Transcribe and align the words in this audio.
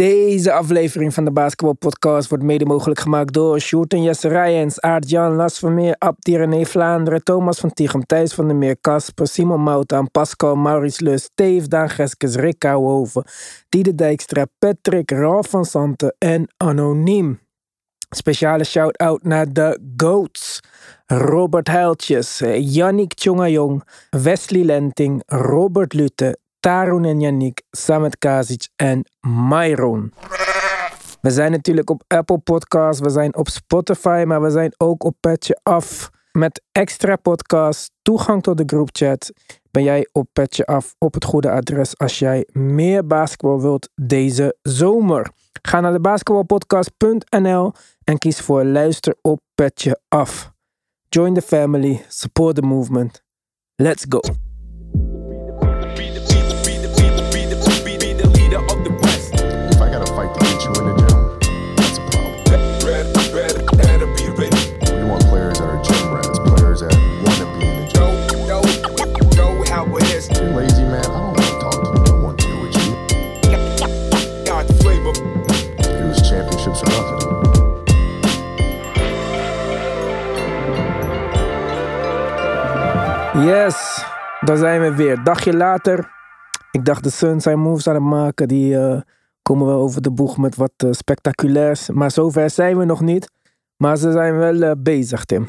Deze 0.00 0.52
aflevering 0.52 1.14
van 1.14 1.24
de 1.24 1.30
Basketball 1.30 1.74
Podcast 1.74 2.28
wordt 2.28 2.44
mede 2.44 2.64
mogelijk 2.64 3.00
gemaakt 3.00 3.32
door 3.32 3.60
Sjoerd 3.60 3.92
en 3.92 4.02
Jesse 4.02 4.28
Rijens, 4.28 4.80
Aart-Jan, 4.80 5.34
Las 5.34 5.58
Vermeer, 5.58 5.94
Abdi 5.98 6.36
René 6.36 6.64
Vlaanderen, 6.64 7.24
Thomas 7.24 7.60
van 7.60 7.72
Tichem, 7.72 8.06
Thijs 8.06 8.34
van 8.34 8.46
der 8.46 8.56
Meer, 8.56 8.76
Kasper, 8.80 9.26
Simon 9.26 9.60
Moutaan, 9.60 10.10
Pascal, 10.10 10.54
Maurice 10.54 11.04
Lus, 11.04 11.22
Steve 11.22 11.68
Daan 11.68 11.90
Geskes, 11.90 12.34
Rick 12.34 12.58
Kouwhoven, 12.58 13.24
Diede 13.68 13.94
Dijkstra, 13.94 14.46
Patrick, 14.58 15.10
Ralf 15.10 15.48
van 15.48 15.64
Santen 15.64 16.14
en 16.18 16.54
Anoniem. 16.56 17.40
Speciale 18.10 18.64
shout-out 18.64 19.22
naar 19.22 19.52
de 19.52 19.80
GOATs. 19.96 20.60
Robert 21.06 21.68
Huiltjes, 21.68 22.42
Yannick 22.54 23.14
Tjongajong, 23.14 23.84
Wesley 24.10 24.64
Lenting, 24.64 25.22
Robert 25.26 25.92
Lute, 25.92 26.38
Tarun 26.60 27.04
en 27.04 27.20
Yannick, 27.20 27.62
Samet 27.70 28.18
Kazic 28.18 28.68
en 28.76 29.04
Myron. 29.20 30.12
We 31.20 31.30
zijn 31.30 31.50
natuurlijk 31.50 31.90
op 31.90 32.02
Apple 32.06 32.38
Podcasts, 32.38 33.00
we 33.00 33.10
zijn 33.10 33.36
op 33.36 33.48
Spotify, 33.48 34.24
maar 34.26 34.42
we 34.42 34.50
zijn 34.50 34.74
ook 34.76 35.04
op 35.04 35.16
Petje 35.20 35.60
Af. 35.62 36.10
Met 36.32 36.62
extra 36.72 37.16
podcasts, 37.16 37.90
toegang 38.02 38.42
tot 38.42 38.56
de 38.56 38.62
groupchat. 38.66 39.32
Ben 39.70 39.82
jij 39.82 40.08
op 40.12 40.28
Petje 40.32 40.66
Af 40.66 40.94
op 40.98 41.14
het 41.14 41.24
goede 41.24 41.50
adres 41.50 41.98
als 41.98 42.18
jij 42.18 42.48
meer 42.52 43.06
basketbal 43.06 43.60
wilt 43.60 43.88
deze 43.94 44.56
zomer. 44.62 45.30
Ga 45.62 45.80
naar 45.80 45.92
de 45.92 46.00
basketbalpodcast.nl 46.00 47.72
en 48.04 48.18
kies 48.18 48.40
voor 48.40 48.64
luister 48.64 49.16
op 49.22 49.40
Petje 49.54 50.00
Af. 50.08 50.52
Join 51.08 51.34
the 51.34 51.42
family, 51.42 52.04
support 52.08 52.54
the 52.54 52.62
movement. 52.62 53.22
Let's 53.76 54.04
go. 54.08 54.49
Yes, 83.44 84.04
daar 84.40 84.56
zijn 84.56 84.80
we 84.80 84.94
weer. 84.94 85.24
Dagje 85.24 85.56
later. 85.56 86.10
Ik 86.70 86.84
dacht 86.84 87.02
de 87.02 87.10
Suns 87.10 87.42
zijn 87.42 87.58
moves 87.58 87.86
aan 87.86 87.94
het 87.94 88.02
maken. 88.02 88.48
Die 88.48 88.78
eh, 88.78 89.00
komen 89.42 89.66
wel 89.66 89.80
over 89.80 90.02
de 90.02 90.10
boeg 90.10 90.36
met 90.36 90.56
wat 90.56 90.72
eh, 90.76 90.90
spectaculairs. 90.92 91.88
Maar 91.88 92.10
zover 92.10 92.50
zijn 92.50 92.78
we 92.78 92.84
nog 92.84 93.00
niet. 93.00 93.30
Maar 93.76 93.96
ze 93.96 94.12
zijn 94.12 94.36
wel 94.36 94.62
eh, 94.62 94.70
bezig, 94.78 95.24
Tim. 95.24 95.48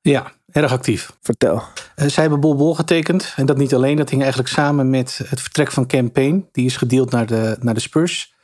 Ja, 0.00 0.32
erg 0.52 0.72
actief. 0.72 1.16
Vertel. 1.20 1.62
Zij 1.94 2.22
hebben 2.22 2.40
Bol 2.40 2.56
Bol 2.56 2.74
getekend. 2.74 3.32
En 3.36 3.46
dat 3.46 3.56
niet 3.56 3.74
alleen. 3.74 3.96
Dat 3.96 4.10
hing 4.10 4.20
eigenlijk 4.20 4.52
samen 4.52 4.90
met 4.90 5.20
het 5.26 5.40
vertrek 5.40 5.70
van 5.70 5.86
Campaign. 5.86 6.48
Die 6.52 6.66
is 6.66 6.76
gedeeld 6.76 7.10
naar 7.10 7.26
de, 7.26 7.56
naar 7.60 7.74
de 7.74 7.80
Spurs. 7.80 8.34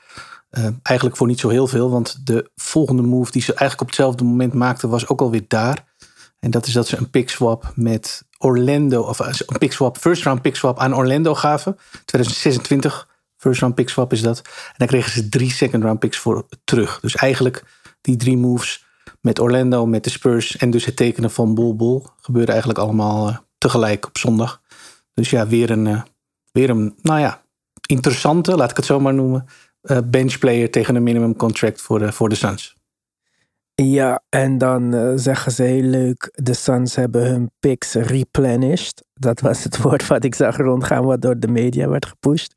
Eigenlijk 0.83 1.17
voor 1.17 1.27
niet 1.27 1.41
zo 1.41 1.49
heel 1.49 1.67
veel. 1.67 1.91
Want 1.91 2.27
de 2.27 2.51
volgende 2.55 3.03
move 3.03 3.31
die 3.31 3.43
ze 3.43 3.55
eigenlijk 3.55 3.81
op 3.81 3.87
hetzelfde 3.87 4.25
moment 4.25 4.53
maakten... 4.53 4.89
was 4.89 5.09
ook 5.09 5.21
alweer 5.21 5.45
daar. 5.49 5.85
En 6.39 6.51
dat 6.51 6.67
is 6.67 6.73
dat 6.73 6.87
ze 6.87 6.97
een 6.97 7.11
pick 7.11 7.31
swap 7.31 7.73
met 7.75 8.25
Orlando... 8.39 9.03
of 9.03 9.21
eh, 9.21 9.35
een 9.47 9.59
pick 9.59 9.73
swap, 9.73 9.99
first 9.99 10.23
round 10.23 10.43
pick 10.43 10.57
swap 10.57 10.79
aan 10.79 10.95
Orlando 10.95 11.35
gaven. 11.35 11.79
2026 12.05 13.09
first 13.37 13.61
round 13.61 13.75
pick 13.75 13.89
swap 13.89 14.13
is 14.13 14.23
dat. 14.23 14.39
En 14.47 14.75
daar 14.77 14.89
kregen 14.89 15.13
ze 15.13 15.29
drie 15.29 15.51
second 15.51 15.83
round 15.83 15.99
picks 15.99 16.19
voor 16.19 16.47
terug. 16.65 17.01
Dus 17.01 17.15
eigenlijk 17.15 17.65
die 18.01 18.17
drie 18.17 18.37
moves 18.37 18.85
met 19.21 19.39
Orlando, 19.39 19.87
met 19.87 20.05
de 20.05 20.11
Spurs 20.11 20.57
en 20.57 20.71
dus 20.71 20.85
het 20.85 20.97
tekenen 20.97 21.31
van 21.31 21.55
Bol 21.55 21.77
Bol 21.77 22.07
gebeurde 22.21 22.51
eigenlijk 22.51 22.81
allemaal 22.81 23.29
eh, 23.29 23.37
tegelijk 23.59 24.07
op 24.07 24.19
zondag. 24.19 24.63
Dus 25.15 25.31
ja, 25.31 25.47
weer 25.47 25.71
een, 25.71 25.87
eh, 25.87 26.03
weer 26.53 26.71
een, 26.71 26.95
nou 27.03 27.21
ja, 27.21 27.43
interessante, 27.87 28.57
laat 28.57 28.71
ik 28.71 28.77
het 28.77 28.87
zo 28.87 29.01
maar 29.01 29.15
noemen, 29.15 29.47
benchplayer 30.05 30.71
tegen 30.71 30.95
een 30.95 31.03
minimum 31.03 31.37
contract 31.37 31.83
voor 31.83 31.99
de, 31.99 32.13
voor 32.13 32.29
de 32.29 32.35
Suns. 32.35 32.76
Ja, 33.83 34.23
en 34.29 34.59
dan 34.59 34.95
eh, 34.95 35.13
zeggen 35.15 35.53
ze 35.53 35.63
heel 35.63 35.83
leuk: 35.83 36.31
de 36.35 36.55
Suns 36.55 36.95
hebben 36.95 37.27
hun 37.27 37.51
picks 37.59 37.95
replenished. 37.95 39.05
Dat 39.15 39.41
was 39.41 39.65
het 39.65 39.77
woord 39.83 40.07
wat 40.07 40.25
ik 40.25 40.35
zag 40.35 40.57
rondgaan, 40.57 41.05
wat 41.05 41.23
door 41.23 41.39
de 41.39 41.49
media 41.49 41.89
werd 41.89 42.07
gepusht. 42.07 42.55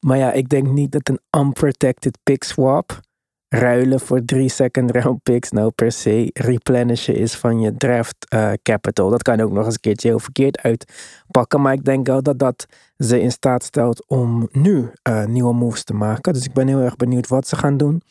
Maar 0.00 0.18
ja, 0.18 0.32
ik 0.32 0.48
denk 0.48 0.68
niet 0.68 0.92
dat 0.92 1.08
een 1.08 1.40
unprotected 1.40 2.18
pick 2.22 2.44
swap, 2.44 3.00
ruilen 3.48 4.00
voor 4.00 4.24
drie 4.24 4.48
second 4.48 4.90
round 4.90 5.22
picks, 5.22 5.50
nou 5.50 5.70
per 5.70 5.92
se 5.92 6.30
replenishen 6.32 7.14
is 7.14 7.34
van 7.34 7.60
je 7.60 7.76
draft 7.76 8.16
eh, 8.28 8.52
capital. 8.62 9.10
Dat 9.10 9.22
kan 9.22 9.40
ook 9.40 9.52
nog 9.52 9.64
eens 9.64 9.74
een 9.74 9.80
keertje 9.80 10.08
heel 10.08 10.18
verkeerd 10.18 10.58
uitpakken. 10.62 11.60
Maar 11.60 11.72
ik 11.72 11.84
denk 11.84 12.06
wel 12.06 12.22
dat 12.22 12.38
dat 12.38 12.66
ze 12.98 13.20
in 13.20 13.32
staat 13.32 13.64
stelt 13.64 14.06
om 14.06 14.48
nu 14.52 14.90
eh, 15.02 15.24
nieuwe 15.24 15.54
moves 15.54 15.84
te 15.84 15.94
maken. 15.94 16.32
Dus 16.32 16.44
ik 16.44 16.52
ben 16.52 16.68
heel 16.68 16.80
erg 16.80 16.96
benieuwd 16.96 17.28
wat 17.28 17.48
ze 17.48 17.56
gaan 17.56 17.76
doen. 17.76 18.02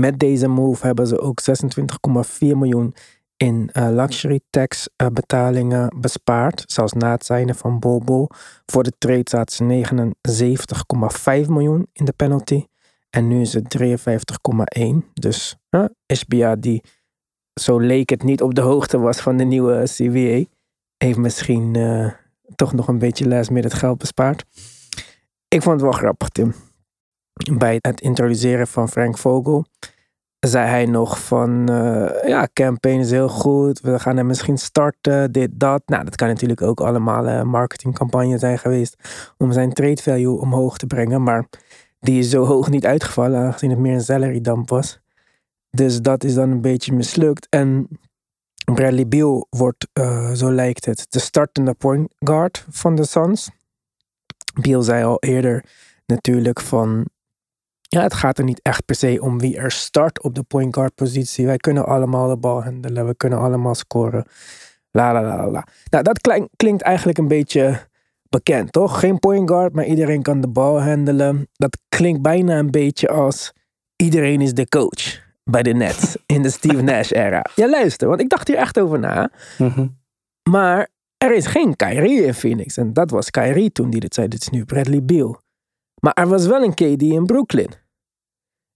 Met 0.00 0.18
deze 0.18 0.48
move 0.48 0.86
hebben 0.86 1.06
ze 1.06 1.20
ook 1.20 1.40
26,4 1.40 2.28
miljoen 2.38 2.94
in 3.36 3.70
eh, 3.72 3.88
luxury 3.90 4.40
tax 4.50 4.88
eh, 4.96 5.06
betalingen 5.12 5.96
bespaard. 6.00 6.64
Zelfs 6.66 6.92
na 6.92 7.10
het 7.10 7.24
zijn 7.24 7.54
van 7.54 7.78
Bobo. 7.78 8.26
Voor 8.66 8.82
de 8.82 8.92
trade 8.98 9.30
zat 9.30 9.52
ze 9.52 9.84
79,5 11.44 11.48
miljoen 11.48 11.86
in 11.92 12.04
de 12.04 12.12
penalty. 12.12 12.64
En 13.10 13.28
nu 13.28 13.40
is 13.40 13.52
het 13.52 13.78
53,1. 13.78 14.84
Dus 15.14 15.56
uh, 15.70 15.84
SBA 16.06 16.56
die, 16.56 16.82
zo 17.60 17.78
leek 17.78 18.10
het, 18.10 18.22
niet 18.22 18.42
op 18.42 18.54
de 18.54 18.60
hoogte 18.60 18.98
was 18.98 19.20
van 19.20 19.36
de 19.36 19.44
nieuwe 19.44 19.82
CWA. 19.84 20.44
Heeft 20.96 21.18
misschien 21.18 21.76
eh, 21.76 22.12
toch 22.54 22.72
nog 22.72 22.88
een 22.88 22.98
beetje 22.98 23.28
last 23.28 23.50
het 23.50 23.74
geld 23.74 23.98
bespaard. 23.98 24.44
Ik 25.48 25.62
vond 25.62 25.74
het 25.74 25.82
wel 25.82 26.00
grappig, 26.00 26.28
Tim 26.28 26.54
bij 27.52 27.78
het 27.80 28.00
introduceren 28.00 28.66
van 28.66 28.88
Frank 28.88 29.18
Vogel 29.18 29.66
zei 30.40 30.68
hij 30.68 30.86
nog 30.86 31.24
van 31.24 31.68
eh, 31.68 32.28
ja, 32.28 32.48
campaign 32.52 33.00
is 33.00 33.10
heel 33.10 33.28
goed, 33.28 33.80
we 33.80 33.98
gaan 33.98 34.16
hem 34.16 34.26
misschien 34.26 34.58
starten, 34.58 35.32
dit, 35.32 35.50
dat. 35.52 35.82
Nou, 35.86 36.04
dat 36.04 36.16
kan 36.16 36.28
natuurlijk 36.28 36.62
ook 36.62 36.80
allemaal 36.80 37.26
een 37.26 37.48
marketingcampagne 37.48 38.38
zijn 38.38 38.58
geweest 38.58 38.96
om 39.36 39.52
zijn 39.52 39.72
trade 39.72 40.02
value 40.02 40.40
omhoog 40.40 40.76
te 40.78 40.86
brengen, 40.86 41.22
maar 41.22 41.46
die 42.00 42.18
is 42.18 42.30
zo 42.30 42.44
hoog 42.44 42.70
niet 42.70 42.86
uitgevallen, 42.86 43.40
aangezien 43.40 43.70
het 43.70 43.78
meer 43.78 43.94
een 43.94 44.00
salary 44.00 44.40
dump 44.40 44.68
was. 44.68 45.00
Dus 45.70 46.00
dat 46.00 46.24
is 46.24 46.34
dan 46.34 46.50
een 46.50 46.60
beetje 46.60 46.92
mislukt. 46.92 47.46
En 47.50 47.88
Bradley 48.74 49.08
Beal 49.08 49.46
wordt, 49.50 49.88
eh, 49.92 50.32
zo 50.32 50.52
lijkt 50.52 50.84
het, 50.84 51.06
de 51.08 51.18
startende 51.18 51.74
point 51.74 52.14
guard 52.18 52.66
van 52.70 52.94
de 52.94 53.04
Suns. 53.04 53.50
Beal 54.60 54.82
zei 54.82 55.04
al 55.04 55.18
eerder 55.20 55.64
natuurlijk 56.06 56.60
van 56.60 57.06
ja, 57.88 58.02
het 58.02 58.14
gaat 58.14 58.38
er 58.38 58.44
niet 58.44 58.60
echt 58.62 58.84
per 58.84 58.94
se 58.94 59.18
om 59.20 59.38
wie 59.40 59.56
er 59.56 59.70
start 59.70 60.22
op 60.22 60.34
de 60.34 60.42
point 60.42 60.74
guard 60.74 60.94
positie. 60.94 61.46
Wij 61.46 61.56
kunnen 61.56 61.86
allemaal 61.86 62.28
de 62.28 62.36
bal 62.36 62.62
handelen. 62.62 63.06
We 63.06 63.16
kunnen 63.16 63.38
allemaal 63.38 63.74
scoren. 63.74 64.24
La 64.90 65.12
la 65.12 65.22
la 65.22 65.50
la. 65.50 65.66
Nou, 65.90 66.04
dat 66.04 66.20
klink- 66.20 66.48
klinkt 66.56 66.82
eigenlijk 66.82 67.18
een 67.18 67.28
beetje 67.28 67.80
bekend, 68.28 68.72
toch? 68.72 69.00
Geen 69.00 69.18
point 69.18 69.48
guard, 69.50 69.72
maar 69.74 69.84
iedereen 69.84 70.22
kan 70.22 70.40
de 70.40 70.48
bal 70.48 70.82
handelen. 70.82 71.48
Dat 71.52 71.78
klinkt 71.88 72.22
bijna 72.22 72.58
een 72.58 72.70
beetje 72.70 73.08
als 73.08 73.52
iedereen 73.96 74.40
is 74.40 74.54
de 74.54 74.68
coach 74.68 75.24
bij 75.44 75.62
de 75.62 75.72
Nets 75.72 76.16
in 76.26 76.42
de 76.42 76.50
Steve 76.50 76.82
Nash 76.82 77.10
era. 77.10 77.44
Ja, 77.54 77.68
luister, 77.68 78.08
want 78.08 78.20
ik 78.20 78.28
dacht 78.28 78.48
hier 78.48 78.56
echt 78.56 78.78
over 78.78 78.98
na. 78.98 79.30
Maar 80.50 80.88
er 81.16 81.34
is 81.34 81.46
geen 81.46 81.76
Kyrie 81.76 82.22
in 82.24 82.34
Phoenix. 82.34 82.76
En 82.76 82.92
dat 82.92 83.10
was 83.10 83.30
Kyrie 83.30 83.72
toen 83.72 83.90
die 83.90 84.00
dit 84.00 84.14
zei. 84.14 84.28
Dit 84.28 84.40
is 84.40 84.48
nu 84.48 84.64
Bradley 84.64 85.02
Beal. 85.04 85.40
Maar 86.06 86.14
er 86.14 86.28
was 86.28 86.46
wel 86.46 86.62
een 86.62 86.74
KD 86.74 87.02
in 87.02 87.26
Brooklyn. 87.26 87.70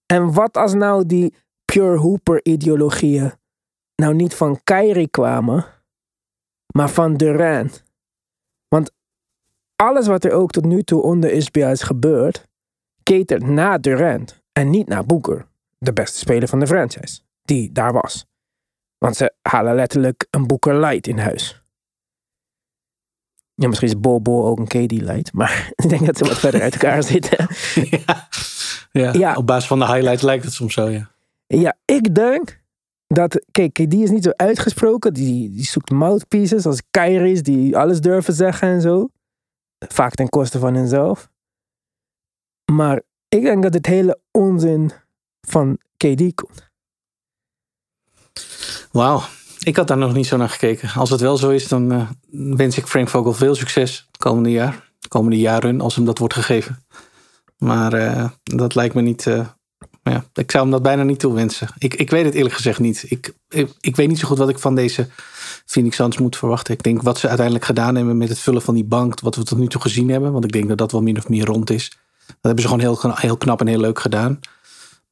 En 0.06 0.32
wat 0.32 0.56
als 0.56 0.74
nou 0.74 1.06
die 1.06 1.34
pure 1.64 1.96
hooper 1.96 2.40
ideologieën 2.42 3.32
nou 3.96 4.14
niet 4.14 4.34
van 4.34 4.60
Kyrie 4.64 5.08
kwamen, 5.08 5.66
maar 6.74 6.90
van 6.90 7.16
Durant? 7.16 7.84
Want 8.68 8.92
alles 9.76 10.06
wat 10.06 10.24
er 10.24 10.32
ook 10.32 10.50
tot 10.50 10.64
nu 10.64 10.82
toe 10.82 11.02
onder 11.02 11.42
SBA 11.42 11.68
is 11.70 11.82
gebeurd, 11.82 12.48
catert 13.02 13.42
naar 13.42 13.80
Durant 13.80 14.42
en 14.52 14.70
niet 14.70 14.88
naar 14.88 15.06
Booker, 15.06 15.46
de 15.78 15.92
beste 15.92 16.18
speler 16.18 16.48
van 16.48 16.60
de 16.60 16.66
franchise, 16.66 17.20
die 17.42 17.72
daar 17.72 17.92
was. 17.92 18.26
Want 18.98 19.16
ze 19.16 19.34
halen 19.42 19.74
letterlijk 19.74 20.26
een 20.30 20.46
Booker 20.46 20.80
Light 20.80 21.06
in 21.06 21.18
huis. 21.18 21.59
Ja, 23.60 23.68
misschien 23.68 23.88
is 23.88 24.00
Bol 24.00 24.46
ook 24.46 24.58
een 24.58 24.66
KD 24.66 24.92
Light, 24.92 25.32
maar 25.32 25.70
ik 25.82 25.88
denk 25.88 26.06
dat 26.06 26.18
ze 26.18 26.24
wat 26.24 26.38
verder 26.38 26.62
uit 26.62 26.72
elkaar 26.72 27.02
zitten. 27.02 27.46
ja. 28.06 28.28
Ja, 28.92 29.12
Ja. 29.12 29.34
op 29.34 29.46
basis 29.46 29.66
van 29.68 29.78
de 29.78 29.86
highlights 29.86 30.22
lijkt 30.22 30.44
het 30.44 30.52
soms 30.52 30.74
zo, 30.74 30.88
ja. 30.88 31.10
Ja, 31.46 31.76
ik 31.84 32.14
denk 32.14 32.60
dat, 33.06 33.44
kijk, 33.50 33.90
die 33.90 34.02
is 34.02 34.10
niet 34.10 34.24
zo 34.24 34.30
uitgesproken. 34.36 35.14
Die, 35.14 35.50
die 35.50 35.64
zoekt 35.64 35.90
mouthpieces 35.90 36.66
als 36.66 36.82
Kyrie's 36.90 37.42
die 37.42 37.76
alles 37.76 38.00
durven 38.00 38.34
zeggen 38.34 38.68
en 38.68 38.80
zo. 38.80 39.08
Vaak 39.88 40.14
ten 40.14 40.28
koste 40.28 40.58
van 40.58 40.74
henzelf. 40.74 41.30
Maar 42.72 43.02
ik 43.28 43.42
denk 43.42 43.62
dat 43.62 43.72
dit 43.72 43.86
hele 43.86 44.20
onzin 44.30 44.90
van 45.40 45.78
KD 45.96 46.34
komt. 46.34 46.68
Wauw, 48.92 49.22
ik 49.64 49.76
had 49.76 49.88
daar 49.88 49.98
nog 49.98 50.14
niet 50.14 50.26
zo 50.26 50.36
naar 50.36 50.48
gekeken. 50.48 50.90
Als 50.94 51.10
het 51.10 51.20
wel 51.20 51.36
zo 51.36 51.50
is, 51.50 51.68
dan 51.68 51.92
uh, 51.92 52.10
wens 52.56 52.78
ik 52.78 52.86
Frank 52.86 53.08
Vogel 53.08 53.32
veel 53.32 53.54
succes 53.54 54.06
het 54.06 54.20
komende 54.20 54.50
jaar. 54.50 54.88
De 54.98 55.08
komende 55.08 55.38
jaren, 55.38 55.80
als 55.80 55.94
hem 55.94 56.04
dat 56.04 56.18
wordt 56.18 56.34
gegeven. 56.34 56.84
Maar 57.58 57.94
uh, 57.94 58.28
dat 58.42 58.74
lijkt 58.74 58.94
me 58.94 59.00
niet. 59.00 59.26
Uh, 59.26 59.46
ja, 60.02 60.24
ik 60.34 60.50
zou 60.50 60.62
hem 60.62 60.72
dat 60.72 60.82
bijna 60.82 61.02
niet 61.02 61.18
toewensen. 61.18 61.68
Ik, 61.78 61.94
ik 61.94 62.10
weet 62.10 62.24
het 62.24 62.34
eerlijk 62.34 62.54
gezegd 62.54 62.78
niet. 62.78 63.04
Ik, 63.08 63.34
ik, 63.48 63.72
ik, 63.80 63.96
weet 63.96 64.08
niet 64.08 64.18
zo 64.18 64.28
goed 64.28 64.38
wat 64.38 64.48
ik 64.48 64.58
van 64.58 64.74
deze 64.74 65.08
Phoenix 65.66 65.96
Suns 65.96 66.18
moet 66.18 66.36
verwachten. 66.36 66.74
Ik 66.74 66.82
denk 66.82 67.02
wat 67.02 67.18
ze 67.18 67.26
uiteindelijk 67.26 67.66
gedaan 67.66 67.94
hebben 67.94 68.16
met 68.16 68.28
het 68.28 68.38
vullen 68.38 68.62
van 68.62 68.74
die 68.74 68.84
bank. 68.84 69.20
Wat 69.20 69.36
we 69.36 69.42
tot 69.42 69.58
nu 69.58 69.66
toe 69.66 69.80
gezien 69.80 70.08
hebben. 70.08 70.32
Want 70.32 70.44
ik 70.44 70.52
denk 70.52 70.68
dat 70.68 70.78
dat 70.78 70.92
wel 70.92 71.02
min 71.02 71.16
of 71.16 71.28
meer 71.28 71.44
rond 71.44 71.70
is. 71.70 71.88
Dat 72.26 72.36
hebben 72.40 72.62
ze 72.62 72.68
gewoon 72.68 72.82
heel, 72.82 73.14
heel 73.14 73.36
knap 73.36 73.60
en 73.60 73.66
heel 73.66 73.80
leuk 73.80 74.00
gedaan. 74.00 74.40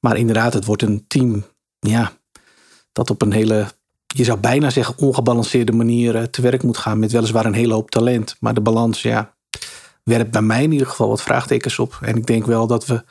Maar 0.00 0.17
inderdaad, 0.17 0.55
het 0.55 0.65
wordt 0.65 0.83
een 0.83 1.05
team. 1.09 1.45
Ja, 1.79 2.12
dat 2.93 3.11
op 3.11 3.23
een 3.23 3.33
hele 3.33 3.67
je 4.15 4.25
zou 4.25 4.39
bijna 4.39 4.71
zeggen, 4.71 4.99
ongebalanceerde 4.99 5.73
manier 5.73 6.17
eh, 6.17 6.23
te 6.23 6.43
werk 6.43 6.63
moet 6.63 6.79
gaan. 6.79 6.99
Met 6.99 7.13
weliswaar 7.13 7.47
een 7.47 7.55
hele 7.55 7.75
hoop 7.75 7.91
talent. 7.91 8.37
Maar 8.41 8.55
de 8.55 8.61
balans, 8.61 9.03
ja, 9.03 9.35
werpt 10.03 10.31
bij 10.31 10.43
mij 10.43 10.63
in 10.63 10.73
ieder 10.73 10.87
geval 10.87 11.09
wat 11.09 11.23
vraagtekens 11.23 11.79
op. 11.79 11.99
En 12.01 12.17
ik 12.17 12.27
denk 12.27 12.47
wel 12.47 12.67
dat 12.67 12.87
we 12.87 13.05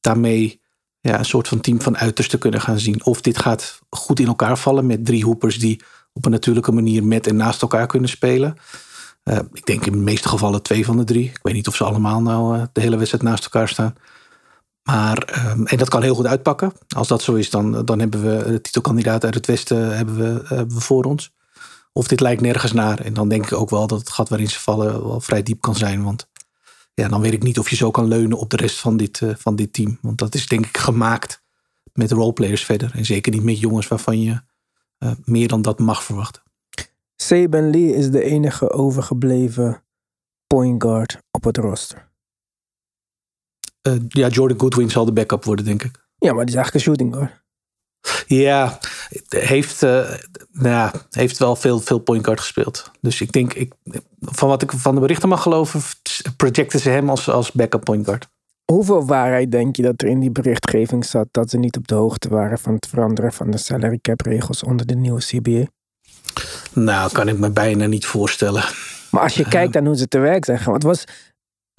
daarmee 0.00 0.60
ja, 1.00 1.18
een 1.18 1.24
soort 1.24 1.48
van 1.48 1.60
team 1.60 1.80
van 1.80 1.96
uiterste 1.96 2.38
kunnen 2.38 2.60
gaan 2.60 2.78
zien. 2.78 3.04
Of 3.04 3.20
dit 3.20 3.38
gaat 3.38 3.80
goed 3.90 4.20
in 4.20 4.26
elkaar 4.26 4.58
vallen 4.58 4.86
met 4.86 5.04
drie 5.04 5.24
hoepers 5.24 5.58
die 5.58 5.82
op 6.12 6.24
een 6.24 6.30
natuurlijke 6.30 6.72
manier 6.72 7.04
met 7.04 7.26
en 7.26 7.36
naast 7.36 7.62
elkaar 7.62 7.86
kunnen 7.86 8.08
spelen. 8.08 8.56
Uh, 9.24 9.38
ik 9.52 9.66
denk 9.66 9.86
in 9.86 9.92
de 9.92 9.98
meeste 9.98 10.28
gevallen 10.28 10.62
twee 10.62 10.84
van 10.84 10.96
de 10.96 11.04
drie. 11.04 11.24
Ik 11.24 11.38
weet 11.42 11.54
niet 11.54 11.68
of 11.68 11.76
ze 11.76 11.84
allemaal 11.84 12.22
nou 12.22 12.56
uh, 12.56 12.62
de 12.72 12.80
hele 12.80 12.96
wedstrijd 12.96 13.24
naast 13.24 13.44
elkaar 13.44 13.68
staan. 13.68 13.94
Maar, 14.82 15.46
um, 15.46 15.66
en 15.66 15.76
dat 15.76 15.88
kan 15.88 16.02
heel 16.02 16.14
goed 16.14 16.26
uitpakken. 16.26 16.72
Als 16.88 17.08
dat 17.08 17.22
zo 17.22 17.34
is, 17.34 17.50
dan, 17.50 17.84
dan 17.84 17.98
hebben 17.98 18.22
we 18.22 18.50
de 18.50 18.60
titelkandidaat 18.60 19.24
uit 19.24 19.34
het 19.34 19.46
Westen 19.46 19.96
hebben 19.96 20.16
we, 20.16 20.54
hebben 20.54 20.74
we 20.74 20.80
voor 20.80 21.04
ons. 21.04 21.32
Of 21.92 22.08
dit 22.08 22.20
lijkt 22.20 22.40
nergens 22.40 22.72
naar. 22.72 23.00
En 23.00 23.14
dan 23.14 23.28
denk 23.28 23.44
ik 23.44 23.52
ook 23.52 23.70
wel 23.70 23.86
dat 23.86 23.98
het 23.98 24.10
gat 24.10 24.28
waarin 24.28 24.48
ze 24.48 24.60
vallen 24.60 25.06
wel 25.06 25.20
vrij 25.20 25.42
diep 25.42 25.60
kan 25.60 25.76
zijn. 25.76 26.04
Want 26.04 26.28
ja, 26.94 27.08
dan 27.08 27.20
weet 27.20 27.32
ik 27.32 27.42
niet 27.42 27.58
of 27.58 27.70
je 27.70 27.76
zo 27.76 27.90
kan 27.90 28.08
leunen 28.08 28.38
op 28.38 28.50
de 28.50 28.56
rest 28.56 28.78
van 28.78 28.96
dit, 28.96 29.20
uh, 29.20 29.34
van 29.36 29.56
dit 29.56 29.72
team. 29.72 29.98
Want 30.02 30.18
dat 30.18 30.34
is 30.34 30.46
denk 30.46 30.66
ik 30.66 30.78
gemaakt 30.78 31.42
met 31.92 32.10
roleplayers 32.10 32.64
verder. 32.64 32.90
En 32.94 33.04
zeker 33.04 33.32
niet 33.32 33.42
met 33.42 33.60
jongens 33.60 33.88
waarvan 33.88 34.20
je 34.20 34.40
meer 35.24 35.48
dan 35.48 35.62
dat 35.62 35.78
mag 35.78 36.04
verwachten. 36.04 36.42
Saban 37.16 37.70
Lee 37.70 37.94
is 37.94 38.10
de 38.10 38.22
enige 38.22 38.70
overgebleven 38.70 39.82
point 40.46 40.82
guard 40.82 41.18
op 41.30 41.44
het 41.44 41.56
roster. 41.56 42.09
Uh, 43.88 43.94
ja, 44.08 44.28
Jordan 44.28 44.60
Goodwin 44.60 44.90
zal 44.90 45.04
de 45.04 45.12
backup 45.12 45.44
worden, 45.44 45.64
denk 45.64 45.82
ik. 45.82 46.08
Ja, 46.18 46.32
maar 46.32 46.46
die 46.46 46.54
is 46.54 46.60
eigenlijk 46.60 46.74
een 46.74 46.80
shooting 46.80 47.14
guard. 47.14 47.38
Ja, 48.26 48.78
heeft, 49.28 49.82
uh, 49.82 49.90
nou 50.52 50.68
ja, 50.68 50.92
heeft 51.10 51.38
wel 51.38 51.56
veel, 51.56 51.80
veel 51.80 51.98
point 51.98 52.24
guard 52.24 52.40
gespeeld. 52.40 52.90
Dus 53.00 53.20
ik 53.20 53.32
denk, 53.32 53.54
ik, 53.54 53.72
van 54.20 54.48
wat 54.48 54.62
ik 54.62 54.72
van 54.72 54.94
de 54.94 55.00
berichten 55.00 55.28
mag 55.28 55.42
geloven, 55.42 55.80
projecten 56.36 56.80
ze 56.80 56.90
hem 56.90 57.10
als, 57.10 57.28
als 57.28 57.52
backup 57.52 57.84
point 57.84 58.04
guard. 58.04 58.28
Hoeveel 58.64 59.06
waarheid 59.06 59.52
denk 59.52 59.76
je 59.76 59.82
dat 59.82 60.02
er 60.02 60.08
in 60.08 60.20
die 60.20 60.30
berichtgeving 60.30 61.04
zat 61.04 61.28
dat 61.30 61.50
ze 61.50 61.58
niet 61.58 61.76
op 61.76 61.88
de 61.88 61.94
hoogte 61.94 62.28
waren 62.28 62.58
van 62.58 62.74
het 62.74 62.86
veranderen 62.86 63.32
van 63.32 63.50
de 63.50 63.58
salary 63.58 63.98
cap 64.02 64.20
regels 64.20 64.62
onder 64.62 64.86
de 64.86 64.94
nieuwe 64.94 65.20
CBA? 65.20 65.64
Nou, 66.72 67.12
kan 67.12 67.28
ik 67.28 67.38
me 67.38 67.50
bijna 67.50 67.86
niet 67.86 68.06
voorstellen. 68.06 68.64
Maar 69.10 69.22
als 69.22 69.34
je 69.34 69.48
kijkt 69.48 69.74
naar 69.74 69.84
hoe 69.84 69.96
ze 69.96 70.08
te 70.08 70.18
werk 70.18 70.44
zijn 70.44 70.58
gaan, 70.58 70.74
het 70.74 70.82
was 70.82 71.04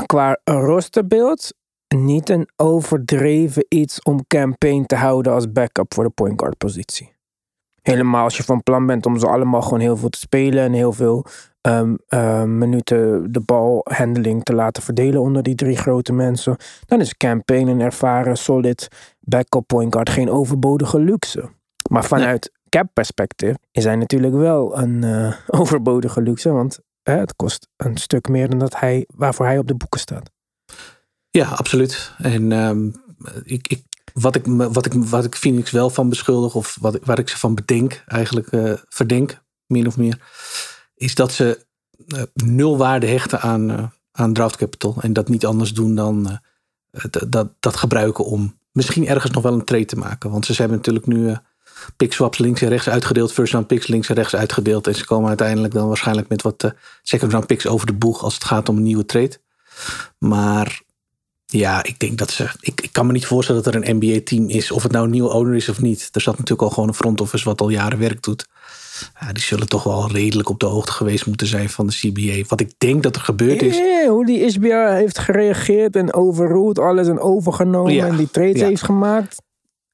qua 0.05 0.39
rosterbeeld 0.43 1.53
niet 1.95 2.29
een 2.29 2.49
overdreven 2.55 3.65
iets 3.69 4.01
om 4.01 4.27
campaign 4.27 4.85
te 4.85 4.95
houden 4.95 5.33
als 5.33 5.51
backup 5.51 5.93
voor 5.93 6.03
de 6.03 6.09
point 6.09 6.39
guard 6.39 6.57
positie. 6.57 7.13
Helemaal 7.81 8.23
als 8.23 8.37
je 8.37 8.43
van 8.43 8.63
plan 8.63 8.85
bent 8.85 9.05
om 9.05 9.19
ze 9.19 9.27
allemaal 9.27 9.61
gewoon 9.61 9.79
heel 9.79 9.97
veel 9.97 10.09
te 10.09 10.19
spelen 10.19 10.63
en 10.63 10.73
heel 10.73 10.93
veel 10.93 11.25
um, 11.61 11.97
um, 12.09 12.57
minuten 12.57 13.31
de 13.31 13.39
balhandeling 13.39 14.43
te 14.43 14.53
laten 14.53 14.83
verdelen 14.83 15.21
onder 15.21 15.43
die 15.43 15.55
drie 15.55 15.77
grote 15.77 16.13
mensen, 16.13 16.55
dan 16.85 16.99
is 16.99 17.17
campaign 17.17 17.67
een 17.67 17.81
ervaren, 17.81 18.37
solid 18.37 18.87
backup 19.19 19.67
point 19.67 19.93
guard 19.93 20.09
geen 20.09 20.29
overbodige 20.29 20.99
luxe. 20.99 21.49
Maar 21.89 22.05
vanuit 22.05 22.51
cap 22.69 22.87
perspectief 22.93 23.55
is 23.71 23.83
hij 23.83 23.95
natuurlijk 23.95 24.33
wel 24.33 24.77
een 24.77 25.01
uh, 25.03 25.33
overbodige 25.61 26.21
luxe, 26.21 26.51
want 26.51 26.79
het 27.03 27.35
kost 27.35 27.67
een 27.77 27.97
stuk 27.97 28.27
meer 28.29 28.49
dan 28.49 28.59
dat 28.59 28.79
hij, 28.79 29.05
waarvoor 29.15 29.45
hij 29.45 29.57
op 29.57 29.67
de 29.67 29.75
boeken 29.75 29.99
staat. 29.99 30.29
Ja, 31.31 31.47
absoluut. 31.47 32.11
En 32.17 32.51
um, 32.51 32.95
ik, 33.43 33.67
ik, 33.67 33.83
wat, 34.13 34.35
ik, 34.35 34.45
wat, 34.45 34.85
ik, 34.85 34.93
wat 34.93 35.25
ik 35.25 35.67
wel 35.69 35.89
van 35.89 36.09
beschuldig, 36.09 36.55
of 36.55 36.77
wat, 36.81 36.99
waar 37.03 37.19
ik 37.19 37.29
ze 37.29 37.37
van 37.37 37.55
bedenk, 37.55 38.03
eigenlijk 38.07 38.51
uh, 38.51 38.73
verdenk, 38.89 39.41
min 39.65 39.87
of 39.87 39.97
meer, 39.97 40.19
is 40.95 41.15
dat 41.15 41.31
ze 41.31 41.65
uh, 42.07 42.21
nul 42.33 42.77
waarde 42.77 43.07
hechten 43.07 43.41
aan, 43.41 43.71
uh, 43.71 43.83
aan 44.11 44.33
draft 44.33 44.55
capital. 44.55 44.95
En 45.01 45.13
dat 45.13 45.29
niet 45.29 45.45
anders 45.45 45.73
doen 45.73 45.95
dan 45.95 46.39
dat, 47.29 47.49
dat 47.59 47.75
gebruiken 47.75 48.25
om 48.25 48.57
misschien 48.71 49.07
ergens 49.07 49.31
nog 49.31 49.43
wel 49.43 49.53
een 49.53 49.65
trade 49.65 49.85
te 49.85 49.97
maken. 49.97 50.31
Want 50.31 50.45
ze 50.45 50.53
hebben 50.53 50.77
natuurlijk 50.77 51.05
nu 51.05 51.35
pick 51.97 52.13
swaps 52.13 52.37
links 52.37 52.61
en 52.61 52.69
rechts 52.69 52.89
uitgedeeld, 52.89 53.33
first 53.33 53.53
round 53.53 53.67
picks 53.67 53.87
links 53.87 54.09
en 54.09 54.15
rechts 54.15 54.35
uitgedeeld. 54.35 54.87
En 54.87 54.95
ze 54.95 55.05
komen 55.05 55.27
uiteindelijk 55.27 55.73
dan 55.73 55.87
waarschijnlijk 55.87 56.27
met 56.29 56.41
wat 56.41 56.73
second 57.01 57.31
round 57.31 57.47
picks 57.47 57.67
over 57.67 57.87
de 57.87 57.93
boeg 57.93 58.23
als 58.23 58.33
het 58.33 58.43
gaat 58.43 58.69
om 58.69 58.77
een 58.77 58.83
nieuwe 58.83 59.05
trade. 59.05 59.37
Maar 60.17 60.81
ja, 61.51 61.83
ik 61.83 61.99
denk 61.99 62.17
dat 62.17 62.31
ze. 62.31 62.47
Ik, 62.59 62.81
ik 62.81 62.89
kan 62.91 63.05
me 63.05 63.11
niet 63.11 63.25
voorstellen 63.25 63.63
dat 63.63 63.73
er 63.73 63.87
een 63.87 63.95
NBA-team 63.95 64.49
is. 64.49 64.71
Of 64.71 64.83
het 64.83 64.91
nou 64.91 65.05
een 65.05 65.11
nieuwe 65.11 65.29
owner 65.29 65.55
is 65.55 65.69
of 65.69 65.81
niet. 65.81 66.09
Er 66.11 66.21
zat 66.21 66.37
natuurlijk 66.37 66.61
al 66.61 66.69
gewoon 66.69 66.89
een 66.89 66.95
front 66.95 67.21
office 67.21 67.45
wat 67.45 67.61
al 67.61 67.69
jaren 67.69 67.99
werk 67.99 68.23
doet. 68.23 68.47
Ja, 69.19 69.33
die 69.33 69.43
zullen 69.43 69.67
toch 69.67 69.83
wel 69.83 70.11
redelijk 70.11 70.49
op 70.49 70.59
de 70.59 70.65
hoogte 70.65 70.91
geweest 70.91 71.25
moeten 71.25 71.47
zijn 71.47 71.69
van 71.69 71.87
de 71.87 71.93
CBA. 71.93 72.47
Wat 72.47 72.59
ik 72.59 72.71
denk 72.77 73.03
dat 73.03 73.15
er 73.15 73.21
gebeurd 73.21 73.61
is. 73.61 73.77
Yeah, 73.77 74.09
hoe 74.09 74.25
die 74.25 74.49
SBA 74.49 74.93
heeft 74.93 75.19
gereageerd 75.19 75.95
en 75.95 76.13
overruled 76.13 76.79
alles 76.79 77.07
en 77.07 77.19
overgenomen 77.19 77.93
ja, 77.93 78.07
en 78.07 78.15
die 78.15 78.31
trades 78.31 78.59
ja. 78.59 78.67
heeft 78.67 78.83
gemaakt. 78.83 79.41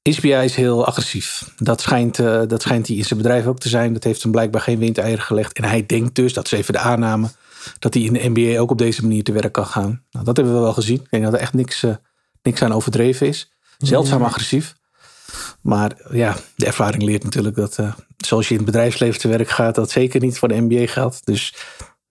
SBA 0.04 0.42
is 0.42 0.56
heel 0.56 0.86
agressief. 0.86 1.54
Dat 1.58 1.82
schijnt, 1.82 2.18
uh, 2.18 2.42
dat 2.48 2.62
schijnt 2.62 2.88
hij 2.88 2.96
in 2.96 3.06
zijn 3.06 3.22
bedrijf 3.22 3.46
ook 3.46 3.60
te 3.60 3.70
zijn. 3.70 3.94
Dat 3.94 4.04
heeft 4.04 4.22
hem 4.22 4.32
blijkbaar 4.32 4.62
geen 4.62 4.80
windeieren 4.80 5.24
gelegd. 5.24 5.54
En 5.54 5.64
hij 5.64 5.86
denkt 5.86 6.16
dus, 6.16 6.34
dat 6.34 6.46
is 6.46 6.52
even 6.52 6.74
de 6.74 6.80
aanname 6.80 7.28
dat 7.80 7.94
hij 7.94 8.04
in 8.04 8.14
de 8.14 8.30
NBA 8.34 8.60
ook 8.60 8.72
op 8.72 8.78
deze 8.78 9.02
manier 9.02 9.24
te 9.24 9.32
werk 9.32 9.54
kan 9.54 9.66
gaan. 9.66 10.04
Nou, 10.12 10.26
dat 10.26 10.38
hebben 10.38 10.56
we 10.56 10.62
wel 10.62 10.74
gezien. 10.74 11.00
Ik 11.02 11.10
denk 11.10 11.24
dat 11.24 11.34
er 11.34 11.40
echt 11.40 11.54
niks, 11.54 11.84
uh, 11.84 11.96
niks 12.42 12.62
aan 12.62 12.74
overdreven 12.74 13.28
is. 13.28 13.52
Zeldzaam 13.78 14.24
agressief. 14.24 14.76
Maar 15.62 15.92
ja, 16.12 16.36
de 16.56 16.66
ervaring 16.66 17.04
leert 17.04 17.24
natuurlijk 17.24 17.56
dat 17.56 17.78
uh, 17.78 17.94
zoals 18.18 18.48
je 18.48 18.54
in 18.54 18.60
het 18.60 18.66
bedrijfsleven 18.66 19.20
te 19.20 19.28
werk 19.28 19.50
gaat, 19.50 19.76
dat 19.76 19.90
zeker 19.90 20.22
niet 20.22 20.38
voor 20.38 20.48
de 20.48 20.62
NBA 20.62 20.88
geldt. 20.88 21.26
Dus 21.26 21.56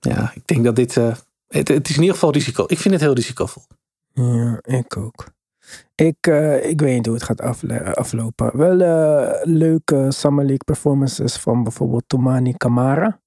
ja, 0.00 0.32
ik 0.34 0.46
denk 0.46 0.64
dat 0.64 0.76
dit. 0.76 0.96
Uh, 0.96 1.14
het, 1.48 1.68
het, 1.68 1.88
is 1.88 1.94
in 1.94 2.00
ieder 2.00 2.14
geval 2.14 2.32
risico. 2.32 2.64
Ik 2.66 2.78
vind 2.78 2.94
het 2.94 3.02
heel 3.02 3.14
risicovol. 3.14 3.62
Ja, 4.12 4.58
ik 4.62 4.96
ook. 4.96 5.26
Ik, 5.94 6.26
uh, 6.26 6.68
ik 6.68 6.80
weet 6.80 6.94
niet 6.94 7.06
hoe 7.06 7.14
het 7.14 7.24
gaat 7.24 7.40
aflopen. 7.96 8.56
Wel 8.56 8.76
leuke 9.42 10.06
Summer 10.08 10.44
League 10.44 10.64
performances 10.64 11.36
van 11.36 11.62
bijvoorbeeld 11.62 12.04
Tomani 12.06 12.52
Kamara 12.52 13.20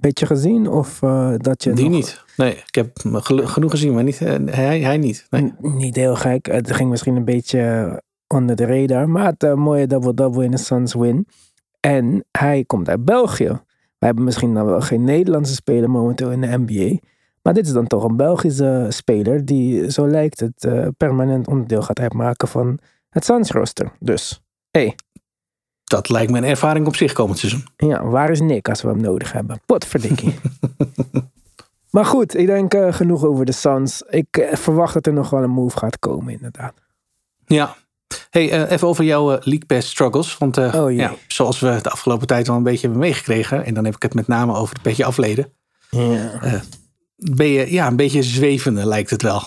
beetje 0.00 0.26
gezien? 0.26 0.68
Of 0.68 1.02
uh, 1.02 1.34
dat 1.36 1.64
je. 1.64 1.72
Die 1.72 1.84
nog... 1.84 1.94
niet. 1.94 2.24
Nee, 2.36 2.52
ik 2.66 2.74
heb 2.74 2.90
genoeg 3.26 3.70
gezien, 3.70 3.94
maar 3.94 4.04
niet, 4.04 4.20
uh, 4.20 4.34
hij, 4.44 4.80
hij 4.80 4.96
niet. 4.96 5.26
Nee. 5.30 5.52
Niet 5.60 5.96
heel 5.96 6.16
gek. 6.16 6.46
Het 6.46 6.72
ging 6.72 6.90
misschien 6.90 7.16
een 7.16 7.24
beetje 7.24 8.02
onder 8.26 8.56
de 8.56 8.66
radar. 8.66 9.08
Maar 9.08 9.26
het 9.26 9.42
uh, 9.42 9.54
mooie 9.54 9.86
double-double 9.86 10.44
in 10.44 10.50
de 10.50 10.56
Suns 10.56 10.94
win. 10.94 11.26
En 11.80 12.24
hij 12.30 12.64
komt 12.64 12.88
uit 12.88 13.04
België. 13.04 13.60
We 13.98 14.06
hebben 14.06 14.24
misschien 14.24 14.54
dan 14.54 14.66
wel 14.66 14.80
geen 14.80 15.04
Nederlandse 15.04 15.54
speler 15.54 15.90
momenteel 15.90 16.30
in 16.30 16.40
de 16.40 16.58
NBA. 16.58 16.98
Maar 17.42 17.54
dit 17.54 17.66
is 17.66 17.72
dan 17.72 17.86
toch 17.86 18.04
een 18.04 18.16
Belgische 18.16 18.86
speler 18.88 19.44
die, 19.44 19.90
zo 19.90 20.08
lijkt 20.08 20.40
het, 20.40 20.68
permanent 20.96 21.48
onderdeel 21.48 21.82
gaat 21.82 22.00
uitmaken 22.00 22.48
van 22.48 22.78
het 23.10 23.24
Suns 23.24 23.50
roster. 23.50 23.92
Dus, 23.98 24.42
hey, 24.70 24.94
dat 25.86 26.08
lijkt 26.08 26.32
me 26.32 26.38
een 26.38 26.44
ervaring 26.44 26.86
op 26.86 26.96
zich 26.96 27.12
komend 27.12 27.38
seizoen. 27.38 27.64
Ja, 27.76 28.04
waar 28.04 28.30
is 28.30 28.40
Nick 28.40 28.68
als 28.68 28.82
we 28.82 28.88
hem 28.88 29.00
nodig 29.00 29.32
hebben? 29.32 29.60
Potverdikkie. 29.66 30.34
maar 31.90 32.04
goed, 32.04 32.36
ik 32.36 32.46
denk 32.46 32.74
uh, 32.74 32.92
genoeg 32.92 33.24
over 33.24 33.44
de 33.44 33.52
Suns. 33.52 34.02
Ik 34.08 34.36
uh, 34.38 34.54
verwacht 34.54 34.94
dat 34.94 35.06
er 35.06 35.12
nog 35.12 35.30
wel 35.30 35.42
een 35.42 35.50
move 35.50 35.78
gaat 35.78 35.98
komen, 35.98 36.32
inderdaad. 36.32 36.74
Ja. 37.46 37.76
Hey, 38.30 38.52
uh, 38.52 38.70
even 38.70 38.88
over 38.88 39.04
jouw 39.04 39.28
League 39.28 39.66
Pass 39.66 39.90
struggles. 39.90 40.38
Want 40.38 40.58
oh, 40.58 40.92
ja, 40.92 41.14
zoals 41.26 41.60
we 41.60 41.78
de 41.82 41.90
afgelopen 41.90 42.26
tijd 42.26 42.46
wel 42.46 42.56
een 42.56 42.62
beetje 42.62 42.86
hebben 42.86 43.00
meegekregen. 43.00 43.64
En 43.64 43.74
dan 43.74 43.84
heb 43.84 43.94
ik 43.94 44.02
het 44.02 44.14
met 44.14 44.26
name 44.26 44.54
over 44.54 44.74
het 44.74 44.82
petje 44.82 45.04
afleden. 45.04 45.52
Ja. 45.90 46.62
ben 47.16 47.46
je 47.46 47.72
ja, 47.72 47.86
een 47.86 47.96
beetje 47.96 48.22
zwevende, 48.22 48.86
lijkt 48.86 49.10
het 49.10 49.22
wel. 49.22 49.42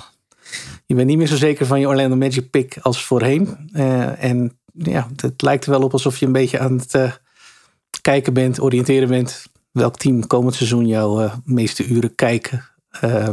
Je 0.85 0.95
bent 0.95 1.07
niet 1.07 1.17
meer 1.17 1.27
zo 1.27 1.35
zeker 1.35 1.65
van 1.65 1.79
je 1.79 1.87
Orlando 1.87 2.15
Magic 2.15 2.49
pick 2.49 2.77
als 2.81 3.03
voorheen. 3.03 3.69
en 4.17 4.58
ja, 4.83 5.07
het 5.15 5.41
lijkt 5.41 5.65
er 5.65 5.71
wel 5.71 5.81
op 5.83 5.93
alsof 5.93 6.17
je 6.17 6.25
een 6.25 6.31
beetje 6.31 6.59
aan 6.59 6.77
het 6.77 6.93
uh, 6.93 7.11
kijken 8.01 8.33
bent, 8.33 8.61
oriënteren 8.61 9.07
bent. 9.07 9.45
Welk 9.71 9.97
team 9.97 10.27
komend 10.27 10.55
seizoen 10.55 10.87
jouw 10.87 11.21
uh, 11.21 11.33
meeste 11.43 11.85
uren 11.87 12.15
kijken 12.15 12.65
uh, 13.03 13.29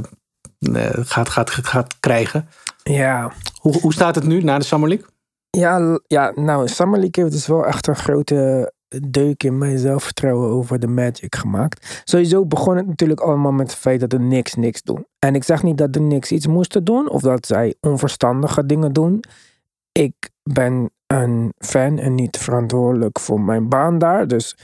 gaat, 0.92 1.28
gaat, 1.28 1.50
gaat 1.50 2.00
krijgen. 2.00 2.48
Ja. 2.82 3.32
Hoe, 3.60 3.80
hoe 3.80 3.92
staat 3.92 4.14
het 4.14 4.26
nu 4.26 4.42
na 4.42 4.58
de 4.58 4.64
Summer 4.64 4.88
League? 4.88 5.06
Ja, 5.50 6.00
ja, 6.06 6.32
nou, 6.34 6.68
Summer 6.68 6.98
League 6.98 7.24
heeft 7.24 7.34
dus 7.34 7.46
wel 7.46 7.66
echt 7.66 7.86
een 7.86 7.96
grote 7.96 8.72
deuk 9.08 9.42
in 9.42 9.58
mijn 9.58 9.78
zelfvertrouwen 9.78 10.50
over 10.50 10.78
de 10.78 10.86
Magic 10.86 11.34
gemaakt. 11.34 12.02
Sowieso 12.04 12.46
begon 12.46 12.76
het 12.76 12.86
natuurlijk 12.86 13.20
allemaal 13.20 13.52
met 13.52 13.70
het 13.70 13.78
feit 13.78 14.00
dat 14.00 14.10
de 14.10 14.16
Knicks 14.16 14.54
niks 14.54 14.82
doen. 14.82 15.06
En 15.18 15.34
ik 15.34 15.44
zeg 15.44 15.62
niet 15.62 15.78
dat 15.78 15.92
de 15.92 15.98
Knicks 15.98 16.32
iets 16.32 16.46
moesten 16.46 16.84
doen 16.84 17.08
of 17.08 17.22
dat 17.22 17.46
zij 17.46 17.74
onverstandige 17.80 18.66
dingen 18.66 18.92
doen. 18.92 19.24
Ik 19.92 20.30
ben 20.42 20.90
een 21.06 21.52
fan 21.58 21.98
en 21.98 22.14
niet 22.14 22.38
verantwoordelijk 22.38 23.20
voor 23.20 23.40
mijn 23.40 23.68
baan 23.68 23.98
daar. 23.98 24.28
Dus 24.28 24.56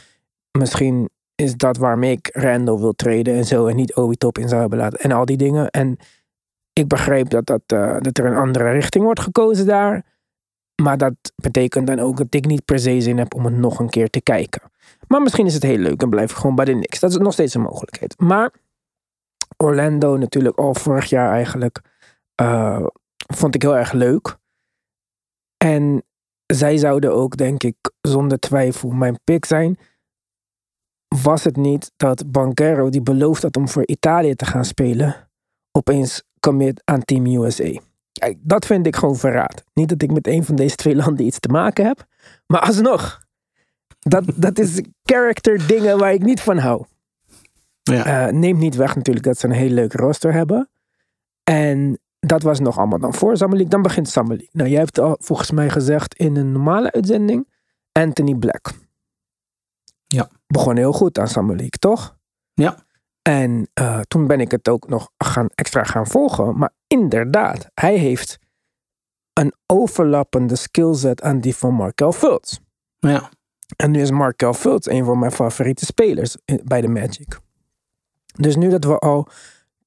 misschien 0.59 1.11
is 1.35 1.57
dat 1.57 1.77
waarom 1.77 2.03
ik 2.03 2.29
Randall 2.33 2.79
wil 2.79 2.93
treden 2.93 3.35
en 3.35 3.45
zo 3.45 3.67
en 3.67 3.77
niet 3.77 3.95
Obi 3.95 4.17
Top 4.17 4.39
in 4.39 4.49
zou 4.49 4.61
hebben 4.61 4.79
laten 4.79 4.99
en 4.99 5.13
al 5.13 5.25
die 5.25 5.37
dingen. 5.37 5.71
En 5.71 5.97
ik 6.73 6.89
begrijp 6.89 7.31
dat, 7.31 7.47
dat, 7.47 7.63
eh, 7.67 7.97
dat 7.99 8.19
er 8.19 8.27
een 8.27 8.37
andere 8.37 8.71
richting 8.71 9.05
wordt 9.05 9.21
gekozen 9.21 9.67
daar. 9.67 10.05
Maar 10.83 10.99
dat 10.99 11.15
betekent 11.35 11.87
dan 11.87 11.99
ook 11.99 12.17
dat 12.17 12.35
ik 12.35 12.47
niet 12.47 12.65
per 12.65 12.79
se 12.79 13.01
zin 13.01 13.19
heb 13.19 13.35
om 13.35 13.45
het 13.45 13.57
nog 13.57 13.79
een 13.79 13.91
keer 13.91 14.11
te 14.11 14.23
kijken. 14.23 14.63
Maar 15.07 15.23
misschien 15.23 15.47
is 15.47 15.55
het 15.55 15.63
heel 15.63 15.79
leuk 15.79 16.03
en 16.03 16.11
blijf 16.11 16.31
ik 16.31 16.37
gewoon 16.37 16.55
bij 16.55 16.65
de 16.65 16.75
niks. 16.75 17.01
Dat 17.01 17.11
is 17.11 17.17
nog 17.17 17.33
steeds 17.33 17.55
een 17.55 17.61
mogelijkheid. 17.61 18.15
Maar 18.19 18.53
Orlando 19.57 20.17
natuurlijk 20.17 20.59
al 20.59 20.75
vorig 20.75 21.05
jaar 21.05 21.33
eigenlijk 21.33 21.81
eh, 22.35 22.87
vond 23.35 23.55
ik 23.55 23.63
heel 23.63 23.77
erg 23.77 23.93
leuk. 23.93 24.37
En 25.57 26.03
zij 26.55 26.77
zouden 26.77 27.15
ook 27.15 27.37
denk 27.37 27.63
ik 27.63 27.77
zonder 28.01 28.39
twijfel 28.39 28.91
mijn 28.91 29.19
pick 29.25 29.45
zijn. 29.45 29.79
Was 31.23 31.45
het 31.45 31.57
niet 31.57 31.93
dat 31.97 32.31
Banquero 32.31 32.89
die 32.89 33.03
beloofd 33.03 33.43
had 33.43 33.57
om 33.57 33.69
voor 33.69 33.87
Italië 33.87 34.35
te 34.35 34.45
gaan 34.45 34.65
spelen. 34.65 35.29
Opeens 35.71 36.23
commit 36.41 36.83
aan 36.85 37.05
Team 37.05 37.27
USA. 37.27 37.81
Kijk, 38.13 38.39
dat 38.41 38.67
vind 38.67 38.87
ik 38.87 38.97
gewoon 38.97 39.17
verraad. 39.17 39.65
Niet 39.75 39.89
dat 39.89 40.03
ik 40.03 40.13
met 40.13 40.27
een 40.27 40.45
van 40.45 40.55
deze 40.55 40.77
twee 40.77 40.97
landen 40.97 41.27
iets 41.27 41.39
te 41.39 41.49
maken 41.49 41.87
heb. 41.87 42.07
Maar 42.47 42.61
alsnog. 42.61 43.21
Dat, 43.99 44.25
dat 44.37 44.59
is 44.59 44.81
character 45.03 45.67
dingen 45.67 45.99
waar 45.99 46.13
ik 46.13 46.23
niet 46.23 46.41
van 46.41 46.59
hou. 46.59 46.85
Ja. 47.83 48.27
Eh, 48.27 48.33
neemt 48.33 48.59
niet 48.59 48.77
weg 48.77 48.95
natuurlijk 48.95 49.25
dat 49.25 49.39
ze 49.39 49.47
een 49.47 49.53
hele 49.53 49.75
leuke 49.75 49.97
roster 49.97 50.33
hebben. 50.33 50.71
En 51.45 52.01
dat 52.27 52.43
was 52.43 52.61
nog 52.61 52.79
allemaal 52.79 52.99
dan 52.99 53.15
voor 53.15 53.37
Summer 53.37 53.57
League. 53.57 53.73
Dan 53.73 53.83
begint 53.83 54.09
Summer 54.09 54.37
League. 54.37 54.51
Nou, 54.53 54.71
jij 54.71 54.79
hebt 54.79 54.99
al 54.99 55.17
volgens 55.21 55.51
mij 55.51 55.71
gezegd 55.71 56.15
in 56.15 56.37
een 56.37 56.53
normale 56.53 56.93
uitzending. 56.93 57.49
Anthony 57.93 58.35
Black. 58.35 58.73
Ja. 60.07 60.29
Begon 60.47 60.77
heel 60.77 60.93
goed 60.93 61.19
aan 61.19 61.29
Summer 61.29 61.57
League, 61.57 61.79
toch? 61.79 62.17
Ja. 62.55 62.85
En 63.23 63.69
eh, 63.75 64.01
toen 64.01 64.27
ben 64.27 64.41
ik 64.41 64.51
het 64.51 64.69
ook 64.69 64.89
nog 64.89 65.11
gaan, 65.17 65.47
extra 65.55 65.85
gaan 65.85 66.07
volgen. 66.07 66.59
Maar 66.59 66.73
inderdaad, 66.87 67.71
hij 67.75 67.97
heeft 67.97 68.39
een 69.33 69.53
overlappende 69.67 70.57
skillset 70.57 71.23
aan 71.23 71.41
die 71.41 71.57
van 71.57 71.75
Markel 71.75 72.13
Fultz. 72.13 72.59
ja. 72.99 73.31
En 73.77 73.91
nu 73.91 74.01
is 74.01 74.11
Markel 74.11 74.55
Fultz 74.55 74.87
een 74.87 75.05
van 75.05 75.19
mijn 75.19 75.33
favoriete 75.33 75.85
spelers 75.85 76.37
bij 76.65 76.81
de 76.81 76.89
Magic. 76.89 77.39
Dus 78.35 78.57
nu 78.57 78.69
dat 78.69 78.85
we 78.85 78.99
al 78.99 79.29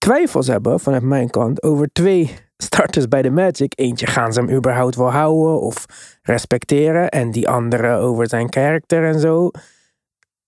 twijfels 0.05 0.47
hebben 0.47 0.79
vanuit 0.79 1.03
mijn 1.03 1.29
kant 1.29 1.63
over 1.63 1.89
twee 1.93 2.35
starters 2.57 3.07
bij 3.07 3.21
de 3.21 3.29
Magic. 3.29 3.73
Eentje 3.75 4.07
gaan 4.07 4.33
ze 4.33 4.39
hem 4.39 4.49
überhaupt 4.49 4.95
wel 4.95 5.11
houden 5.11 5.61
of 5.61 5.85
respecteren. 6.21 7.09
En 7.09 7.31
die 7.31 7.49
andere 7.49 7.95
over 7.95 8.29
zijn 8.29 8.49
karakter 8.49 9.07
en 9.07 9.19
zo. 9.19 9.51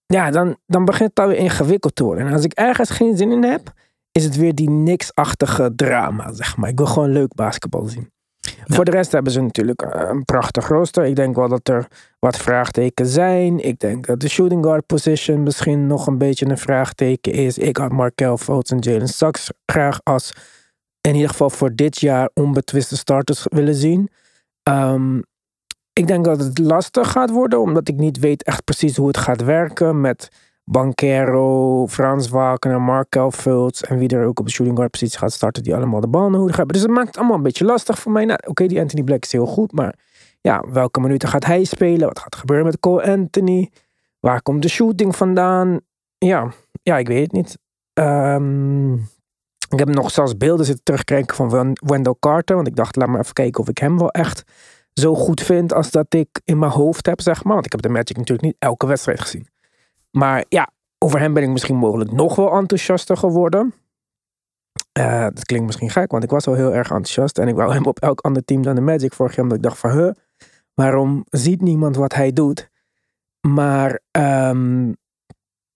Ja, 0.06 0.32
dan, 0.32 0.58
dan 0.66 0.86
begint 0.86 1.10
het 1.10 1.20
alweer 1.20 1.38
ingewikkeld 1.38 1.96
te 1.96 2.04
worden. 2.04 2.28
En 2.28 2.34
als 2.34 2.44
ik 2.44 2.54
ergens 2.54 2.90
geen 2.90 3.18
zin 3.18 3.32
in 3.32 3.44
heb, 3.44 3.74
is 4.12 4.24
het 4.24 4.36
weer 4.36 4.56
die 4.56 4.70
niks-achtige 4.70 5.76
drama, 5.76 6.34
zeg 6.34 6.58
maar. 6.58 6.70
Ik 6.70 6.78
wil 6.78 6.88
gewoon 6.88 7.12
leuk 7.12 7.36
basketbal 7.36 7.86
zien. 7.86 8.12
Voor 8.66 8.86
de 8.86 8.92
rest 8.92 9.12
hebben 9.12 9.32
ze 9.32 9.42
natuurlijk 9.42 9.82
eh, 9.82 10.10
een 10.10 10.26
prachtig 10.26 10.68
roster. 10.68 11.06
Ik 11.06 11.16
denk 11.16 11.36
wel 11.36 11.48
dat 11.48 11.68
er 11.68 11.88
wat 12.20 12.38
vraagtekens 12.38 13.14
zijn. 13.14 13.60
Ik 13.66 13.80
denk 13.80 14.06
dat 14.06 14.20
de 14.20 14.30
shooting 14.30 14.64
guard 14.64 14.86
position 14.86 15.44
misschien 15.44 15.88
nog 15.88 16.08
een 16.08 16.18
beetje 16.18 16.46
een 16.46 16.58
vraagteken 16.58 17.32
is. 17.32 17.58
Ik 17.58 17.78
had 17.78 17.92
Markel 17.92 18.38
Fultz 18.38 18.72
en 18.72 18.80
Jalen 18.80 19.08
Sachs 19.08 19.52
graag 19.66 20.00
als 20.04 20.34
in 21.02 21.14
ieder 21.14 21.30
geval 21.30 21.50
voor 21.50 21.76
dit 21.76 22.00
jaar 22.00 22.30
onbetwiste 22.34 22.98
starters 22.98 23.46
willen 23.50 23.76
zien. 23.76 24.10
Ehm, 24.64 25.18
ik 25.94 26.08
denk 26.08 26.26
dat 26.26 26.40
het 26.40 26.58
lastig 26.58 27.12
gaat 27.12 27.30
worden, 27.30 27.62
omdat 27.62 27.88
ik 27.88 27.96
niet 27.96 28.20
weet 28.20 28.44
echt 28.44 28.64
precies 28.64 28.96
hoe 28.96 29.08
het 29.08 29.18
gaat 29.18 29.44
werken 29.44 30.02
met 30.02 30.30
Banquero, 30.70 31.88
Frans 31.88 32.30
Wagner, 32.30 32.82
Markel 32.82 33.32
Fultz 33.32 33.82
en 33.82 33.98
wie 33.98 34.10
er 34.10 34.26
ook 34.26 34.40
op 34.40 34.46
de 34.46 34.52
shooting 34.52 34.78
guard 34.78 34.92
positie 34.92 35.20
gaat 35.20 35.32
starten, 35.34 35.64
die 35.64 35.76
allemaal 35.76 36.00
de 36.00 36.08
bal 36.08 36.30
nodig 36.30 36.56
hebben. 36.56 36.74
Dus 36.74 36.84
het 36.84 36.92
maakt 36.92 37.08
het 37.08 37.18
allemaal 37.18 37.36
een 37.36 37.44
beetje 37.44 37.66
lastig 37.66 38.00
voor 38.00 38.12
mij. 38.12 38.26
Nou, 38.26 38.40
Oké, 38.48 38.66
die 38.68 38.80
Anthony 38.80 39.04
Black 39.04 39.24
is 39.24 39.32
heel 39.32 39.46
goed, 39.46 39.72
maar 39.72 39.96
ja, 40.42 40.64
welke 40.72 41.00
minuten 41.00 41.30
gaat 41.30 41.46
hij 41.46 41.64
spelen? 41.64 42.08
Wat 42.08 42.20
gaat 42.20 42.34
er 42.34 42.40
gebeuren 42.40 42.66
met 42.66 42.80
Cole 42.80 43.04
Anthony? 43.04 43.72
Waar 44.20 44.42
komt 44.42 44.62
de 44.62 44.68
shooting 44.70 45.16
vandaan? 45.16 45.80
Ja, 46.18 46.52
ja 46.84 46.98
ik 46.98 47.08
weet 47.08 47.22
het 47.22 47.32
niet. 47.32 47.58
Ehm, 47.94 48.94
ik 49.70 49.80
heb 49.80 49.88
nog 49.88 50.12
zelfs 50.12 50.38
beelden 50.38 50.66
zitten 50.66 50.84
terugkijken 50.84 51.36
van 51.36 51.50
Wen- 51.50 51.80
Wendell 51.86 52.16
Carter. 52.20 52.56
Want 52.56 52.68
ik 52.68 52.76
dacht, 52.76 52.96
laat 52.96 53.08
maar 53.08 53.20
even 53.20 53.34
kijken 53.34 53.62
of 53.62 53.70
ik 53.70 53.78
hem 53.78 53.98
wel 53.98 54.12
echt 54.12 54.44
zo 54.94 55.16
goed 55.16 55.42
vind 55.42 55.74
als 55.74 55.92
dat 55.92 56.14
ik 56.14 56.42
in 56.44 56.60
mijn 56.60 56.72
hoofd 56.72 57.06
heb, 57.06 57.22
zeg 57.22 57.44
maar. 57.44 57.54
Want 57.54 57.66
ik 57.66 57.72
heb 57.72 57.82
de 57.82 57.90
Magic 57.90 58.18
natuurlijk 58.18 58.48
niet 58.48 58.56
elke 58.60 58.88
wedstrijd 58.88 59.22
gezien. 59.22 59.48
Maar 60.12 60.46
ja, 60.50 60.70
over 60.98 61.20
hem 61.20 61.34
ben 61.34 61.44
ik 61.44 61.50
misschien 61.50 61.76
mogelijk 61.76 62.12
nog 62.12 62.36
wel 62.36 62.52
enthousiaster 62.52 63.18
geworden. 63.18 63.74
Eh, 64.92 65.22
dat 65.22 65.46
klinkt 65.46 65.66
misschien 65.66 65.90
gek, 65.90 66.12
want 66.12 66.24
ik 66.24 66.30
was 66.30 66.48
al 66.48 66.54
heel 66.54 66.74
erg 66.74 66.90
enthousiast. 66.90 67.38
En 67.38 67.48
ik 67.48 67.56
wou 67.56 67.74
hem 67.74 67.86
op 67.86 68.00
elk 68.00 68.20
ander 68.20 68.46
team 68.46 68.62
dan 68.62 68.76
de 68.76 68.82
Magic 68.82 69.14
vorig 69.14 69.36
jaar. 69.36 69.44
Omdat 69.44 69.58
ik 69.58 69.64
dacht 69.64 69.78
van, 69.78 69.92
huh, 69.92 70.12
waarom 70.74 71.26
ziet 71.30 71.62
niemand 71.62 71.96
wat 71.96 72.14
hij 72.14 72.34
doet? 72.34 72.70
Maar 73.48 74.00
ehm, 74.12 74.92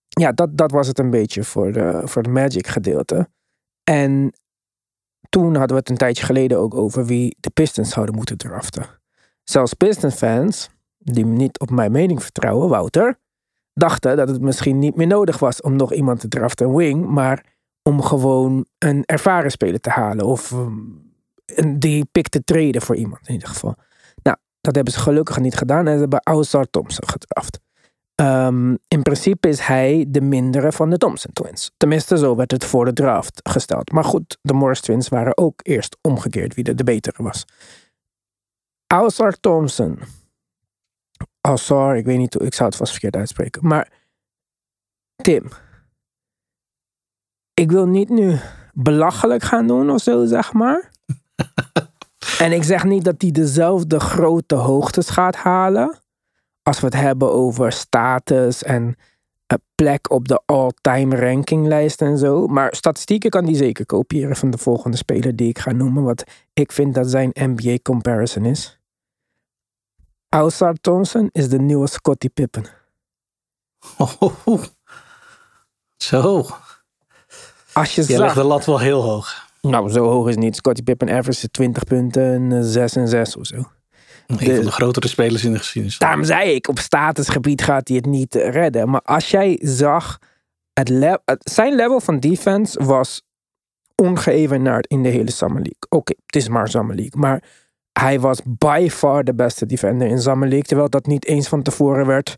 ja, 0.08 0.32
dat, 0.32 0.58
dat 0.58 0.72
was 0.72 0.88
het 0.88 1.00
een 1.00 1.10
beetje 1.10 1.44
voor 1.44 1.72
de, 1.72 2.02
voor 2.04 2.22
het 2.22 2.32
Magic 2.32 2.68
gedeelte. 2.68 3.30
En 3.84 4.34
toen 5.30 5.56
hadden 5.56 5.68
we 5.68 5.76
het 5.76 5.90
een 5.90 5.98
tijdje 5.98 6.26
geleden 6.26 6.58
ook 6.58 6.76
over 6.76 7.06
wie 7.06 7.38
de 7.40 7.50
Pistons 7.50 7.90
zouden 7.90 8.16
moeten 8.16 8.38
draften. 8.38 8.86
Zelfs 9.44 9.74
Pistons 9.74 10.16
fans, 10.16 10.70
die 10.98 11.26
niet 11.26 11.60
op 11.60 11.70
mijn 11.70 11.92
mening 11.92 12.24
vertrouwen, 12.24 12.70
Wouter, 12.70 13.20
dachten 13.82 14.18
dat 14.18 14.30
het 14.30 14.42
misschien 14.42 14.80
niet 14.80 14.96
meer 14.96 15.08
nodig 15.08 15.40
was 15.40 15.62
om 15.62 15.76
nog 15.76 15.94
iemand 15.94 16.20
te 16.20 16.28
draften, 16.28 16.68
een 16.68 16.76
wing, 16.76 17.06
maar 17.06 17.46
om 17.84 18.02
gewoon 18.02 18.66
een 18.78 19.04
ervaren 19.06 19.52
speler 19.52 19.80
te 19.80 19.90
halen 19.90 20.26
of 20.26 20.52
een, 20.52 21.80
die 21.80 22.06
pick 22.12 22.28
te 22.28 22.44
treden 22.44 22.82
voor 22.82 22.96
iemand 22.96 23.28
in 23.28 23.34
ieder 23.34 23.48
geval. 23.48 23.76
Nou, 24.24 24.38
dat 24.62 24.76
hebben 24.76 24.94
ze 24.94 25.00
gelukkig 25.00 25.40
niet 25.40 25.56
gedaan 25.56 25.88
en 25.88 25.94
ze 25.94 26.00
hebben 26.00 26.20
Ausar 26.24 26.66
Thompson 26.70 27.10
gedraft. 27.10 27.60
Um, 28.16 28.78
in 28.88 29.02
principe 29.02 29.48
is 29.48 29.60
hij 29.60 30.06
de 30.08 30.22
mindere 30.22 30.72
van 30.72 30.90
de 30.90 30.98
Thompson 30.98 31.34
Twins. 31.34 31.72
Tenminste, 31.78 32.18
zo 32.18 32.36
werd 32.36 32.52
het 32.52 32.66
voor 32.66 32.86
de 32.86 32.94
draft 32.94 33.40
gesteld. 33.50 33.92
Maar 33.92 34.04
goed, 34.04 34.38
de 34.42 34.54
Morris 34.54 34.82
Twins 34.82 35.10
waren 35.10 35.38
ook 35.38 35.60
eerst 35.64 35.98
omgekeerd 36.02 36.56
wie 36.56 36.64
de, 36.64 36.76
de 36.76 36.84
betere 36.84 37.24
was. 37.24 37.46
Ausar 38.88 39.34
Thompson. 39.40 40.00
Ausar, 41.42 41.98
ik 41.98 42.06
weet 42.06 42.18
niet 42.18 42.34
hoe, 42.34 42.46
ik 42.46 42.54
zou 42.54 42.70
het 42.70 42.78
vast 42.78 42.92
verkeerd 42.92 43.16
uitspreken. 43.16 43.68
Maar 43.68 43.92
Tim, 45.16 45.50
ik 47.54 47.72
wil 47.72 47.88
niet 47.88 48.10
nu 48.10 48.40
belachelijk 48.74 49.44
gaan 49.44 49.68
doen 49.68 49.90
of 49.90 50.02
zo, 50.02 50.26
zeg 50.26 50.54
maar. 50.54 50.92
en 52.46 52.52
ik 52.52 52.64
zeg 52.64 52.84
niet 52.84 53.04
dat 53.04 53.22
hij 53.22 53.32
dezelfde 53.32 54.00
grote 54.00 54.56
hoogtes 54.56 55.10
gaat 55.10 55.36
halen 55.36 56.00
als 56.64 56.80
we 56.80 56.86
het 56.86 56.96
hebben 56.96 57.32
over 57.32 57.72
status 57.72 58.64
en 58.64 58.96
een 59.48 59.62
plek 59.76 60.12
op 60.12 60.28
de 60.28 60.42
all-time 60.46 61.16
rankinglijst 61.16 62.02
en 62.02 62.18
zo. 62.18 62.48
Maar 62.48 62.76
statistieken 62.76 63.30
kan 63.30 63.46
die 63.46 63.56
zeker 63.56 63.86
kopiëren 63.86 64.36
van 64.36 64.50
de 64.50 64.58
volgende 64.58 64.98
speler 64.98 65.36
die 65.36 65.50
ik 65.50 65.60
ga 65.60 65.72
noemen. 65.72 66.04
Wat 66.04 66.24
ik 66.54 66.72
vind 66.72 66.96
dat 66.96 67.10
zijn 67.10 67.32
NBA 67.34 67.78
comparison 67.84 68.46
is. 68.46 68.81
Ausar 70.36 70.74
Thompson 70.82 71.30
is 71.32 71.50
de 71.50 71.60
nieuwe 71.60 71.88
Scottie 71.88 72.30
Pippen. 72.30 72.66
Oh, 73.98 74.62
zo. 75.98 76.46
Als 77.74 77.96
je 77.96 78.02
Je 78.02 78.08
legt 78.08 78.20
zag, 78.20 78.34
de 78.34 78.44
lat 78.44 78.66
wel 78.66 78.80
heel 78.80 79.02
hoog. 79.02 79.50
nou 79.62 79.90
zo 79.90 80.04
hoog 80.08 80.28
is 80.28 80.36
niet. 80.36 80.56
Scottie 80.56 80.84
Pippen 80.84 81.10
average 81.10 81.50
20 81.52 81.84
punten 81.84 82.24
en 82.34 82.52
eh, 82.52 82.60
6 82.62 82.96
en 82.96 83.08
6 83.08 83.36
of 83.38 83.46
zo. 83.46 83.56
Een 84.28 84.38
van 84.56 84.66
de 84.66 84.72
grotere 84.72 85.08
spelers 85.08 85.44
in 85.44 85.52
de 85.52 85.58
geschiedenis. 85.58 85.98
Daarom 85.98 86.24
zei 86.24 86.50
ik, 86.52 86.68
op 86.68 86.80
statusgebied 86.80 87.62
gaat 87.64 87.88
hij 87.88 87.98
het 87.98 88.06
niet 88.06 88.36
eh, 88.36 88.50
redden. 88.50 88.90
Maar 88.90 89.02
als 89.02 89.30
jij 89.32 89.60
zag, 89.64 90.18
het 90.74 90.90
le- 90.90 91.22
het- 91.26 91.50
zijn 91.52 91.76
level 91.76 92.00
van 92.00 92.20
defense 92.20 92.84
was 92.84 93.22
ongeëvenaard 93.96 94.88
in 94.88 95.04
de 95.04 95.10
hele 95.10 95.32
Summer 95.32 95.62
League. 95.62 95.82
Oké, 95.90 96.14
het 96.26 96.36
is 96.36 96.48
maar 96.48 96.68
Summer 96.70 96.96
League. 96.96 97.20
Maar 97.22 97.44
hij 98.00 98.20
was 98.20 98.42
by 98.46 98.88
far 98.92 99.24
de 99.24 99.34
beste 99.34 99.66
defender 99.66 100.08
in 100.08 100.22
Summer. 100.22 100.64
Terwijl 100.64 100.90
dat 100.90 101.06
niet 101.06 101.26
eens 101.26 101.48
van 101.48 101.62
tevoren 101.62 102.06
werd 102.06 102.36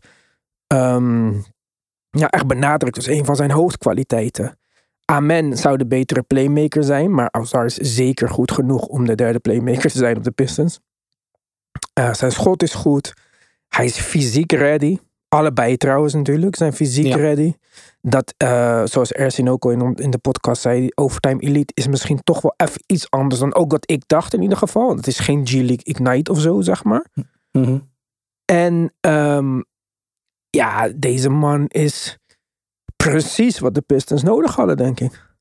ehm, 0.66 1.32
ja, 2.10 2.28
echt 2.30 2.46
benadrukt 2.46 2.96
als 2.96 3.06
een 3.06 3.24
van 3.24 3.36
zijn 3.36 3.50
hoofdkwaliteiten. 3.50 4.58
Amen 5.04 5.56
zou 5.56 5.76
de 5.76 5.86
betere 5.86 6.22
playmaker 6.22 6.84
zijn. 6.84 7.14
Maar 7.14 7.30
Azar 7.30 7.64
is 7.64 7.74
zeker 7.74 8.28
goed 8.28 8.52
genoeg 8.52 8.86
om 8.86 9.06
de 9.06 9.14
derde 9.14 9.38
playmaker 9.38 9.90
te 9.90 9.98
zijn 9.98 10.16
op 10.16 10.24
de 10.24 10.30
Pistons. 10.30 10.80
Uh, 11.98 12.14
zijn 12.14 12.32
schot 12.32 12.62
is 12.62 12.74
goed. 12.74 13.12
Hij 13.68 13.84
is 13.84 13.98
fysiek 13.98 14.52
ready. 14.52 14.98
Allebei 15.34 15.76
trouwens 15.76 16.14
natuurlijk 16.14 16.56
zijn 16.56 16.72
fysiek 16.72 17.06
Ja. 17.06 17.16
ready. 17.16 17.54
Dat, 18.00 18.34
uh, 18.42 18.82
zoals 18.84 19.12
Ersin 19.12 19.50
ook 19.50 19.64
al 19.64 19.70
in, 19.70 19.94
in 19.94 20.10
de 20.10 20.18
podcast 20.18 20.62
zei, 20.62 20.88
Overtime 20.94 21.40
Elite 21.40 21.72
is 21.74 21.86
misschien 21.86 22.22
toch 22.22 22.40
wel 22.40 22.54
even 22.56 22.82
iets 22.86 23.10
anders 23.10 23.40
dan 23.40 23.54
ook 23.54 23.70
wat 23.70 23.90
ik 23.90 24.02
dacht 24.06 24.34
in 24.34 24.42
ieder 24.42 24.58
geval. 24.58 24.96
Het 24.96 25.06
is 25.06 25.18
geen 25.18 25.46
G-League 25.46 25.82
Ignite 25.82 26.30
of 26.30 26.40
zo, 26.40 26.60
zeg 26.60 26.84
maar. 26.84 27.06
Mhm. 27.52 27.78
En 28.44 28.92
um, 29.00 29.64
ja, 30.50 30.88
deze 30.96 31.28
man 31.28 31.66
is 31.66 32.18
precies 32.96 33.58
wat 33.58 33.74
de 33.74 33.80
Pistons 33.80 34.22
nodig 34.22 34.54
hadden, 34.56 34.76
denk 34.76 35.00
ik. 35.00 35.32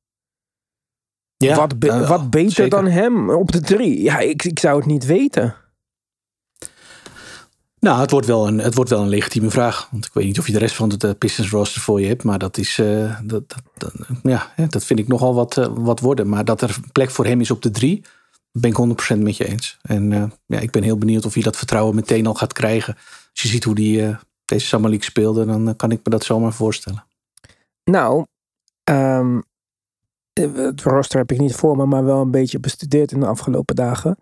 Ja, 1.38 1.56
wat, 1.56 1.80
be 1.80 1.88
uh, 1.88 2.10
wat 2.10 2.30
beter 2.30 2.52
zeker. 2.52 2.70
dan 2.70 2.86
hem 2.86 3.30
op 3.30 3.52
de 3.52 3.62
drie? 3.62 4.02
Ja, 4.02 4.20
ik, 4.20 4.44
ik 4.44 4.60
zou 4.60 4.78
het 4.78 4.86
niet 4.86 5.06
weten. 5.06 5.56
Nou, 7.84 8.00
het 8.00 8.12
wordt, 8.12 8.28
wel 8.28 8.48
een, 8.48 8.60
het 8.60 8.76
wordt 8.76 8.90
wel 8.90 9.02
een 9.02 9.10
legitieme 9.10 9.50
vraag. 9.50 9.88
Want 9.92 10.06
ik 10.06 10.14
weet 10.14 10.26
niet 10.26 10.40
of 10.40 10.46
je 10.46 10.54
de 10.54 10.60
rest 10.60 10.76
van 10.76 10.90
het 10.90 11.04
uh, 11.04 11.12
Pistons 11.18 11.50
roster 11.50 11.82
voor 11.82 12.02
je 12.02 12.08
hebt. 12.08 12.24
Maar 12.24 12.40
dat 12.40 12.58
is. 12.58 12.78
Uh, 12.78 13.20
dat, 13.24 13.56
dat, 13.78 13.94
ja, 14.24 14.54
dat 14.70 14.86
vind 14.86 15.00
ik 15.00 15.08
nogal 15.08 15.34
wat, 15.34 15.58
uh, 15.58 15.68
wat 15.74 16.00
worden. 16.00 16.30
Maar 16.30 16.46
dat 16.46 16.62
er 16.62 16.78
plek 16.92 17.10
voor 17.12 17.26
hem 17.26 17.42
is 17.42 17.52
op 17.52 17.62
de 17.62 17.72
drie. 17.72 18.04
Ben 18.52 18.72
ik 18.72 19.16
100% 19.16 19.18
met 19.18 19.38
je 19.38 19.48
eens. 19.48 19.78
En 19.82 20.32
ja, 20.46 20.60
ik 20.60 20.72
ben 20.72 20.84
heel 20.84 20.98
benieuwd 20.98 21.26
of 21.26 21.34
hij 21.34 21.44
dat 21.44 21.58
vertrouwen 21.58 21.96
meteen 21.96 22.28
al 22.28 22.34
gaat 22.34 22.54
krijgen. 22.54 22.96
Als 23.32 23.42
je 23.42 23.48
ziet 23.48 23.64
hoe 23.64 23.76
die 23.76 24.16
deze 24.46 24.66
Summer 24.66 24.90
League 24.90 25.08
speelde, 25.08 25.46
dan 25.46 25.76
kan 25.76 25.92
ik 25.92 26.00
me 26.04 26.12
dat 26.12 26.24
zomaar 26.24 26.54
voorstellen. 26.54 27.06
Nou, 27.84 28.26
um, 28.90 29.44
het 30.34 30.82
roster 30.82 31.20
heb 31.20 31.32
ik 31.32 31.40
niet 31.40 31.56
voor 31.56 31.78
me, 31.78 31.86
maar 31.86 32.06
wel 32.06 32.22
een 32.22 32.32
beetje 32.32 32.60
bestudeerd 32.60 33.12
in 33.12 33.20
de 33.20 33.28
afgelopen 33.28 33.76
dagen. 33.76 34.18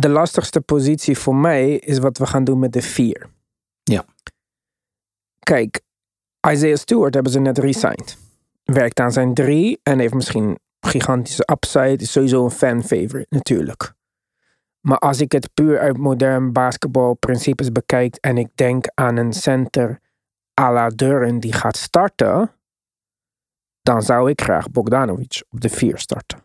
De 0.00 0.08
lastigste 0.08 0.60
positie 0.60 1.18
voor 1.18 1.34
mij 1.34 1.76
is 1.76 1.98
wat 1.98 2.18
we 2.18 2.26
gaan 2.26 2.44
doen 2.44 2.58
met 2.58 2.72
de 2.72 2.82
vier. 2.82 3.26
Ja. 3.82 4.04
Kijk, 5.38 5.80
Isaiah 6.50 6.76
Stewart 6.76 7.14
hebben 7.14 7.32
ze 7.32 7.40
net 7.40 7.58
resigned. 7.58 8.18
Werkt 8.64 9.00
aan 9.00 9.12
zijn 9.12 9.34
drie 9.34 9.80
en 9.82 9.98
heeft 9.98 10.14
misschien 10.14 10.58
gigantische 10.80 11.48
upside. 11.52 11.96
Is 11.96 12.12
sowieso 12.12 12.44
een 12.44 12.50
fan 12.50 12.82
favorite 12.82 13.26
natuurlijk. 13.28 13.92
Maar 14.80 14.98
als 14.98 15.20
ik 15.20 15.32
het 15.32 15.54
puur 15.54 15.78
uit 15.78 15.96
modern 15.96 16.52
basketbalprincipes 16.52 17.72
bekijk 17.72 18.16
en 18.16 18.38
ik 18.38 18.48
denk 18.54 18.86
aan 18.94 19.16
een 19.16 19.32
center 19.32 20.00
à 20.60 20.72
la 20.72 20.88
Duren 20.88 21.40
die 21.40 21.52
gaat 21.52 21.76
starten, 21.76 22.52
dan 23.82 24.02
zou 24.02 24.30
ik 24.30 24.40
graag 24.40 24.70
Bogdanovic 24.70 25.42
op 25.50 25.60
de 25.60 25.68
vier 25.68 25.98
starten. 25.98 26.42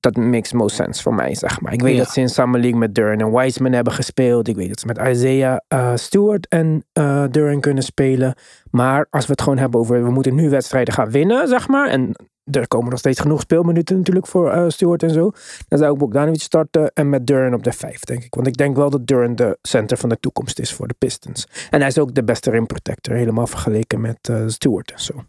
Dat 0.00 0.16
makes 0.16 0.52
most 0.52 0.76
sense 0.76 1.02
voor 1.02 1.14
mij, 1.14 1.34
zeg 1.34 1.60
maar. 1.60 1.72
Ik 1.72 1.80
weet 1.82 1.92
Ja. 1.96 1.98
dat 2.02 2.12
ze 2.12 2.20
in 2.20 2.28
Summer 2.28 2.60
League 2.60 2.78
met 2.78 2.94
Duran 2.94 3.18
en 3.20 3.32
Wiseman 3.32 3.72
hebben 3.72 3.92
gespeeld. 3.92 4.48
Ik 4.48 4.56
weet 4.56 4.68
dat 4.68 4.80
ze 4.80 4.86
met 4.86 4.98
Isaiah 4.98 5.56
uh, 5.74 5.96
Stewart 5.96 6.48
en 6.48 6.84
uh, 6.98 7.24
Duran 7.30 7.60
kunnen 7.60 7.82
spelen. 7.82 8.34
Maar 8.70 9.06
als 9.10 9.26
we 9.26 9.32
het 9.32 9.42
gewoon 9.42 9.58
hebben 9.58 9.80
over, 9.80 10.04
we 10.04 10.10
moeten 10.10 10.34
nu 10.34 10.50
wedstrijden 10.50 10.94
gaan 10.94 11.10
winnen, 11.10 11.48
zeg 11.48 11.68
maar. 11.68 11.88
En 11.88 12.14
er 12.50 12.68
komen 12.68 12.90
nog 12.90 12.98
steeds 12.98 13.20
genoeg 13.20 13.40
speelminuten 13.40 13.96
natuurlijk 13.96 14.26
voor 14.26 14.54
uh, 14.54 14.64
Stewart 14.68 15.02
en 15.02 15.10
zo. 15.10 15.30
Dan 15.68 15.78
zou 15.78 15.92
ik 15.92 15.98
Bogdanovic 15.98 16.40
starten 16.40 16.90
en 16.94 17.08
met 17.08 17.26
Duran 17.26 17.54
op 17.54 17.62
de 17.62 17.72
vijf, 17.72 18.00
denk 18.00 18.24
ik. 18.24 18.34
Want 18.34 18.46
ik 18.46 18.56
denk 18.56 18.76
wel 18.76 18.90
dat 18.90 19.06
Duran 19.06 19.34
de 19.34 19.58
center 19.62 19.96
van 19.96 20.08
de 20.08 20.20
toekomst 20.20 20.58
is 20.58 20.72
voor 20.72 20.88
de 20.88 20.94
Pistons. 20.98 21.46
En 21.70 21.78
hij 21.78 21.88
is 21.88 21.98
ook 21.98 22.14
de 22.14 22.24
beste 22.24 22.50
rim 22.50 22.66
protector, 22.66 23.14
helemaal 23.14 23.46
vergeleken 23.46 24.00
met 24.00 24.28
uh, 24.30 24.42
Stewart 24.46 24.90
en 24.92 25.00
zo. 25.00 25.24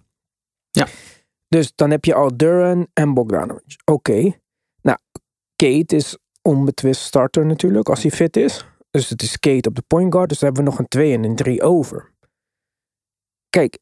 Ja. 0.71 0.87
Dus 1.47 1.71
dan 1.75 1.91
heb 1.91 2.05
je 2.05 2.13
al 2.13 2.37
Duran 2.37 2.87
en 2.93 3.13
Bogdanovic. 3.13 3.79
Oké. 3.85 4.11
Okay. 4.11 4.39
Nou, 4.87 4.99
Kate 5.55 5.95
is 5.95 6.17
onbetwist 6.41 7.01
starter 7.01 7.45
natuurlijk, 7.45 7.89
als 7.89 8.01
hij 8.01 8.11
fit 8.11 8.37
is. 8.37 8.65
Dus 8.89 9.09
het 9.09 9.21
is 9.21 9.39
Kate 9.39 9.69
op 9.69 9.75
de 9.75 9.83
point 9.87 10.13
guard. 10.13 10.29
Dus 10.29 10.39
dan 10.39 10.47
hebben 10.47 10.65
we 10.65 10.69
nog 10.69 10.79
een 10.79 10.87
2 10.87 11.13
en 11.13 11.23
een 11.23 11.35
3 11.35 11.61
over. 11.61 12.13
Kijk, 13.49 13.79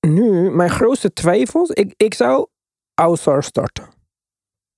nu, 0.00 0.50
mijn 0.50 0.70
grootste 0.70 1.12
twijfels. 1.12 1.70
Ik, 1.70 1.94
ik 1.96 2.14
zou 2.14 2.46
Ausar 2.94 3.42
starten. 3.42 3.88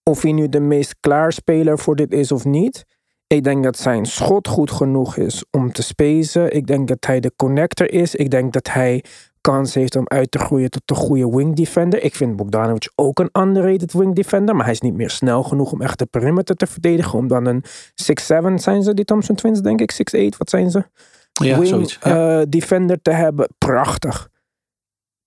Of 0.02 0.22
hij 0.22 0.32
nu 0.32 0.48
de 0.48 0.60
meest 0.60 0.96
klaarspeler 1.00 1.78
voor 1.78 1.96
dit 1.96 2.12
is 2.12 2.32
of 2.32 2.44
niet. 2.44 2.84
Ik 3.26 3.44
denk 3.44 3.64
dat 3.64 3.78
zijn 3.78 4.06
schot 4.06 4.48
goed 4.48 4.70
genoeg 4.70 5.16
is 5.16 5.44
om 5.50 5.72
te 5.72 5.82
spacen. 5.82 6.52
Ik 6.52 6.66
denk 6.66 6.88
dat 6.88 7.06
hij 7.06 7.20
de 7.20 7.32
connector 7.36 7.92
is. 7.92 8.14
Ik 8.14 8.30
denk 8.30 8.52
dat 8.52 8.68
hij 8.68 9.04
kans 9.52 9.74
heeft 9.74 9.96
om 9.96 10.04
uit 10.06 10.30
te 10.30 10.38
groeien 10.38 10.70
tot 10.70 10.82
een 10.84 10.96
goede 10.96 11.36
wing 11.36 11.56
defender. 11.56 12.02
Ik 12.02 12.14
vind 12.14 12.36
Bogdanovic 12.36 12.92
ook 12.94 13.18
een 13.18 13.30
underrated 13.32 13.92
wing 13.92 14.14
defender. 14.14 14.54
Maar 14.54 14.64
hij 14.64 14.72
is 14.72 14.80
niet 14.80 14.94
meer 14.94 15.10
snel 15.10 15.42
genoeg 15.42 15.72
om 15.72 15.82
echt 15.82 15.98
de 15.98 16.06
perimeter 16.06 16.56
te 16.56 16.66
verdedigen. 16.66 17.18
Om 17.18 17.28
dan 17.28 17.46
een 17.46 17.64
6'7 17.64 18.54
zijn 18.54 18.82
ze, 18.82 18.94
die 18.94 19.04
Thompson 19.04 19.34
Twins, 19.34 19.60
denk 19.60 19.80
ik. 19.80 19.92
6'8, 20.32 20.36
wat 20.38 20.50
zijn 20.50 20.70
ze? 20.70 20.84
Ja, 21.32 21.58
wing, 21.58 21.68
zoiets. 21.68 21.98
Ja. 22.02 22.38
Uh, 22.40 22.46
defender 22.48 23.02
te 23.02 23.10
hebben. 23.10 23.48
Prachtig. 23.58 24.28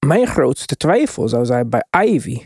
Mijn 0.05 0.27
grootste 0.27 0.75
twijfel 0.75 1.27
zou 1.27 1.45
zijn 1.45 1.69
bij 1.69 1.85
Ivy. 2.05 2.41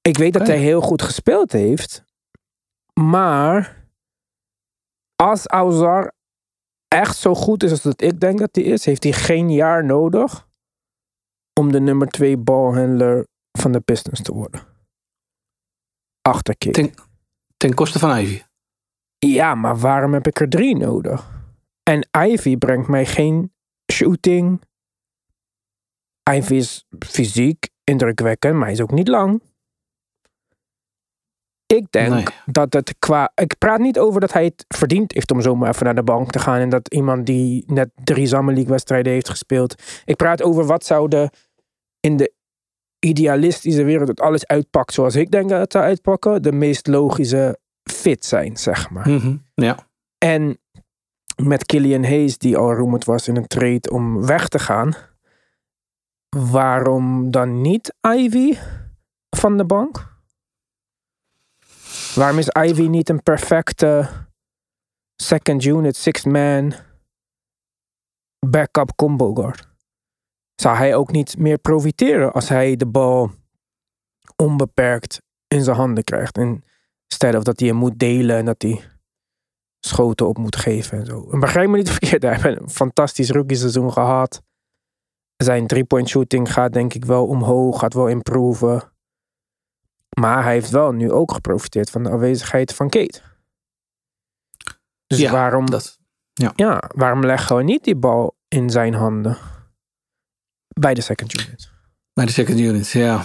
Ik 0.00 0.18
weet 0.18 0.32
dat 0.32 0.46
hij 0.46 0.58
heel 0.58 0.80
goed 0.80 1.02
gespeeld 1.02 1.52
heeft. 1.52 2.04
Maar 3.00 3.86
als 5.16 5.46
Auzar 5.46 6.12
echt 6.94 7.16
zo 7.16 7.34
goed 7.34 7.62
is 7.62 7.70
als 7.70 7.82
dat 7.82 8.02
ik 8.02 8.20
denk 8.20 8.38
dat 8.38 8.54
hij 8.54 8.64
is, 8.64 8.84
heeft 8.84 9.02
hij 9.02 9.12
geen 9.12 9.52
jaar 9.52 9.84
nodig 9.84 10.48
om 11.60 11.72
de 11.72 11.80
nummer 11.80 12.08
twee 12.08 12.36
balhandler 12.36 13.26
van 13.58 13.72
de 13.72 13.80
Pistons 13.80 14.22
te 14.22 14.34
worden. 14.34 14.60
Achterkick. 16.22 16.72
Ten, 16.72 16.94
ten 17.56 17.74
koste 17.74 17.98
van 17.98 18.18
Ivy. 18.18 18.42
Ja, 19.18 19.54
maar 19.54 19.78
waarom 19.78 20.12
heb 20.12 20.26
ik 20.26 20.40
er 20.40 20.48
drie 20.48 20.76
nodig? 20.76 21.30
En 21.82 22.08
Ivy 22.26 22.56
brengt 22.56 22.88
mij 22.88 23.06
geen 23.06 23.52
shooting. 23.92 24.62
Ivy 26.30 26.54
is 26.54 26.86
fysiek 26.98 27.68
indrukwekkend, 27.84 28.54
maar 28.54 28.64
hij 28.64 28.72
is 28.72 28.80
ook 28.80 28.90
niet 28.90 29.08
lang. 29.08 29.42
Ik 31.76 31.86
denk 31.90 32.08
Nee. 32.12 32.24
dat 32.46 32.72
het 32.72 32.94
qua. 32.98 33.32
Ik 33.34 33.58
praat 33.58 33.78
niet 33.78 33.98
over 33.98 34.20
dat 34.20 34.32
hij 34.32 34.44
het 34.44 34.64
verdiend 34.68 35.12
heeft 35.12 35.30
om 35.30 35.40
zomaar 35.40 35.68
even 35.68 35.84
naar 35.84 35.94
de 35.94 36.02
bank 36.02 36.30
te 36.30 36.38
gaan. 36.38 36.58
En 36.58 36.68
dat 36.68 36.92
iemand 36.94 37.26
die 37.26 37.64
net 37.66 37.90
drie 38.04 38.26
Summer 38.26 38.54
League 38.54 38.70
wedstrijden 38.72 39.12
heeft 39.12 39.28
gespeeld. 39.28 39.82
Ik 40.04 40.16
praat 40.16 40.42
over 40.42 40.64
wat 40.66 40.84
zou 40.84 41.08
de. 41.08 41.30
in 42.00 42.16
de 42.16 42.32
idealistische 42.98 43.82
wereld 43.84 44.06
dat 44.06 44.20
alles 44.20 44.46
uitpakt 44.46 44.92
zoals 44.92 45.14
ik 45.16 45.30
denk 45.30 45.48
dat 45.48 45.60
het 45.60 45.72
zou 45.72 45.84
uitpakken. 45.84 46.42
De 46.42 46.52
meest 46.52 46.86
logische 46.86 47.58
fit 47.90 48.24
zijn, 48.24 48.56
zeg 48.56 48.90
maar. 48.90 49.08
Mhm, 49.08 49.36
Ja. 49.54 49.78
En 50.18 50.58
met 51.42 51.66
Killian 51.66 52.04
Hayes, 52.04 52.38
die 52.38 52.56
al 52.56 52.74
rumored 52.74 53.04
was 53.04 53.28
in 53.28 53.36
een 53.36 53.46
trade 53.46 53.90
om 53.90 54.26
weg 54.26 54.48
te 54.48 54.58
gaan. 54.58 54.94
Waarom 56.36 57.30
dan 57.30 57.60
niet 57.60 57.94
Ivy 58.16 58.56
van 59.36 59.56
de 59.56 59.64
bank? 59.64 60.09
Waarom 62.14 62.38
is 62.38 62.48
Ivy 62.48 62.86
niet 62.86 63.08
een 63.08 63.22
perfecte 63.22 64.08
second 65.16 65.64
unit, 65.64 65.96
sixth 65.96 66.26
man 66.26 66.74
backup 68.46 68.96
combo 68.96 69.34
guard? 69.34 69.68
Zou 70.54 70.76
hij 70.76 70.94
ook 70.94 71.10
niet 71.10 71.38
meer 71.38 71.58
profiteren 71.58 72.32
als 72.32 72.48
hij 72.48 72.76
de 72.76 72.86
bal 72.86 73.30
onbeperkt 74.36 75.20
in 75.48 75.62
zijn 75.64 75.76
handen 75.76 76.04
krijgt? 76.04 76.38
En 76.38 76.64
Instead 77.10 77.34
of 77.34 77.42
dat 77.42 77.60
hij 77.60 77.68
hem 77.68 77.76
moet 77.76 77.98
delen 77.98 78.36
en 78.36 78.44
dat 78.44 78.62
hij 78.62 78.80
schoten 79.86 80.28
op 80.28 80.38
moet 80.38 80.56
geven 80.56 80.98
en 80.98 81.06
zo. 81.06 81.28
En 81.30 81.40
begrijp 81.40 81.68
me 81.68 81.76
niet 81.76 81.90
verkeerd, 81.98 82.22
hij 82.22 82.32
heeft 82.32 82.60
een 82.60 82.70
fantastisch 82.70 83.30
rookie 83.30 83.56
seizoen 83.56 83.92
gehad. 83.92 84.42
Zijn 85.36 85.66
three-point 85.66 86.08
shooting 86.08 86.52
gaat 86.52 86.72
denk 86.72 86.94
ik 86.94 87.04
wel 87.04 87.26
omhoog, 87.26 87.78
gaat 87.78 87.94
wel 87.94 88.08
improven. 88.08 88.92
Maar 90.20 90.42
hij 90.42 90.52
heeft 90.52 90.70
wel 90.70 90.92
nu 90.92 91.12
ook 91.12 91.32
geprofiteerd 91.32 91.90
van 91.90 92.02
de 92.02 92.10
aanwezigheid 92.10 92.74
van 92.74 92.88
Kate. 92.88 93.20
Dus 95.06 95.18
Ja, 95.18 95.32
waarom, 95.32 95.70
Dat, 95.70 95.98
ja, 96.56 96.82
waarom 96.94 97.26
leggen 97.26 97.56
we 97.56 97.62
niet 97.62 97.84
die 97.84 97.96
bal 97.96 98.36
in 98.48 98.70
zijn 98.70 98.94
handen? 98.94 99.36
Bij 100.68 100.94
de 100.94 101.00
second 101.00 101.40
unit. 101.40 101.70
bij 102.12 102.24
de 102.24 102.32
second 102.32 102.58
unit, 102.58 102.90
ja. 102.90 103.22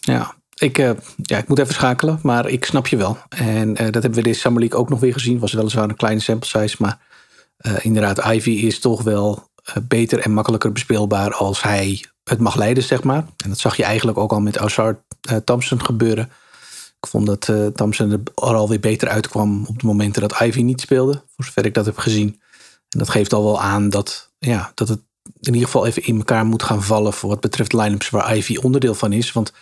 Ja. 0.00 0.34
Ik, 0.54 0.78
eh, 0.78 0.90
ja, 1.16 1.38
ik 1.38 1.48
moet 1.48 1.58
even 1.58 1.74
schakelen, 1.74 2.18
maar 2.22 2.48
ik 2.48 2.64
snap 2.64 2.86
je 2.86 2.96
wel. 2.96 3.18
En 3.28 3.76
eh, 3.76 3.84
dat 3.84 4.02
hebben 4.02 4.14
we 4.14 4.22
deze 4.22 4.40
Summer 4.40 4.60
League 4.60 4.78
ook 4.78 4.88
nog 4.88 5.00
weer 5.00 5.12
gezien. 5.12 5.38
Was 5.38 5.52
weliswaar 5.52 5.88
een 5.88 5.96
kleine 5.96 6.20
sample 6.20 6.48
size, 6.48 6.76
maar 6.78 6.98
eh, 7.56 7.84
inderdaad, 7.84 8.24
Ivy 8.24 8.50
is 8.50 8.80
toch 8.80 9.02
wel 9.02 9.48
beter 9.82 10.18
en 10.18 10.32
makkelijker 10.32 10.72
bespeelbaar 10.72 11.34
als 11.34 11.62
hij 11.62 12.04
het 12.30 12.38
mag 12.38 12.56
leiden, 12.56 12.82
zeg 12.82 13.02
maar. 13.02 13.24
En 13.36 13.48
dat 13.48 13.58
zag 13.58 13.76
je 13.76 13.84
eigenlijk 13.84 14.18
ook 14.18 14.32
al 14.32 14.40
met 14.40 14.56
eh, 14.56 14.88
Thompson 15.44 15.84
gebeuren. 15.84 16.30
Ik 17.00 17.08
vond 17.08 17.26
dat 17.26 17.48
eh, 17.48 17.66
Thompson 17.66 18.10
er 18.10 18.20
alweer 18.34 18.80
beter 18.80 19.08
uitkwam 19.08 19.66
op 19.66 19.80
de 19.80 19.86
momenten 19.86 20.22
dat 20.22 20.40
Ivy 20.40 20.62
niet 20.62 20.80
speelde, 20.80 21.22
voor 21.34 21.44
zover 21.44 21.64
ik 21.64 21.74
dat 21.74 21.86
heb 21.86 21.98
gezien. 21.98 22.40
En 22.88 22.98
dat 22.98 23.08
geeft 23.08 23.32
al 23.32 23.44
wel 23.44 23.60
aan 23.60 23.88
dat, 23.90 24.32
ja, 24.38 24.72
dat 24.74 24.88
het 24.88 25.00
in 25.40 25.52
ieder 25.52 25.68
geval 25.68 25.86
even 25.86 26.04
in 26.04 26.16
elkaar 26.16 26.46
moet 26.46 26.62
gaan 26.62 26.82
vallen 26.82 27.12
voor 27.12 27.28
wat 27.28 27.40
betreft 27.40 27.72
line-ups 27.72 28.10
waar 28.10 28.36
Ivy 28.36 28.56
onderdeel 28.56 28.94
van 28.94 29.12
is. 29.12 29.32
Want 29.32 29.52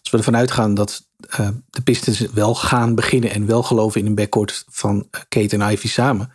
als 0.00 0.10
we 0.10 0.16
ervan 0.16 0.36
uitgaan 0.36 0.74
dat 0.74 1.06
uh, 1.40 1.48
de 1.70 1.82
Pistons 1.82 2.20
wel 2.20 2.54
gaan 2.54 2.94
beginnen 2.94 3.30
en 3.30 3.46
wel 3.46 3.62
geloven 3.62 4.00
in 4.00 4.06
een 4.06 4.14
backcourt 4.14 4.64
van 4.68 5.08
eh, 5.10 5.20
Kate 5.28 5.56
en 5.56 5.72
Ivy 5.72 5.88
samen. 5.88 6.32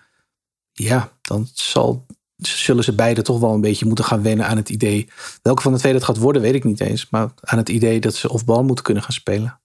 Ja, 0.72 1.12
dan 1.22 1.48
zal, 1.54 2.06
zullen 2.48 2.84
ze 2.84 2.96
beide 2.96 3.22
toch 3.22 3.40
wel 3.40 3.54
een 3.54 3.62
beetje 3.62 3.86
moeten 3.86 4.06
gaan 4.06 4.22
wennen 4.22 4.48
aan 4.48 4.58
het 4.58 4.70
idee. 4.70 5.10
Welke 5.42 5.62
van 5.62 5.74
de 5.74 5.80
twee 5.80 5.94
dat 5.94 6.04
gaat 6.04 6.18
worden, 6.18 6.42
weet 6.42 6.54
ik 6.54 6.64
niet 6.64 6.80
eens. 6.80 7.10
Maar 7.10 7.30
aan 7.40 7.58
het 7.58 7.70
idee 7.70 8.00
dat 8.00 8.16
ze 8.16 8.30
of 8.30 8.46
bal 8.46 8.64
moeten 8.64 8.84
kunnen 8.84 9.04
gaan 9.04 9.14
spelen. 9.14 9.60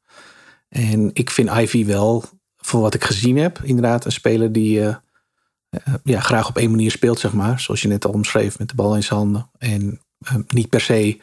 En 0.69 1.11
ik 1.13 1.31
vind 1.31 1.51
Ivy 1.51 1.85
wel, 1.85 2.25
voor 2.57 2.81
wat 2.81 2.95
ik 2.95 3.05
gezien 3.05 3.37
heb, 3.37 3.61
inderdaad 3.63 4.05
een 4.05 4.13
speler 4.13 4.53
die 4.53 4.81
uh, 4.81 4.95
ja, 6.03 6.21
graag 6.21 6.49
op 6.49 6.57
één 6.57 6.71
manier 6.71 6.91
speelt, 6.91 7.19
zeg 7.19 7.33
maar. 7.33 7.61
Zoals 7.61 7.83
je 7.83 7.89
net 7.89 8.05
al 8.05 8.13
omschreef, 8.13 8.59
met 8.59 8.69
de 8.69 8.75
bal 8.75 8.97
in 8.97 9.03
zijn 9.03 9.19
handen. 9.19 9.51
En 9.59 10.01
niet 10.49 10.69
per 10.69 10.81
se 10.81 11.21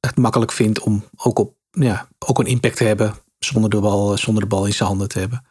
het 0.00 0.16
makkelijk 0.16 0.52
vindt 0.52 0.80
om 0.80 1.04
ook, 1.16 1.38
op, 1.38 1.54
ja, 1.70 2.08
ook 2.18 2.38
een 2.38 2.46
impact 2.46 2.76
te 2.76 2.84
hebben 2.84 3.14
zonder 3.38 3.70
de, 3.70 3.80
bal, 3.80 4.18
zonder 4.18 4.42
de 4.42 4.48
bal 4.48 4.66
in 4.66 4.72
zijn 4.72 4.88
handen 4.88 5.08
te 5.08 5.18
hebben. 5.18 5.44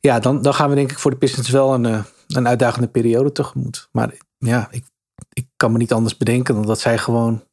Ja, 0.00 0.20
dan, 0.20 0.42
dan 0.42 0.54
gaan 0.54 0.68
we 0.68 0.74
denk 0.74 0.90
ik 0.90 0.98
voor 0.98 1.10
de 1.10 1.16
Pistons 1.16 1.48
wel 1.48 1.74
een, 1.74 1.86
eh, 1.86 2.02
een 2.36 2.48
uitdagende 2.48 2.88
periode 2.88 3.32
tegemoet. 3.32 3.88
Maar 3.92 4.14
ja, 4.38 4.68
ik, 4.70 4.84
ik 5.32 5.46
kan 5.56 5.72
me 5.72 5.78
niet 5.78 5.92
anders 5.92 6.16
bedenken 6.16 6.54
dan 6.54 6.66
dat 6.66 6.80
zij 6.80 6.98
gewoon 6.98 7.44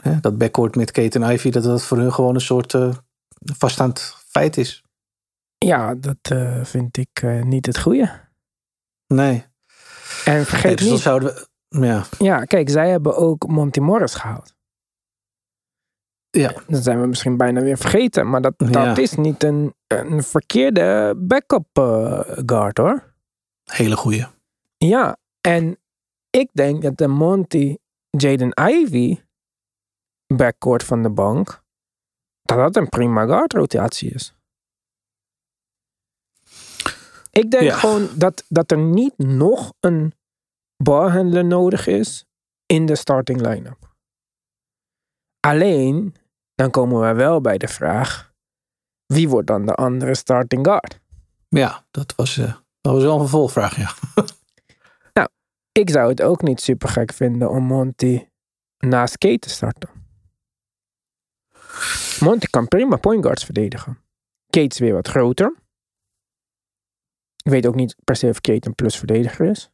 hè, 0.00 0.20
dat 0.20 0.38
backcourt 0.38 0.76
met 0.76 0.90
Kate 0.90 1.18
en 1.18 1.32
Ivy, 1.32 1.50
dat 1.50 1.62
dat 1.62 1.82
voor 1.82 1.98
hun 1.98 2.12
gewoon 2.12 2.34
een 2.34 2.40
soort 2.40 2.72
uh, 2.72 2.94
vaststaand 3.58 4.16
feit 4.28 4.56
is. 4.56 4.82
Ja, 5.58 5.94
dat 5.94 6.30
uh, 6.32 6.64
vind 6.64 6.96
ik 6.96 7.22
niet 7.44 7.66
het 7.66 7.78
goede. 7.78 8.20
Nee. 9.06 9.44
En 10.24 10.46
vergeet 10.46 10.78
dus 10.78 10.90
niet. 10.90 11.00
Zouden 11.00 11.34
we, 11.68 11.86
ja. 11.86 12.04
ja, 12.18 12.44
kijk, 12.44 12.70
zij 12.70 12.90
hebben 12.90 13.16
ook 13.16 13.46
Monty 13.46 13.80
Morris 13.80 14.14
gehaald. 14.14 14.54
Ja. 16.30 16.52
Dat 16.66 16.82
zijn 16.82 17.00
we 17.00 17.06
misschien 17.06 17.36
bijna 17.36 17.60
weer 17.60 17.78
vergeten. 17.78 18.30
Maar 18.30 18.40
dat, 18.40 18.54
dat 18.56 18.72
Ja. 18.72 18.96
is 18.96 19.14
niet 19.14 19.42
een, 19.42 19.74
een 19.86 20.22
verkeerde 20.22 21.14
backup 21.18 21.66
eh, 21.72 22.20
guard 22.46 22.78
hoor. 22.78 23.14
Hele 23.70 23.96
goeie. 23.96 24.26
Ja, 24.78 25.16
en 25.40 25.78
ik 26.30 26.50
denk 26.52 26.82
dat 26.82 26.96
de 26.96 27.06
Monty 27.08 27.76
Jaden 28.10 28.52
Ivy 28.70 29.20
backcourt 30.34 30.82
van 30.84 31.02
de 31.02 31.10
bank, 31.10 31.62
dat 32.42 32.58
dat 32.58 32.76
een 32.76 32.88
prima 32.88 33.24
guard 33.26 33.52
rotatie 33.52 34.10
is. 34.10 34.34
Ik 37.30 37.50
denk 37.50 37.62
Ja. 37.62 37.76
gewoon 37.76 38.08
dat, 38.18 38.44
dat 38.48 38.70
er 38.70 38.78
niet 38.78 39.18
nog 39.18 39.72
een 39.80 40.14
balhandler 40.76 41.44
nodig 41.44 41.86
is 41.86 42.24
in 42.66 42.86
de 42.86 42.94
starting 42.96 43.40
line-up. 43.40 43.94
Alleen, 45.40 46.14
dan 46.54 46.70
komen 46.70 47.00
we 47.00 47.12
wel 47.14 47.40
bij 47.40 47.58
de 47.58 47.68
vraag, 47.68 48.32
wie 49.06 49.28
wordt 49.28 49.46
dan 49.46 49.66
de 49.66 49.74
andere 49.74 50.14
starting 50.14 50.66
guard? 50.66 51.00
Ja, 51.48 51.86
dat 51.90 52.14
was, 52.14 52.36
eh, 52.36 52.56
dat 52.86 52.94
was 52.94 53.04
wel 53.04 53.14
een 53.14 53.20
vervolgvraag, 53.20 53.76
ja. 53.76 53.94
Ik 55.72 55.90
zou 55.90 56.08
het 56.08 56.22
ook 56.22 56.42
niet 56.42 56.60
super 56.60 56.88
gek 56.88 57.12
vinden 57.12 57.50
om 57.50 57.64
Monty 57.64 58.28
naast 58.78 59.18
Kate 59.18 59.38
te 59.38 59.48
starten. 59.48 59.88
Monty 62.20 62.46
kan 62.46 62.68
prima 62.68 62.96
point 62.96 63.24
guards 63.24 63.44
verdedigen. 63.44 63.98
Kate 64.50 64.66
is 64.66 64.78
weer 64.78 64.94
wat 64.94 65.08
groter. 65.08 65.56
Ik 67.44 67.50
weet 67.50 67.66
ook 67.66 67.74
niet 67.74 67.96
per 68.04 68.16
se 68.16 68.28
of 68.28 68.40
Kate 68.40 68.68
een 68.68 68.74
plus 68.74 68.96
verdediger 68.96 69.46
is. 69.46 69.70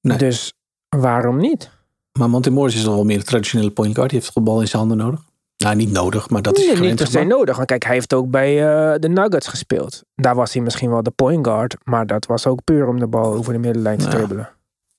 Nee. 0.00 0.18
Dus 0.18 0.54
waarom 0.88 1.36
niet? 1.36 1.70
Maar 2.18 2.30
Monty 2.30 2.50
Morris 2.50 2.74
is 2.74 2.86
al 2.86 2.94
wel 2.94 3.04
meer 3.04 3.16
een 3.16 3.24
traditionele 3.24 3.70
point 3.70 3.94
guard. 3.94 4.10
Die 4.10 4.20
heeft 4.20 4.34
de 4.34 4.40
bal 4.40 4.60
in 4.60 4.68
zijn 4.68 4.86
handen 4.86 5.06
nodig. 5.06 5.24
Nou, 5.66 5.78
niet 5.78 5.92
nodig, 5.92 6.30
maar 6.30 6.42
dat 6.42 6.58
is 6.58 6.66
Nee, 6.66 6.80
niet 6.80 6.96
per 6.96 7.06
se 7.06 7.24
nodig. 7.24 7.56
Want 7.56 7.68
kijk, 7.68 7.84
hij 7.84 7.94
heeft 7.94 8.14
ook 8.14 8.30
bij 8.30 8.50
eh, 8.50 8.98
de 8.98 9.08
Nuggets 9.08 9.48
gespeeld. 9.48 10.02
Daar 10.14 10.34
was 10.34 10.52
hij 10.52 10.62
misschien 10.62 10.90
wel 10.90 11.02
de 11.02 11.10
point 11.10 11.46
guard. 11.46 11.76
Maar 11.84 12.06
dat 12.06 12.26
was 12.26 12.46
ook 12.46 12.64
puur 12.64 12.86
om 12.86 12.98
de 12.98 13.06
bal 13.06 13.34
over 13.34 13.52
de 13.52 13.58
middenlijn 13.58 13.98
te 13.98 14.08
dribbelen. 14.08 14.50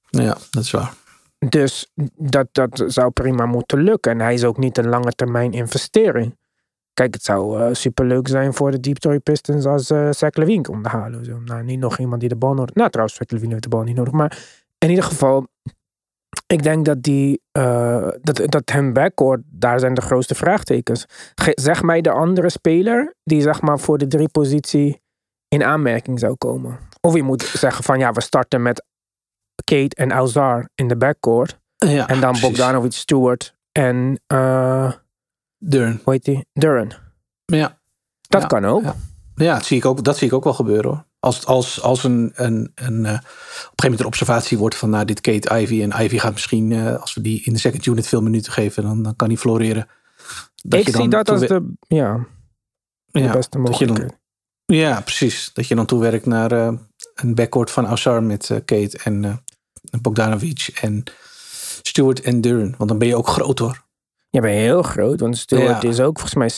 Ja, 0.10 0.38
dat 0.52 0.64
is 0.64 0.72
waar. 0.72 0.94
Dus 1.50 1.92
dat, 2.16 2.48
dat 2.52 2.84
zou 2.88 3.12
prima 3.12 3.46
moeten 3.46 3.84
lukken. 3.84 4.12
En 4.12 4.20
hij 4.20 4.34
is 4.34 4.44
ook 4.44 4.58
niet 4.58 4.78
een 4.78 4.88
lange 4.88 5.12
termijn 5.12 5.52
investering. 5.52 6.38
Kijk, 6.94 7.14
het 7.14 7.24
zou 7.24 7.62
eh, 7.62 7.74
superleuk 7.74 8.28
zijn 8.28 8.54
voor 8.54 8.72
de 8.72 8.80
Detroit 8.80 9.24
Pistons 9.24 9.66
als 9.66 9.90
eh 9.90 10.10
Zach 10.12 10.36
Levine 10.36 10.62
kon 10.62 10.86
halen. 10.86 11.26
Zo. 11.26 11.40
Nou, 11.46 11.64
niet 11.64 11.80
nog 11.80 12.00
iemand 12.00 12.20
die 12.20 12.30
de 12.30 12.36
bal 12.36 12.54
nodig... 12.54 12.76
Nou, 12.76 12.90
trouwens, 12.90 13.18
Zach 13.18 13.30
Levine 13.30 13.52
heeft 13.52 13.64
de 13.64 13.70
bal 13.70 13.84
niet 13.84 13.96
nodig. 13.96 14.14
Maar 14.14 14.38
in 14.78 14.90
ieder 14.90 15.04
geval, 15.04 15.48
ik 16.48 16.64
denk 16.64 16.86
dat 16.86 17.04
die... 17.04 17.42
eh, 17.52 18.08
dat, 18.22 18.42
dat 18.46 18.70
hem 18.72 18.94
backcourt, 18.94 19.42
daar 19.46 19.80
zijn 19.80 19.94
de 19.94 20.02
grootste 20.02 20.36
vraagtekens. 20.36 21.06
Ge- 21.36 21.52
zeg 21.62 21.82
mij 21.84 22.02
de 22.02 22.12
andere 22.12 22.50
speler 22.50 23.16
die 23.24 23.42
zeg 23.42 23.62
maar 23.62 23.80
voor 23.80 23.98
de 23.98 24.08
drie 24.08 24.30
positie 24.30 25.02
in 25.48 25.64
aanmerking 25.64 26.20
zou 26.20 26.36
komen. 26.36 26.80
Of 27.02 27.16
je 27.16 27.24
moet 27.24 27.42
zeggen 27.44 27.84
van 27.84 28.00
ja, 28.00 28.12
we 28.12 28.22
starten 28.22 28.62
met 28.62 28.86
Kate 29.64 29.96
en 29.96 30.12
Alzar 30.12 30.70
in 30.76 30.88
de 30.88 30.98
backcourt. 30.98 31.60
Ja, 31.78 32.08
En 32.08 32.20
dan 32.20 32.32
precies. 32.32 32.48
Bogdanovic, 32.50 32.92
Stewart 32.94 33.56
en 33.72 34.20
uh, 34.34 34.92
Durn. 35.58 36.02
hoe 36.04 36.14
heet 36.14 36.24
die? 36.24 36.46
Duran. 36.54 36.92
Ja. 37.46 37.78
Dat 38.22 38.42
Ja, 38.42 38.48
kan 38.48 38.66
ook. 38.66 38.84
ja. 38.84 38.96
Ja, 39.36 39.54
dat 39.54 39.66
zie 39.66 39.78
ik 39.78 39.86
ook, 39.86 40.04
dat 40.04 40.18
zie 40.18 40.28
ik 40.28 40.34
ook 40.34 40.44
wel 40.44 40.54
gebeuren 40.54 40.90
hoor. 40.92 41.06
Als, 41.20 41.46
als, 41.46 41.82
als 41.82 42.04
een, 42.04 42.32
een, 42.36 42.72
een, 42.76 43.06
eh, 43.06 43.12
op 43.14 43.20
een 43.20 43.22
gegeven 43.22 43.84
moment 43.84 44.00
een 44.00 44.06
observatie 44.06 44.58
wordt 44.58 44.76
van 44.76 44.90
nou, 44.90 45.06
dit 45.06 45.22
Kate 45.22 45.60
Ivy. 45.60 45.82
En 45.82 46.04
Ivy 46.04 46.18
gaat 46.18 46.34
misschien, 46.34 46.72
eh, 46.72 46.96
als 47.02 47.14
we 47.14 47.22
die 47.22 47.42
in 47.44 47.54
de 47.54 47.60
second 47.60 47.86
unit 47.86 48.08
veel 48.08 48.22
minuten 48.22 48.52
geven, 48.52 48.84
dan, 48.84 49.02
dan 49.04 49.16
kan 49.16 49.28
hij 49.28 49.38
floreren. 49.38 49.88
Dat 50.56 50.80
ik 50.80 50.86
je 50.86 50.92
zie 50.92 51.08
dat 51.08 51.30
als 51.30 51.40
de, 51.40 51.74
ja, 51.88 52.26
de 53.06 53.20
ja, 53.20 53.32
beste 53.32 53.58
je 53.58 53.64
dan- 53.64 53.72
mogelijkheid. 53.72 54.18
Ja, 54.66 55.02
precies. 55.02 55.50
Dat 55.54 55.68
je 55.68 55.76
dan 55.76 55.86
toewerkt 55.86 56.26
naar 56.26 56.52
eh, 56.52 56.72
een 57.16 57.36
backcourt 57.36 57.72
van 57.72 57.86
Ausar 57.86 58.24
met 58.24 58.48
Kate 58.66 58.98
en 59.04 59.24
eh, 59.26 59.34
Bogdanovic 60.02 60.70
en 60.82 61.04
Stewart 61.82 62.22
en 62.22 62.42
Duran. 62.42 62.74
Want 62.78 62.90
dan 62.90 62.98
ben 62.98 63.08
je 63.08 63.16
ook 63.16 63.28
groot 63.28 63.60
hoor. 63.60 63.86
Je 64.30 64.42
bent 64.42 64.54
heel 64.54 64.82
groot, 64.82 65.20
want 65.20 65.38
Stewart 65.38 65.82
Ja. 65.82 65.90
is 65.90 66.00
ook 66.00 66.20
volgens 66.20 66.34
mij 66.36 66.50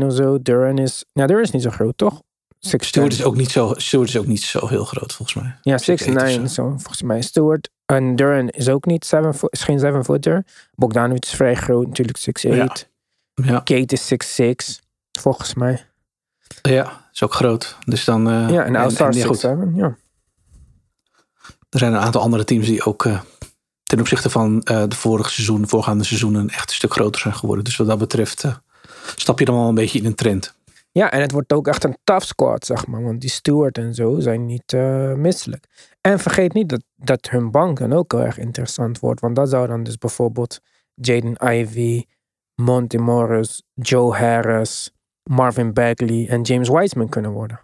6'9 0.00 0.04
of 0.06 0.12
zo. 0.12 0.42
Duran 0.42 0.78
is, 0.78 1.04
nou 1.12 1.28
Duran 1.28 1.42
is 1.42 1.50
niet 1.50 1.62
zo 1.62 1.70
groot, 1.70 1.96
toch? 1.98 2.22
6'10. 2.66 2.68
Stewart 2.78 3.12
is 3.12 3.24
ook 3.24 3.36
niet 3.36 3.50
zo, 3.50 3.74
Stewart 3.76 4.08
is 4.08 4.16
ook 4.16 4.26
niet 4.26 4.42
zo 4.42 4.66
heel 4.66 4.84
groot 4.84 5.12
volgens 5.12 5.42
mij. 5.42 5.56
Ja, 5.62 5.78
6'8 5.78 6.38
6'9 6.38 6.42
of 6.42 6.50
zo. 6.50 6.62
volgens 6.68 7.02
mij. 7.02 7.22
Stewart 7.22 7.68
en 7.86 8.16
Duran 8.16 8.48
is 8.48 8.68
ook 8.68 8.84
niet 8.84 9.04
7 9.04 9.34
foot, 9.34 9.52
is 9.52 9.62
geen 9.62 9.78
7 9.78 10.04
footer. 10.04 10.44
Bogdanovic 10.74 11.24
is 11.24 11.30
vrij 11.30 11.54
groot, 11.54 11.86
natuurlijk 11.86 12.18
6'8. 12.18 12.88
Ja, 13.34 13.60
Kate 13.60 13.94
is 13.94 14.12
6'6, 14.12 14.80
volgens 15.20 15.54
mij. 15.54 15.84
ja 16.62 17.08
is 17.12 17.22
ook 17.22 17.34
groot. 17.34 17.76
Dus 17.86 18.04
dan, 18.04 18.30
eh, 18.30 18.50
Ja, 18.50 18.64
en 18.64 18.76
Outstar 18.76 19.14
ja, 19.14 19.26
goed. 19.26 19.44
6'7, 19.44 19.74
ja. 19.74 19.96
Er 21.70 21.78
zijn 21.78 21.92
een 21.92 22.00
aantal 22.00 22.20
andere 22.20 22.44
teams 22.44 22.66
die 22.66 22.84
ook 22.84 23.04
eh, 23.04 23.20
ten 23.84 24.00
opzichte 24.00 24.30
van 24.30 24.62
eh, 24.62 24.82
de 24.88 24.96
vorige 24.96 25.30
seizoen, 25.30 25.62
de 25.62 25.68
voorgaande 25.68 26.04
seizoenen 26.04 26.48
echt 26.48 26.68
een 26.68 26.74
stuk 26.74 26.92
groter 26.92 27.20
zijn 27.20 27.34
geworden. 27.34 27.64
Dus 27.64 27.76
wat 27.76 27.86
dat 27.86 27.98
betreft 27.98 28.44
eh, 28.44 28.54
stap 29.16 29.38
je 29.38 29.44
dan 29.44 29.54
wel 29.54 29.68
een 29.68 29.74
beetje 29.74 29.98
in 29.98 30.06
een 30.06 30.14
trend. 30.14 30.54
Ja, 30.98 31.10
en 31.10 31.20
het 31.20 31.32
wordt 31.32 31.52
ook 31.52 31.66
echt 31.66 31.84
een 31.84 31.96
tough 32.04 32.26
squad, 32.26 32.66
zeg 32.66 32.86
maar. 32.86 33.02
Want 33.02 33.20
die 33.20 33.30
Stewart 33.30 33.78
en 33.78 33.94
zo 33.94 34.20
zijn 34.20 34.46
niet 34.46 34.72
eh, 34.72 35.14
misselijk. 35.14 35.66
En 36.00 36.18
vergeet 36.18 36.52
niet 36.52 36.68
dat, 36.68 36.84
dat 36.96 37.30
hun 37.30 37.50
bank 37.50 37.78
dan 37.78 37.92
ook 37.92 38.12
heel 38.12 38.20
erg 38.20 38.38
interessant 38.38 38.98
wordt. 38.98 39.20
Want 39.20 39.36
dat 39.36 39.48
zou 39.48 39.66
dan 39.66 39.82
dus 39.82 39.98
bijvoorbeeld 39.98 40.60
Jaden 40.94 41.54
Ivey, 41.54 42.06
Monty 42.54 42.96
Morris, 42.96 43.62
Joe 43.74 44.14
Harris, 44.16 44.92
Marvin 45.30 45.72
Bagley 45.72 46.28
en 46.28 46.42
James 46.42 46.68
Wiseman 46.68 47.08
kunnen 47.08 47.30
worden. 47.30 47.60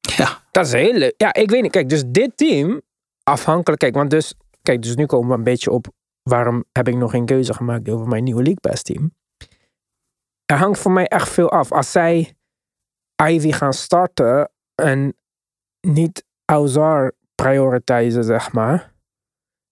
Ja, 0.00 0.42
Dat 0.50 0.66
is 0.66 0.72
heel 0.72 0.94
leuk. 0.94 1.14
Ja, 1.16 1.34
ik 1.34 1.50
weet 1.50 1.62
niet. 1.62 1.72
Kijk, 1.72 1.88
dus 1.88 2.02
dit 2.06 2.36
team, 2.36 2.82
afhankelijk. 3.22 3.80
Kijk, 3.80 3.94
want 3.94 4.10
dus, 4.10 4.34
kijk, 4.62 4.82
dus 4.82 4.96
nu 4.96 5.06
komen 5.06 5.28
we 5.28 5.34
een 5.34 5.44
beetje 5.44 5.70
op 5.70 5.86
waarom 6.22 6.64
heb 6.72 6.88
ik 6.88 6.96
nog 6.96 7.10
geen 7.10 7.26
keuze 7.26 7.54
gemaakt 7.54 7.88
over 7.88 8.08
mijn 8.08 8.24
nieuwe 8.24 8.42
League 8.42 8.60
Pass 8.60 8.82
team. 8.82 9.12
Er 10.52 10.58
hangt 10.58 10.78
voor 10.78 10.92
mij 10.92 11.06
echt 11.06 11.28
veel 11.28 11.50
af. 11.50 11.72
Als 11.72 11.92
zij 11.92 12.34
Ivy 13.24 13.52
gaan 13.52 13.72
starten 13.72 14.50
en 14.74 15.16
niet 15.80 16.24
Auzar 16.44 17.12
prioritizen, 17.34 18.24
zeg 18.24 18.52
maar. 18.52 18.92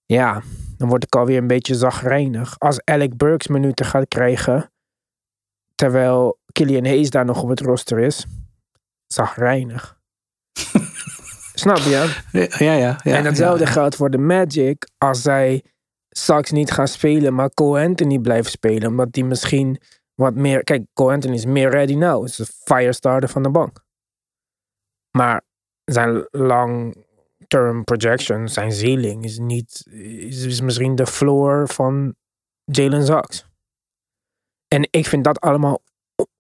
Ja, 0.07 0.43
dan 0.77 0.89
word 0.89 1.05
ik 1.05 1.15
alweer 1.15 1.39
een 1.39 1.47
beetje 1.47 1.75
zagrijnig. 1.75 2.59
Als 2.59 2.85
Alec 2.85 3.17
Burks 3.17 3.47
minuten 3.47 3.87
gaat 3.87 4.09
krijgen, 4.09 4.73
terwijl 5.75 6.39
Killian 6.53 6.85
Hayes 6.85 7.11
daar 7.11 7.25
nog 7.25 7.43
op 7.43 7.49
het 7.49 7.61
roster 7.61 7.99
is, 7.99 8.27
zagrijnig. 9.07 9.99
Snap 11.55 11.77
je? 11.79 12.21
ja, 12.59 12.73
ja. 12.73 13.01
ja, 13.03 13.17
en 13.17 13.25
datzelfde 13.25 13.65
ja. 13.65 13.71
geldt 13.71 13.97
voor 13.97 14.11
de 14.11 14.19
Magic. 14.19 14.89
Als 14.99 15.23
zij 15.23 15.65
straks 16.09 16.51
niet 16.51 16.71
gaan 16.71 16.89
spelen, 16.89 17.35
maar 17.35 17.55
Cole 17.55 17.85
Anthony 17.85 18.19
blijft 18.19 18.51
spelen. 18.51 18.89
Omdat 18.89 19.13
die 19.13 19.25
misschien 19.25 19.81
wat 20.21 20.35
meer... 20.35 20.65
Kijk, 20.65 20.87
Cole 20.93 21.19
is 21.19 21.45
meer 21.45 21.71
ready 21.71 21.95
now. 21.95 22.25
Is 22.25 22.37
de 22.37 22.47
firestarter 22.47 23.29
van 23.29 23.43
de 23.43 23.51
bank. 23.51 23.85
Maar 25.17 25.43
zijn 25.85 26.27
long-term 26.31 27.85
projection, 27.85 28.49
zijn 28.49 28.73
ceiling, 28.73 29.25
is 29.25 29.39
niet... 29.39 29.87
Is, 29.91 30.45
is 30.45 30.61
misschien 30.61 30.95
de 30.95 31.07
floor 31.07 31.69
van 31.69 32.15
Jalen 32.65 33.05
Sachs. 33.05 33.47
En 34.69 34.89
ik 34.91 35.07
vind 35.07 35.25
dat 35.25 35.41
allemaal 35.41 35.83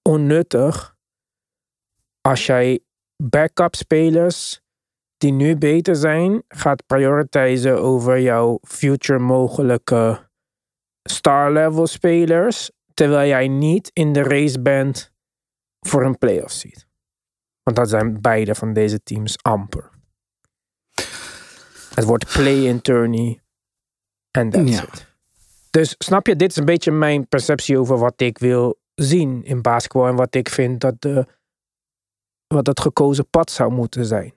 onnuttig 0.02 0.96
als 2.20 2.46
jij 2.46 2.80
backup 3.16 3.74
spelers 3.74 4.60
die 5.16 5.32
nu 5.32 5.56
beter 5.56 5.96
zijn, 5.96 6.42
gaat 6.48 6.86
prioritizen 6.86 7.80
over 7.80 8.20
jouw 8.20 8.58
future 8.62 9.18
mogelijke 9.18 10.28
star 11.02 11.52
level 11.52 11.86
spelers, 11.86 12.70
terwijl 12.94 13.28
jij 13.28 13.48
niet 13.48 13.90
in 13.92 14.12
de 14.12 14.22
race 14.22 14.60
bent 14.60 15.12
voor 15.80 16.04
een 16.04 16.18
playoff 16.18 16.50
seat. 16.52 16.86
Want 17.62 17.76
dat 17.76 17.88
zijn 17.88 18.20
beide 18.20 18.54
van 18.54 18.72
deze 18.72 19.02
teams 19.02 19.42
amper. 19.42 19.90
Het 21.94 22.04
wordt 22.04 22.32
play-in 22.32 22.80
tourney 22.80 23.42
en 24.30 24.50
that's 24.50 24.70
Ja. 24.70 24.82
it. 24.82 25.08
Dus 25.70 25.94
snap 25.98 26.26
je, 26.26 26.36
dit 26.36 26.50
is 26.50 26.56
een 26.56 26.64
beetje 26.64 26.90
mijn 26.90 27.28
perceptie 27.28 27.78
over 27.78 27.98
wat 27.98 28.20
ik 28.20 28.38
wil 28.38 28.80
zien 28.94 29.44
in 29.44 29.62
basketbal 29.62 30.06
en 30.06 30.16
wat 30.16 30.34
ik 30.34 30.48
vind 30.48 30.80
dat 30.80 31.00
de, 31.00 31.26
wat 32.46 32.66
het 32.66 32.80
gekozen 32.80 33.28
pad 33.30 33.50
zou 33.50 33.72
moeten 33.72 34.04
zijn. 34.04 34.32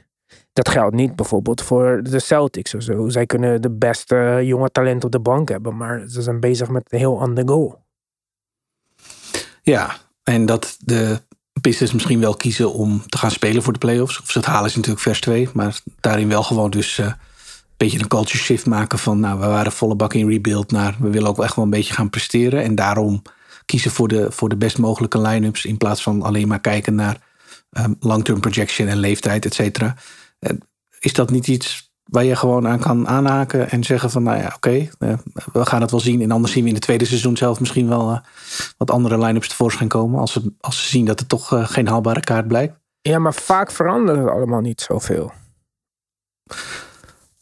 Dat 0.54 0.70
geldt 0.70 0.96
niet 0.96 1.16
bijvoorbeeld 1.16 1.62
voor 1.62 2.04
de 2.04 2.20
Celtics 2.20 2.76
of 2.76 2.82
zo. 2.82 3.10
Zij 3.10 3.26
kunnen 3.26 3.62
de 3.62 3.72
beste 3.72 4.42
jonge 4.44 4.70
talent 4.72 5.04
op 5.04 5.12
de 5.12 5.20
bank 5.20 5.50
hebben, 5.50 5.78
maar 5.78 6.08
ze 6.08 6.22
zijn 6.22 6.39
bezig 6.39 6.70
met 6.70 6.92
een 6.92 7.00
heel 7.00 7.20
ander 7.20 7.48
goal. 7.48 7.83
Ja, 9.63 9.97
en 10.23 10.45
dat 10.45 10.78
de 10.80 11.21
Pistons 11.62 11.93
misschien 11.93 12.19
wel 12.19 12.36
kiezen 12.36 12.73
om 12.73 13.04
te 13.08 13.17
gaan 13.17 13.32
spelen 13.32 13.63
voor 13.63 13.73
de 13.73 13.80
playoffs. 13.80 14.21
Of 14.21 14.32
ze 14.32 14.38
het 14.38 14.47
halen 14.47 14.69
is 14.69 14.76
natuurlijk 14.76 15.04
vers 15.04 15.21
2. 15.21 15.49
Maar 15.54 15.80
daarin 15.99 16.28
wel 16.28 16.43
gewoon 16.43 16.69
dus 16.69 16.97
eh, 16.97 17.06
een 17.06 17.15
beetje 17.78 17.99
een 17.99 18.08
culture 18.08 18.43
shift 18.43 18.65
maken 18.65 18.99
van... 18.99 19.19
nou, 19.19 19.39
we 19.39 19.45
waren 19.45 19.71
volle 19.71 19.95
bak 19.95 20.13
in 20.13 20.30
rebuild 20.30 20.71
naar... 20.71 20.95
we 20.99 21.10
willen 21.10 21.30
ook 21.30 21.43
echt 21.43 21.56
wel 21.56 21.65
een 21.65 21.71
beetje 21.71 21.93
gaan 21.93 22.10
presteren. 22.10 22.63
En 22.63 22.76
daarom 22.76 23.21
kiezen 23.65 23.91
voor 23.91 24.08
de, 24.08 24.32
voor 24.32 24.49
de 24.49 24.58
best 24.58 24.78
mogelijke 24.78 25.21
line-ups... 25.21 25.65
in 25.65 25.78
plaats 25.78 26.04
van 26.04 26.21
alleen 26.21 26.47
maar 26.47 26.62
kijken 26.62 26.95
naar 26.95 27.17
um, 27.71 27.95
long-term 27.99 28.39
projection 28.39 28.88
en 28.88 28.97
leeftijd, 28.97 29.45
et 29.45 29.54
cetera. 29.54 29.95
Uh, 30.39 30.52
is 30.99 31.13
dat 31.13 31.30
niet 31.30 31.47
iets 31.47 31.93
waar 32.13 32.23
je 32.23 32.36
gewoon 32.36 32.67
aan 32.67 32.80
kan 32.80 33.08
aanhaken 33.08 33.69
en 33.69 33.84
zeggen 33.84 34.10
van, 34.10 34.23
nou 34.23 34.38
ja, 34.38 34.45
oké, 34.45 34.56
okay, 34.56 34.91
uh, 34.99 35.17
we 35.54 35.65
gaan 35.65 35.82
het 35.82 35.91
wel 35.91 35.99
zien. 35.99 36.21
En 36.21 36.32
anders 36.32 36.54
zien 36.54 36.63
we 36.63 36.69
in 36.69 36.76
het 36.76 36.84
tweede 36.84 37.06
seizoen 37.06 37.38
zelf 37.38 37.60
misschien 37.60 37.88
wel 37.88 38.12
uh, 38.12 38.17
wat 38.78 38.91
andere 38.91 39.17
line-ups 39.17 39.47
tevoorschijn 39.47 39.89
komen. 39.89 40.19
Als 40.19 40.32
ze, 40.32 40.54
als 40.60 40.82
ze 40.84 40.88
zien 40.88 41.06
dat 41.06 41.19
het 41.19 41.30
toch 41.30 41.54
uh, 41.54 41.67
geen 41.67 41.88
haalbare 41.88 42.19
kaart 42.19 42.47
blijkt. 42.47 42.80
Ja, 43.02 43.19
maar 43.19 43.34
vaak 43.34 43.71
verandert 43.71 44.17
het 44.17 44.30
allemaal 44.30 44.62
niet 44.62 44.82
zoveel. 44.82 45.32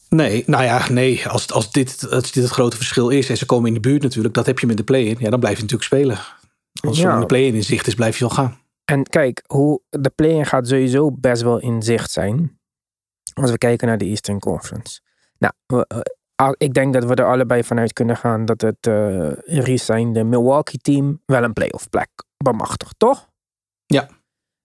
Nee, 0.08 0.42
nou 0.46 0.64
ja, 0.64 0.90
nee. 0.90 1.28
Als, 1.28 1.52
als, 1.52 1.70
dit, 1.70 2.06
als 2.10 2.32
dit 2.32 2.42
het 2.42 2.52
grote 2.52 2.76
verschil 2.76 3.08
is 3.08 3.28
en 3.28 3.36
ze 3.36 3.46
komen 3.46 3.68
in 3.68 3.74
de 3.74 3.80
buurt 3.80 4.02
natuurlijk, 4.02 4.34
dat 4.34 4.46
heb 4.46 4.58
je 4.58 4.66
met 4.66 4.76
de 4.76 4.84
play-in. 4.84 5.16
Ja, 5.18 5.30
dan 5.30 5.40
blijf 5.40 5.56
je 5.56 5.62
natuurlijk 5.62 5.90
spelen. 5.90 6.18
Als 6.80 6.98
ja. 6.98 7.20
de 7.20 7.26
play-in 7.26 7.54
in 7.54 7.64
zicht 7.64 7.86
is, 7.86 7.94
blijf 7.94 8.18
je 8.18 8.24
wel 8.24 8.34
gaan. 8.34 8.58
En 8.84 9.02
kijk, 9.02 9.42
hoe 9.46 9.80
de 9.88 10.10
play-in 10.10 10.46
gaat 10.46 10.68
sowieso 10.68 11.10
best 11.10 11.42
wel 11.42 11.58
in 11.58 11.82
zicht 11.82 12.10
zijn. 12.10 12.60
Als 13.34 13.50
we 13.50 13.58
kijken 13.58 13.86
naar 13.86 13.98
de 13.98 14.04
Eastern 14.04 14.38
Conference. 14.38 15.00
Nou, 15.38 15.54
uh, 15.66 16.50
ik 16.56 16.74
denk 16.74 16.92
dat 16.92 17.04
we 17.04 17.14
er 17.14 17.26
allebei 17.26 17.64
vanuit 17.64 17.92
kunnen 17.92 18.16
gaan 18.16 18.44
dat 18.44 18.60
het 18.60 18.86
uh, 18.86 20.12
de 20.12 20.24
Milwaukee 20.24 20.78
team 20.78 21.22
wel 21.26 21.42
een 21.42 21.52
playoff 21.52 21.88
plek 21.88 22.10
bemachtigt, 22.36 22.98
toch? 22.98 23.28
Ja. 23.86 24.08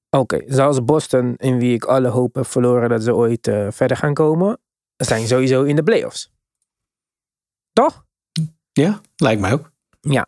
Oké, 0.10 0.36
okay, 0.36 0.44
zoals 0.48 0.84
Boston, 0.84 1.36
in 1.36 1.60
wie 1.60 1.74
ik 1.74 1.84
alle 1.84 2.08
hoop 2.08 2.36
heb 2.36 2.46
verloren 2.46 2.90
dat 2.90 3.04
ze 3.04 3.16
ooit 3.16 3.48
uh, 3.48 3.68
verder 3.72 3.98
gaan 3.98 4.14
komen, 4.14 4.60
zijn 4.96 5.28
sowieso 5.28 5.64
in 5.64 5.76
de 5.76 5.84
playoffs. 5.84 6.32
Toch? 7.74 8.06
Ja, 8.72 9.02
lijkt 9.16 9.42
mij 9.42 9.54
ook. 9.54 9.72
Ja. 10.02 10.28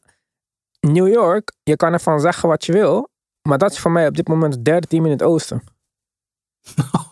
New 0.80 1.08
York, 1.08 1.54
je 1.63 1.75
kan 1.75 1.93
ervan 1.93 2.19
zeggen 2.19 2.49
wat 2.49 2.65
je 2.65 2.71
wil, 2.71 3.10
maar 3.41 3.58
dat 3.58 3.71
is 3.71 3.80
voor 3.80 3.91
mij 3.91 4.08
op 4.08 4.15
dit 4.15 4.28
moment 4.28 4.54
het 4.54 4.65
derde 4.65 4.88
team 4.88 5.06
in 5.06 5.12
het 5.12 5.23
oosten. 5.23 5.63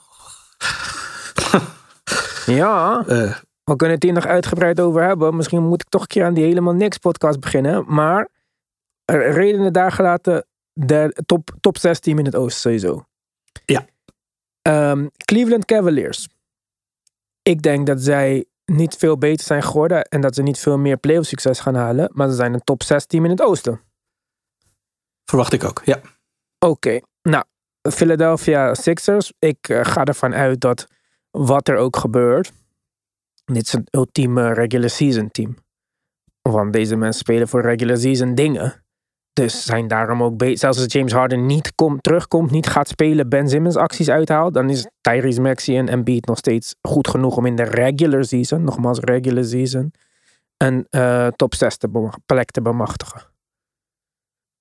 Ja, 2.56 3.04
uh, 3.08 3.38
we 3.64 3.76
kunnen 3.76 3.96
het 3.96 4.04
hier 4.04 4.14
nog 4.14 4.26
uitgebreid 4.26 4.80
over 4.80 5.04
hebben. 5.04 5.36
Misschien 5.36 5.64
moet 5.64 5.82
ik 5.82 5.90
toch 5.90 6.02
een 6.02 6.08
keer 6.08 6.26
aan 6.26 6.34
die 6.34 6.44
helemaal 6.44 6.74
niks 6.74 6.98
podcast 6.98 7.40
beginnen. 7.40 7.84
Maar 7.88 8.30
redenen 9.06 9.74
daar 9.74 9.92
gelaten, 9.92 10.46
de 10.74 11.24
top, 11.26 11.56
top 11.60 11.78
6 11.78 12.00
team 12.00 12.20
in 12.20 12.26
het 12.26 12.36
oosten 12.36 12.62
sowieso. 12.62 13.06
Ja. 13.66 13.86
Um, 14.92 15.10
Cleveland 15.26 15.66
Cavaliers. 15.66 16.28
Ik 17.42 17.62
denk 17.62 17.88
dat 17.88 18.02
zij 18.02 18.46
niet 18.66 18.96
veel 18.96 19.18
beter 19.18 19.46
zijn 19.46 19.64
geworden 19.64 20.04
en 20.04 20.22
dat 20.22 20.36
ze 20.36 20.42
niet 20.42 20.60
veel 20.60 20.78
meer 20.78 20.98
playoff 20.98 21.28
succes 21.28 21.60
gaan 21.60 21.76
halen. 21.76 22.10
Maar 22.14 22.30
ze 22.30 22.36
zijn 22.36 22.54
een 22.54 22.64
top 22.64 22.84
6 22.84 23.06
team 23.06 23.24
in 23.24 23.32
het 23.32 23.42
oosten. 23.42 23.82
Verwacht 25.26 25.54
ik 25.54 25.64
ook, 25.64 25.82
ja. 25.86 26.02
Oké, 26.60 26.68
okay. 26.68 27.04
nou, 27.22 27.44
Philadelphia 27.92 28.74
Sixers. 28.74 29.34
Ik 29.40 29.70
uh, 29.70 29.86
ga 29.86 30.04
ervan 30.04 30.34
uit 30.34 30.62
dat 30.62 30.88
wat 31.38 31.68
er 31.68 31.78
ook 31.78 31.98
gebeurt. 31.98 32.52
Dit 33.46 33.66
is 33.66 33.74
een 33.74 33.88
ultieme 33.92 34.54
regular 34.54 34.90
season 34.90 35.32
team. 35.32 35.56
Want 36.42 36.74
deze 36.74 36.96
mensen 36.96 37.20
spelen 37.20 37.48
voor 37.48 37.62
regular 37.62 37.98
season 37.98 38.36
dingen. 38.36 38.84
Dus 39.34 39.66
zijn 39.66 39.88
daarom 39.88 40.24
ook. 40.24 40.44
Zelfs 40.54 40.80
als 40.80 40.94
James 40.94 41.12
Harden 41.12 41.46
niet 41.46 41.76
komt, 41.76 42.04
terugkomt, 42.04 42.52
niet 42.52 42.68
gaat 42.68 42.88
spelen, 42.88 43.30
Ben 43.30 43.50
Simmons 43.50 43.76
acties 43.76 44.10
uithaalt, 44.10 44.54
dan 44.54 44.70
is 44.70 44.88
Tyrese 45.02 45.42
Maxey 45.42 45.78
en 45.78 45.88
Embiid 45.88 46.26
nog 46.26 46.38
steeds 46.38 46.76
goed 46.82 47.08
genoeg 47.08 47.38
om 47.38 47.46
in 47.46 47.56
de 47.56 47.64
regular 47.64 48.26
season, 48.26 48.64
nogmaals 48.64 49.00
regular 49.00 49.44
season, 49.44 49.94
een 50.58 50.88
uh, 50.92 51.28
top 51.28 51.56
6 51.56 51.78
te 51.78 52.10
plek 52.26 52.52
te 52.52 52.62
bemachtigen. 52.62 53.22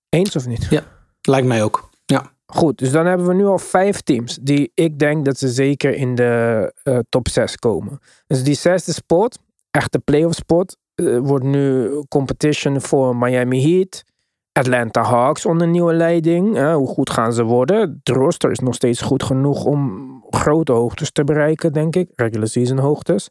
Eens 0.09 0.37
of 0.37 0.47
niet? 0.47 0.67
Ja, 0.71 0.83
lijkt 1.21 1.47
mij 1.47 1.63
ook. 1.63 1.91
Ja. 2.05 2.36
Goed, 2.47 2.79
dus 2.79 2.91
dan 2.91 3.07
hebben 3.07 3.27
we 3.27 3.35
nu 3.35 3.45
al 3.45 3.59
vijf 3.59 4.01
teams 4.01 4.39
die 4.43 4.71
ik 4.75 4.99
denk 4.99 5.25
dat 5.25 5.39
ze 5.39 5.49
zeker 5.49 5.95
in 5.95 6.15
de 6.15 6.73
uh, 6.85 6.99
top 7.09 7.29
6 7.29 7.57
komen. 7.57 7.99
Dus 8.27 8.45
die 8.45 8.55
zesde 8.55 8.93
spot, 8.93 9.39
echte 9.71 9.99
playoff 9.99 10.35
spot, 10.35 10.77
uh, 10.95 11.19
wordt 11.19 11.45
nu 11.45 11.91
competition 12.09 12.81
voor 12.81 13.17
Miami 13.17 13.63
Heat, 13.63 14.05
Atlanta 14.53 15.03
Hawks 15.03 15.47
onder 15.47 15.69
nieuwe 15.69 15.95
leiding. 15.95 16.73
Hoe 16.73 16.89
goed 16.89 17.11
gaan 17.11 17.33
ze 17.33 17.43
worden? 17.45 18.01
De 18.03 18.13
roster 18.13 18.51
is 18.51 18.59
nog 18.59 18.75
steeds 18.75 19.01
goed 19.01 19.23
genoeg 19.23 19.65
om 19.65 20.07
grote 20.31 20.73
hoogtes 20.73 21.11
te 21.11 21.25
bereiken, 21.25 21.73
denk 21.73 21.97
ik. 21.97 22.11
Regular 22.15 22.49
season 22.49 22.79
hoogtes. 22.79 23.31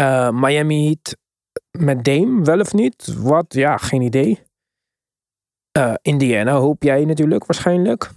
Uh, 0.00 0.30
Miami 0.30 0.84
Heat 0.84 1.16
met 1.70 2.04
Dame, 2.04 2.44
wel 2.44 2.60
of 2.60 2.72
niet? 2.72 3.14
Wat? 3.18 3.44
Ja, 3.48 3.76
geen 3.76 4.02
idee. 4.02 4.42
Uh, 5.78 5.94
Indiana 6.02 6.52
hoop 6.52 6.82
jij 6.82 7.04
natuurlijk 7.04 7.46
waarschijnlijk. 7.46 8.10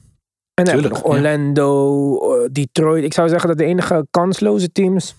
En 0.53 0.65
dan 0.65 0.81
nog 0.81 1.03
Orlando, 1.03 2.41
ja. 2.41 2.47
Detroit. 2.51 3.03
Ik 3.03 3.13
zou 3.13 3.29
zeggen 3.29 3.49
dat 3.49 3.57
de 3.57 3.65
enige 3.65 4.07
kansloze 4.11 4.71
teams 4.71 5.15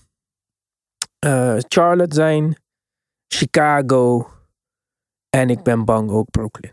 uh, 1.25 1.55
Charlotte 1.67 2.15
zijn, 2.15 2.55
Chicago 3.27 4.29
en 5.29 5.49
ik 5.49 5.63
ben 5.63 5.85
bang 5.85 6.11
ook 6.11 6.31
Brooklyn. 6.31 6.71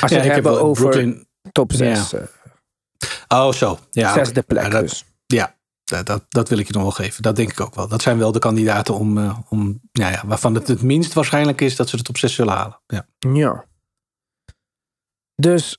Als 0.00 0.10
we 0.10 0.16
ja, 0.16 0.22
het 0.22 0.32
hebben 0.32 0.60
over 0.60 0.82
Brooklyn... 0.82 1.26
top 1.52 1.72
6. 1.72 2.10
Ja. 2.10 2.18
Uh, 2.18 3.46
oh, 3.46 3.52
zo. 3.52 3.78
Ja, 3.90 4.12
zesde 4.12 4.42
plek 4.42 4.62
ja, 4.62 4.68
dat, 4.68 4.80
dus. 4.80 5.04
Ja, 5.26 5.56
dat, 5.92 6.06
dat, 6.06 6.24
dat, 6.28 6.48
wil 6.48 6.58
ik 6.58 6.66
je 6.66 6.72
nog 6.72 6.82
wel 6.82 6.90
geven. 6.90 7.22
Dat 7.22 7.36
denk 7.36 7.50
ik 7.50 7.60
ook 7.60 7.74
wel. 7.74 7.88
Dat 7.88 8.02
zijn 8.02 8.18
wel 8.18 8.32
de 8.32 8.38
kandidaten 8.38 8.94
om, 8.94 9.18
uh, 9.18 9.38
om 9.48 9.80
ja, 9.92 10.10
ja, 10.10 10.22
waarvan 10.26 10.54
het 10.54 10.68
het 10.68 10.82
minst 10.82 11.12
waarschijnlijk 11.12 11.60
is 11.60 11.76
dat 11.76 11.88
ze 11.88 11.96
het 11.96 12.08
op 12.08 12.18
6 12.18 12.34
zullen 12.34 12.54
halen. 12.54 12.80
Ja. 12.86 13.06
ja. 13.18 13.64
Dus 15.34 15.78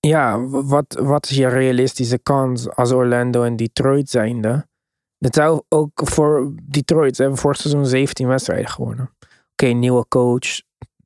ja, 0.00 0.40
wat, 0.48 0.98
wat 1.00 1.30
is 1.30 1.36
je 1.36 1.48
realistische 1.48 2.18
kans 2.18 2.70
als 2.70 2.92
Orlando 2.92 3.42
en 3.42 3.56
Detroit 3.56 4.10
zijnde? 4.10 4.68
Dat 5.18 5.34
zou 5.34 5.62
ook 5.68 6.00
voor 6.04 6.52
Detroit, 6.62 7.18
hebben 7.18 7.38
vorig 7.38 7.56
seizoen 7.56 7.86
17 7.86 8.26
wedstrijden 8.26 8.68
gewonnen. 8.68 9.16
Oké, 9.52 9.66
nieuwe 9.66 10.08
coach, 10.08 10.60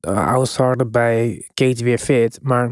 uh, 0.08 0.58
erbij, 0.58 1.48
Kate 1.54 1.84
weer 1.84 1.98
fit, 1.98 2.38
maar 2.42 2.66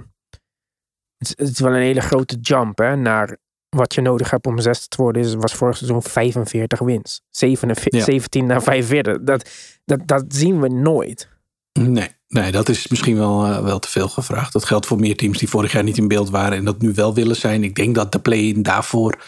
het 1.16 1.28
is, 1.28 1.34
het 1.36 1.48
is, 1.48 1.60
wel 1.60 1.72
een 1.72 1.82
hele 1.82 2.00
grote 2.00 2.36
jump 2.40 2.78
hè, 2.78 2.96
naar 2.96 3.36
wat 3.76 3.94
je 3.94 4.00
nodig 4.00 4.30
hebt 4.30 4.46
om 4.46 4.60
zesde 4.60 4.86
te 4.88 5.02
worden. 5.02 5.22
Is, 5.22 5.34
was 5.34 5.52
vorig 5.52 5.76
seizoen 5.76 6.02
45 6.02 6.78
wins, 6.78 7.22
47, 7.30 7.98
ja. 7.98 8.04
17 8.04 8.46
naar 8.46 8.62
45. 8.62 9.18
Dat, 9.22 9.50
dat, 9.84 10.00
dat 10.06 10.24
zien 10.28 10.60
we 10.60 10.68
nooit. 10.68 11.28
Nee, 11.72 12.08
nee, 12.28 12.52
dat 12.52 12.68
is 12.68 12.88
misschien 12.88 13.16
wel, 13.16 13.46
uh, 13.46 13.62
wel 13.62 13.78
te 13.78 13.88
veel 13.88 14.08
gevraagd. 14.08 14.52
Dat 14.52 14.64
geldt 14.64 14.86
voor 14.86 15.00
meer 15.00 15.16
teams 15.16 15.38
die 15.38 15.48
vorig 15.48 15.72
jaar 15.72 15.82
niet 15.82 15.98
in 15.98 16.08
beeld 16.08 16.30
waren 16.30 16.58
en 16.58 16.64
dat 16.64 16.80
nu 16.80 16.92
wel 16.94 17.14
willen 17.14 17.36
zijn. 17.36 17.64
Ik 17.64 17.74
denk 17.74 17.94
dat 17.94 18.12
de 18.12 18.18
play-in 18.18 18.62
daarvoor 18.62 19.18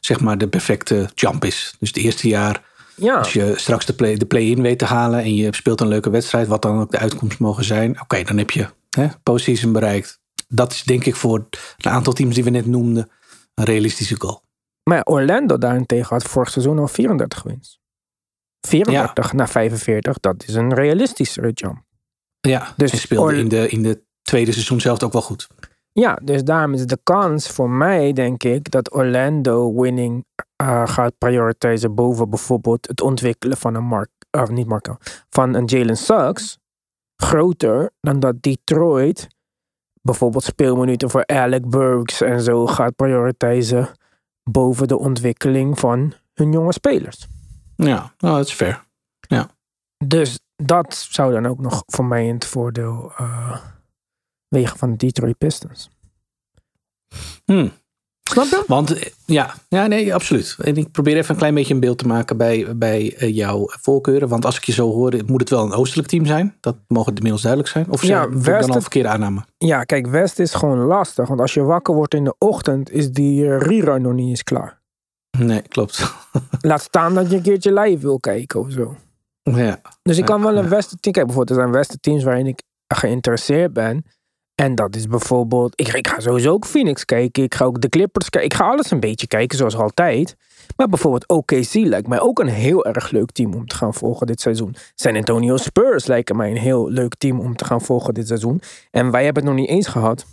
zeg 0.00 0.20
maar 0.20 0.38
de 0.38 0.48
perfecte 0.48 1.10
jump 1.14 1.44
is. 1.44 1.74
Dus 1.78 1.88
het 1.88 1.98
eerste 1.98 2.28
jaar, 2.28 2.62
ja. 2.94 3.18
als 3.18 3.32
je 3.32 3.52
straks 3.56 3.86
de 3.86 3.94
play-in 3.94 4.26
play 4.26 4.56
weet 4.56 4.78
te 4.78 4.84
halen 4.84 5.22
en 5.22 5.34
je 5.34 5.54
speelt 5.54 5.80
een 5.80 5.88
leuke 5.88 6.10
wedstrijd, 6.10 6.48
wat 6.48 6.62
dan 6.62 6.80
ook 6.80 6.90
de 6.90 6.98
uitkomst 6.98 7.38
mogen 7.38 7.64
zijn. 7.64 7.90
Oké, 7.90 8.02
okay, 8.02 8.24
dan 8.24 8.38
heb 8.38 8.50
je 8.50 8.66
hè, 8.90 9.06
postseason 9.22 9.72
bereikt. 9.72 10.20
Dat 10.48 10.72
is 10.72 10.82
denk 10.82 11.04
ik 11.04 11.16
voor 11.16 11.48
een 11.78 11.90
aantal 11.90 12.12
teams 12.12 12.34
die 12.34 12.44
we 12.44 12.50
net 12.50 12.66
noemden 12.66 13.10
een 13.58 13.64
realistische 13.64 14.20
goal. 14.20 14.42
Maar 14.82 15.02
Orlando 15.04 15.58
daarentegen 15.58 16.08
had 16.08 16.24
vorig 16.24 16.50
seizoen 16.50 16.78
al 16.78 16.88
34 16.88 17.42
wins. 17.42 17.80
34 18.60 19.30
ja. 19.30 19.36
naar 19.36 19.48
45, 19.48 20.18
dat 20.20 20.44
is 20.46 20.54
een 20.54 20.74
realistischere 20.74 21.50
jump. 21.50 21.82
Ja, 22.40 22.72
Dus 22.76 22.92
en 22.92 22.98
speelde 22.98 23.32
Or- 23.32 23.38
in 23.38 23.48
de, 23.48 23.68
in 23.68 23.82
de 23.82 24.02
tweede 24.22 24.52
seizoen 24.52 24.80
zelf 24.80 25.02
ook 25.02 25.12
wel 25.12 25.22
goed. 25.22 25.46
Ja, 25.92 26.18
dus 26.22 26.44
daarom 26.44 26.74
is 26.74 26.86
de 26.86 26.98
kans 27.02 27.48
voor 27.48 27.70
mij, 27.70 28.12
denk 28.12 28.42
ik, 28.42 28.70
dat 28.70 28.94
Orlando 28.94 29.80
winning 29.80 30.24
eh, 30.56 30.86
gaat 30.86 31.18
prioritiseren 31.18 31.94
boven 31.94 32.30
bijvoorbeeld 32.30 32.88
het 32.88 33.00
ontwikkelen 33.00 33.56
van 33.56 33.74
een 33.74 33.84
Mark, 33.84 34.10
of 34.30 34.48
niet 34.48 34.66
Marco, 34.66 34.96
van 35.28 35.54
een 35.54 35.64
Jalen 35.64 35.96
Suggs, 35.96 36.58
groter 37.16 37.90
dan 38.00 38.20
dat 38.20 38.42
Detroit 38.42 39.28
bijvoorbeeld 40.08 40.44
speelminuten 40.44 41.10
voor 41.10 41.26
Alec 41.26 41.68
Burks 41.68 42.20
en 42.20 42.40
zo 42.40 42.66
gaat 42.66 42.96
prioritiseren 42.96 43.88
boven 44.50 44.88
de 44.88 44.98
ontwikkeling 44.98 45.78
van 45.78 46.12
hun 46.34 46.52
jonge 46.52 46.72
spelers. 46.72 47.26
Ja, 47.76 48.14
nou, 48.18 48.36
dat 48.36 48.46
is 48.46 48.52
fair. 48.52 48.86
Dus 50.04 50.38
dat 50.56 50.94
zou 50.94 51.32
dan 51.32 51.46
ook 51.46 51.58
nog 51.58 51.82
voor 51.86 52.04
mij 52.04 52.26
in 52.26 52.34
het 52.34 52.44
voordeel 52.46 53.12
eh, 53.16 53.58
wegen 54.48 54.78
van 54.78 54.90
de 54.90 54.96
Detroit 54.96 55.38
Pistons. 55.38 55.90
Hmm. 57.44 57.72
Snap 58.28 58.44
je? 58.44 58.64
Want 58.66 58.94
eh, 58.98 59.02
ja, 59.24 59.54
ja, 59.68 59.86
nee, 59.86 60.14
absoluut. 60.14 60.56
En 60.62 60.76
ik 60.76 60.90
probeer 60.90 61.16
even 61.16 61.30
een 61.30 61.36
klein 61.36 61.54
beetje 61.54 61.74
een 61.74 61.80
beeld 61.80 61.98
te 61.98 62.06
maken 62.06 62.36
bij, 62.36 62.76
bij 62.76 63.14
eh, 63.16 63.34
jouw 63.34 63.66
voorkeuren. 63.80 64.28
Want 64.28 64.44
als 64.44 64.56
ik 64.56 64.64
je 64.64 64.72
zo 64.72 64.92
hoor, 64.92 65.12
moet 65.26 65.40
het 65.40 65.50
wel 65.50 65.64
een 65.64 65.72
oostelijk 65.72 66.08
team 66.08 66.26
zijn. 66.26 66.56
Dat 66.60 66.76
mogen 66.88 67.14
inmiddels 67.14 67.42
duidelijk 67.42 67.72
zijn. 67.72 67.90
Of 67.90 68.02
Ja, 68.02 68.26
dan 68.26 68.42
West- 68.42 68.68
al 68.68 68.74
een 68.74 68.80
verkeerde 68.80 69.08
aanname. 69.08 69.44
Ja, 69.58 69.84
kijk, 69.84 70.06
West 70.06 70.38
is 70.38 70.54
gewoon 70.54 70.78
lastig. 70.78 71.28
Want 71.28 71.40
als 71.40 71.54
je 71.54 71.62
wakker 71.62 71.94
wordt 71.94 72.14
in 72.14 72.24
de 72.24 72.34
ochtend, 72.38 72.90
is 72.90 73.10
die 73.10 73.44
eh, 73.50 73.58
rerun 73.60 74.02
nog 74.02 74.12
niet 74.12 74.28
eens 74.28 74.42
klaar. 74.42 74.80
Nee, 75.38 75.62
klopt. 75.62 76.14
Laat 76.60 76.82
staan 76.82 77.14
dat 77.14 77.30
je 77.30 77.36
een 77.36 77.42
keertje 77.42 77.72
live 77.80 78.02
wil 78.02 78.20
kijken 78.20 78.60
of 78.60 78.70
zo. 78.70 78.96
ja. 79.42 79.80
Dus 80.02 80.18
ik 80.18 80.24
kan 80.24 80.42
wel 80.42 80.56
een 80.56 80.62
ja. 80.64 80.68
Westen 80.68 81.00
team... 81.00 81.14
Kijk, 81.14 81.26
bijvoorbeeld, 81.26 81.58
er 81.58 81.64
zijn 81.64 81.76
Westen 81.76 82.00
teams 82.00 82.24
waarin 82.24 82.46
ik 82.46 82.62
geïnteresseerd 82.94 83.72
ben. 83.72 84.04
En 84.60 84.74
dat 84.74 84.96
is 84.96 85.06
bijvoorbeeld... 85.06 85.72
Ik, 85.80 85.88
ik 85.88 86.08
ga 86.08 86.20
sowieso 86.20 86.52
ook 86.52 86.64
Phoenix 86.66 87.04
kijken. 87.04 87.42
Ik 87.42 87.54
ga 87.54 87.64
ook 87.64 87.80
de 87.80 87.88
Clippers 87.88 88.30
kijken. 88.30 88.50
Ik 88.50 88.56
ga 88.56 88.64
alles 88.68 88.90
een 88.90 89.00
beetje 89.00 89.26
kijken, 89.26 89.58
zoals 89.58 89.76
altijd. 89.76 90.36
Maar 90.76 90.88
bijvoorbeeld 90.88 91.28
OKC 91.28 91.72
lijkt 91.74 92.08
mij 92.08 92.20
ook 92.20 92.38
een 92.38 92.48
heel 92.48 92.84
erg 92.84 93.10
leuk 93.10 93.30
team 93.32 93.54
om 93.54 93.66
te 93.66 93.76
gaan 93.76 93.94
volgen 93.94 94.26
dit 94.26 94.40
seizoen. 94.40 94.74
San 94.94 95.16
Antonio 95.16 95.56
Spurs 95.56 96.06
lijken 96.06 96.36
mij 96.36 96.50
een 96.50 96.56
heel 96.56 96.90
leuk 96.90 97.14
team 97.14 97.40
om 97.40 97.56
te 97.56 97.64
gaan 97.64 97.80
volgen 97.80 98.14
dit 98.14 98.26
seizoen. 98.26 98.60
En 98.90 99.10
wij 99.10 99.24
hebben 99.24 99.42
het 99.42 99.52
nog 99.52 99.60
niet 99.60 99.70
eens 99.70 99.86
gehad. 99.86 100.26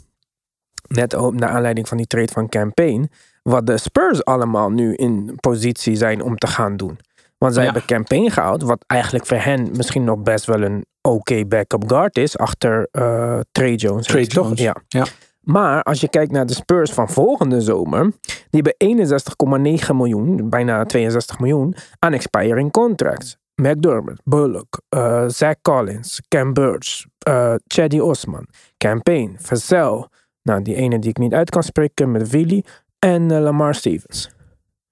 Net 0.88 1.16
ook 1.16 1.34
naar 1.34 1.50
aanleiding 1.50 1.88
van 1.88 1.98
die 1.98 2.08
trade 2.08 2.32
van 2.32 2.50
Campaign. 2.50 3.10
Wat 3.44 3.66
de 3.68 3.78
Spurs 3.78 4.26
allemaal 4.26 4.70
nu 4.70 4.96
in 4.96 5.36
positie 5.40 5.96
zijn 5.96 6.22
om 6.22 6.38
te 6.38 6.48
gaan 6.48 6.78
doen. 6.78 6.98
Want 7.38 7.54
zij 7.54 7.64
Ja. 7.64 7.72
hebben 7.72 7.88
Campaign 7.88 8.30
gehaald. 8.30 8.62
Wat 8.62 8.84
eigenlijk 8.88 9.26
voor 9.26 9.38
hen 9.38 9.70
misschien 9.78 10.04
nog 10.04 10.20
best 10.20 10.46
wel 10.46 10.62
een 10.62 10.86
oké 11.06 11.46
backup 11.46 11.84
guard 11.88 12.18
is. 12.18 12.38
Achter 12.38 12.88
eh 12.92 13.40
Trey 13.52 13.76
Jones. 13.76 14.06
Trey 14.06 14.26
toch? 14.26 14.46
Jones. 14.46 14.62
Ja. 14.62 14.76
Ja. 14.88 15.06
Maar 15.42 15.84
als 15.84 16.02
je 16.02 16.10
kijkt 16.10 16.32
naar 16.32 16.46
de 16.46 16.54
Spurs 16.54 16.92
van 16.92 17.10
volgende 17.10 17.62
zomer. 17.62 18.12
Die 18.50 18.62
hebben 18.62 18.76
61,9 19.90 19.96
miljoen, 19.96 20.50
bijna 20.50 20.86
62 20.86 21.40
miljoen, 21.40 21.76
aan 22.00 22.14
expiring 22.14 22.72
contracts. 22.72 23.38
McDermott, 23.56 24.22
Bullock, 24.24 24.82
eh, 24.90 25.24
Zach 25.28 25.62
Collins, 25.62 26.22
Cam 26.28 26.54
Burch, 26.54 27.06
eh 27.18 27.54
Chaddy 27.68 28.00
Osman, 28.00 28.48
Campaign, 28.78 29.38
Vassell. 29.40 30.08
Nou, 30.42 30.62
die 30.62 30.76
ene 30.76 31.00
die 31.00 31.10
ik 31.10 31.18
niet 31.18 31.34
uit 31.34 31.50
kan 31.50 31.64
spreken 31.64 32.12
met 32.12 32.30
Willy. 32.30 32.64
En 33.00 33.40
Lamar 33.40 33.76
Stevens. 33.76 34.30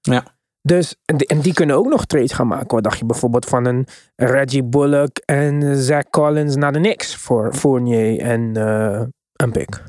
Ja. 0.02 0.33
Dus, 0.66 0.96
en 1.06 1.18
die, 1.18 1.28
en 1.28 1.40
die 1.40 1.54
kunnen 1.54 1.76
ook 1.76 1.88
nog 1.88 2.06
trades 2.06 2.32
gaan 2.32 2.48
maken. 2.48 2.68
Wat 2.76 2.84
dacht 2.84 3.00
je 3.00 3.06
bijvoorbeeld 3.06 3.46
van 3.46 3.66
een 3.66 3.88
Reggie 4.16 4.64
Bullock 4.64 5.18
en 5.26 5.76
Zach 5.84 6.10
Collins 6.10 6.56
naar 6.56 6.72
de 6.74 6.80
Knicks 6.80 7.16
voor 7.16 7.54
Fournier 7.54 8.20
en 8.20 8.56
eh, 8.56 9.02
een 9.34 9.52
pick. 9.52 9.84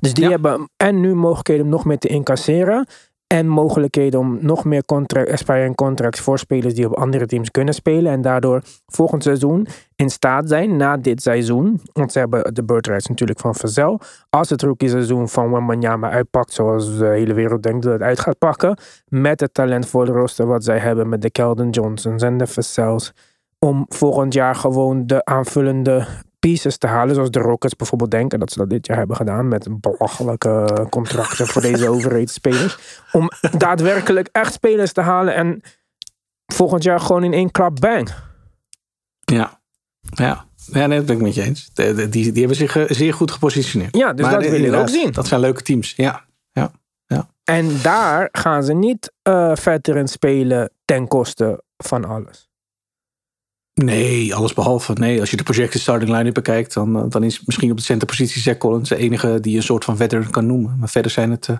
Dus 0.00 0.14
die 0.14 0.24
Ja. 0.24 0.30
hebben 0.30 0.70
en 0.76 1.00
nu 1.00 1.14
mogelijkheden 1.14 1.64
om 1.64 1.70
nog 1.70 1.84
meer 1.84 1.98
te 1.98 2.08
incasseren. 2.08 2.86
En 3.26 3.48
mogelijkheden 3.48 4.20
om 4.20 4.38
nog 4.40 4.64
meer 4.64 4.84
contract, 4.84 5.28
expiring 5.28 5.74
contracts 5.74 6.20
voor 6.20 6.38
spelers 6.38 6.74
die 6.74 6.86
op 6.86 6.96
andere 6.96 7.26
teams 7.26 7.50
kunnen 7.50 7.74
spelen. 7.74 8.12
En 8.12 8.20
daardoor 8.20 8.62
volgend 8.86 9.22
seizoen 9.22 9.66
in 9.96 10.10
staat 10.10 10.48
zijn, 10.48 10.76
na 10.76 10.96
dit 10.96 11.22
seizoen. 11.22 11.80
Want 11.92 12.12
ze 12.12 12.18
hebben 12.18 12.54
de 12.54 12.64
bird 12.64 12.86
rights 12.86 13.06
natuurlijk 13.06 13.38
van 13.38 13.54
Vazel. 13.54 14.00
Als 14.30 14.50
het 14.50 14.62
rookie 14.62 14.88
seizoen 14.88 15.28
van 15.28 15.50
Wembanyama 15.50 16.10
uitpakt, 16.10 16.52
zoals 16.52 16.98
de 16.98 17.06
hele 17.06 17.34
wereld 17.34 17.62
denkt 17.62 17.82
dat 17.82 17.92
het 17.92 18.02
uit 18.02 18.20
gaat 18.20 18.38
pakken. 18.38 18.78
Met 19.08 19.40
het 19.40 19.54
talentvolle 19.54 20.12
roster 20.12 20.46
wat 20.46 20.64
zij 20.64 20.78
hebben 20.78 21.08
met 21.08 21.22
de 21.22 21.30
Keldon 21.30 21.70
Johnsons 21.70 22.22
en 22.22 22.36
de 22.36 22.46
Vazels. 22.46 23.12
Om 23.58 23.84
volgend 23.88 24.34
jaar 24.34 24.54
gewoon 24.54 25.06
de 25.06 25.24
aanvullende 25.24 26.06
pieces 26.38 26.78
te 26.78 26.86
halen. 26.86 27.14
Zoals 27.14 27.30
de 27.30 27.38
Rockets 27.38 27.76
bijvoorbeeld 27.76 28.10
denken 28.10 28.38
dat 28.38 28.52
ze 28.52 28.58
dat 28.58 28.70
dit 28.70 28.86
jaar 28.86 28.96
hebben 28.96 29.16
gedaan. 29.16 29.48
Met 29.48 29.80
belachelijke 29.80 30.86
contracten 30.90 31.46
voor 31.46 31.62
deze 31.62 31.88
overheid 31.94 32.30
spelers. 32.30 32.78
Om 33.12 33.30
daadwerkelijk 33.58 34.28
echt 34.32 34.52
spelers 34.52 34.92
te 34.92 35.00
halen. 35.00 35.34
En 35.34 35.62
volgend 36.46 36.82
jaar 36.82 37.00
gewoon 37.00 37.24
in 37.24 37.32
één 37.32 37.50
klap 37.50 37.80
bang. 37.80 38.14
Ja. 39.24 39.60
Ja. 40.00 40.44
Ja, 40.72 40.86
nee, 40.86 40.98
dat 40.98 41.06
ben 41.06 41.16
ik 41.16 41.22
met 41.22 41.34
je 41.34 41.42
eens. 41.42 41.70
Die, 41.74 42.08
die 42.08 42.32
hebben 42.32 42.56
zich 42.56 42.76
eh, 42.76 42.84
zeer 42.86 43.14
goed 43.14 43.30
gepositioneerd. 43.30 43.96
Ja, 43.96 44.12
dus 44.12 44.24
Maar 44.26 44.40
dat 44.40 44.50
wil 44.50 44.64
ik 44.64 44.74
ook 44.74 44.88
zien. 44.88 45.12
Dat 45.12 45.26
zijn 45.26 45.40
leuke 45.40 45.62
teams. 45.62 45.92
Ja. 45.96 46.24
En 47.46 47.82
daar 47.82 48.28
gaan 48.32 48.62
ze 48.62 48.72
niet 48.72 49.12
eh 49.22 49.56
veteran 49.56 50.08
spelen 50.08 50.70
ten 50.84 51.08
koste 51.08 51.62
van 51.76 52.04
alles. 52.04 52.50
Nee, 53.84 54.34
alles 54.34 54.52
behalve. 54.52 54.92
Nee, 54.92 55.20
als 55.20 55.30
je 55.30 55.36
de 55.36 55.42
projected 55.42 55.80
starting 55.80 56.10
line-up 56.10 56.34
bekijkt, 56.34 56.74
dan, 56.74 56.96
eh, 56.96 57.04
dan 57.08 57.22
is 57.22 57.44
misschien 57.44 57.70
op 57.70 57.76
de 57.76 57.82
centerpositie 57.82 58.42
Zach 58.42 58.56
Collins 58.56 58.88
de 58.88 58.96
enige 58.96 59.40
die 59.40 59.50
je 59.52 59.56
een 59.56 59.62
soort 59.62 59.84
van 59.84 59.96
veteran 59.96 60.30
kan 60.30 60.46
noemen. 60.46 60.76
Maar 60.78 60.88
verder 60.88 61.10
zijn 61.10 61.30
het 61.30 61.48
eh, 61.48 61.56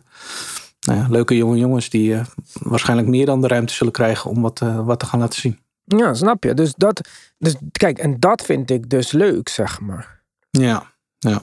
nou 0.80 0.98
ja, 0.98 1.06
leuke 1.08 1.36
jonge 1.36 1.56
jongens 1.56 1.90
die 1.90 2.14
eh, 2.14 2.24
waarschijnlijk 2.52 3.08
meer 3.08 3.26
dan 3.26 3.40
de 3.40 3.46
ruimte 3.46 3.72
zullen 3.72 3.92
krijgen 3.92 4.30
om 4.30 4.42
wat, 4.42 4.58
wat 4.58 4.98
te 4.98 5.06
gaan 5.06 5.20
laten 5.20 5.40
zien. 5.40 5.58
Ja, 5.84 6.14
snap 6.14 6.44
je? 6.44 6.54
Dus 6.54 6.74
dat, 6.74 7.08
dus 7.38 7.54
kijk, 7.72 7.98
en 7.98 8.20
dat 8.20 8.42
vind 8.42 8.70
ik 8.70 8.90
dus 8.90 9.12
leuk, 9.12 9.48
zeg 9.48 9.80
maar. 9.80 10.22
Ja, 10.50 10.92
ja. 11.18 11.42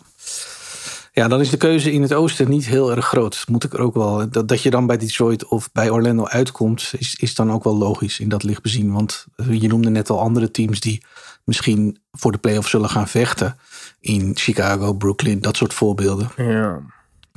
Ja, 1.15 1.27
dan 1.27 1.39
is 1.39 1.49
de 1.49 1.57
keuze 1.57 1.91
in 1.91 2.01
het 2.01 2.13
oosten 2.13 2.49
niet 2.49 2.65
heel 2.65 2.91
erg 2.91 3.05
groot. 3.05 3.45
Moet 3.47 3.63
ik 3.63 3.73
er 3.73 3.79
ook 3.79 3.93
wel. 3.93 4.29
Dat, 4.29 4.47
dat 4.47 4.61
je 4.61 4.69
dan 4.69 4.87
bij 4.87 4.97
Detroit 4.97 5.45
of 5.45 5.71
bij 5.71 5.89
Orlando 5.89 6.25
uitkomt, 6.25 6.93
is, 6.97 7.15
is 7.15 7.35
dan 7.35 7.51
ook 7.51 7.63
wel 7.63 7.77
logisch 7.77 8.19
in 8.19 8.29
dat 8.29 8.43
licht 8.43 8.61
bezien. 8.61 8.91
Want 8.93 9.25
eh, 9.35 9.61
je 9.61 9.67
noemde 9.67 9.89
net 9.89 10.09
al 10.09 10.19
andere 10.19 10.51
teams 10.51 10.79
die 10.79 11.03
misschien 11.43 11.99
voor 12.11 12.31
de 12.31 12.37
playoffs 12.37 12.69
zullen 12.69 12.89
gaan 12.89 13.07
vechten. 13.07 13.57
In 13.99 14.31
Chicago, 14.35 14.93
Brooklyn, 14.93 15.41
dat 15.41 15.57
soort 15.57 15.73
voorbeelden. 15.73 16.29
Ja. 16.37 16.81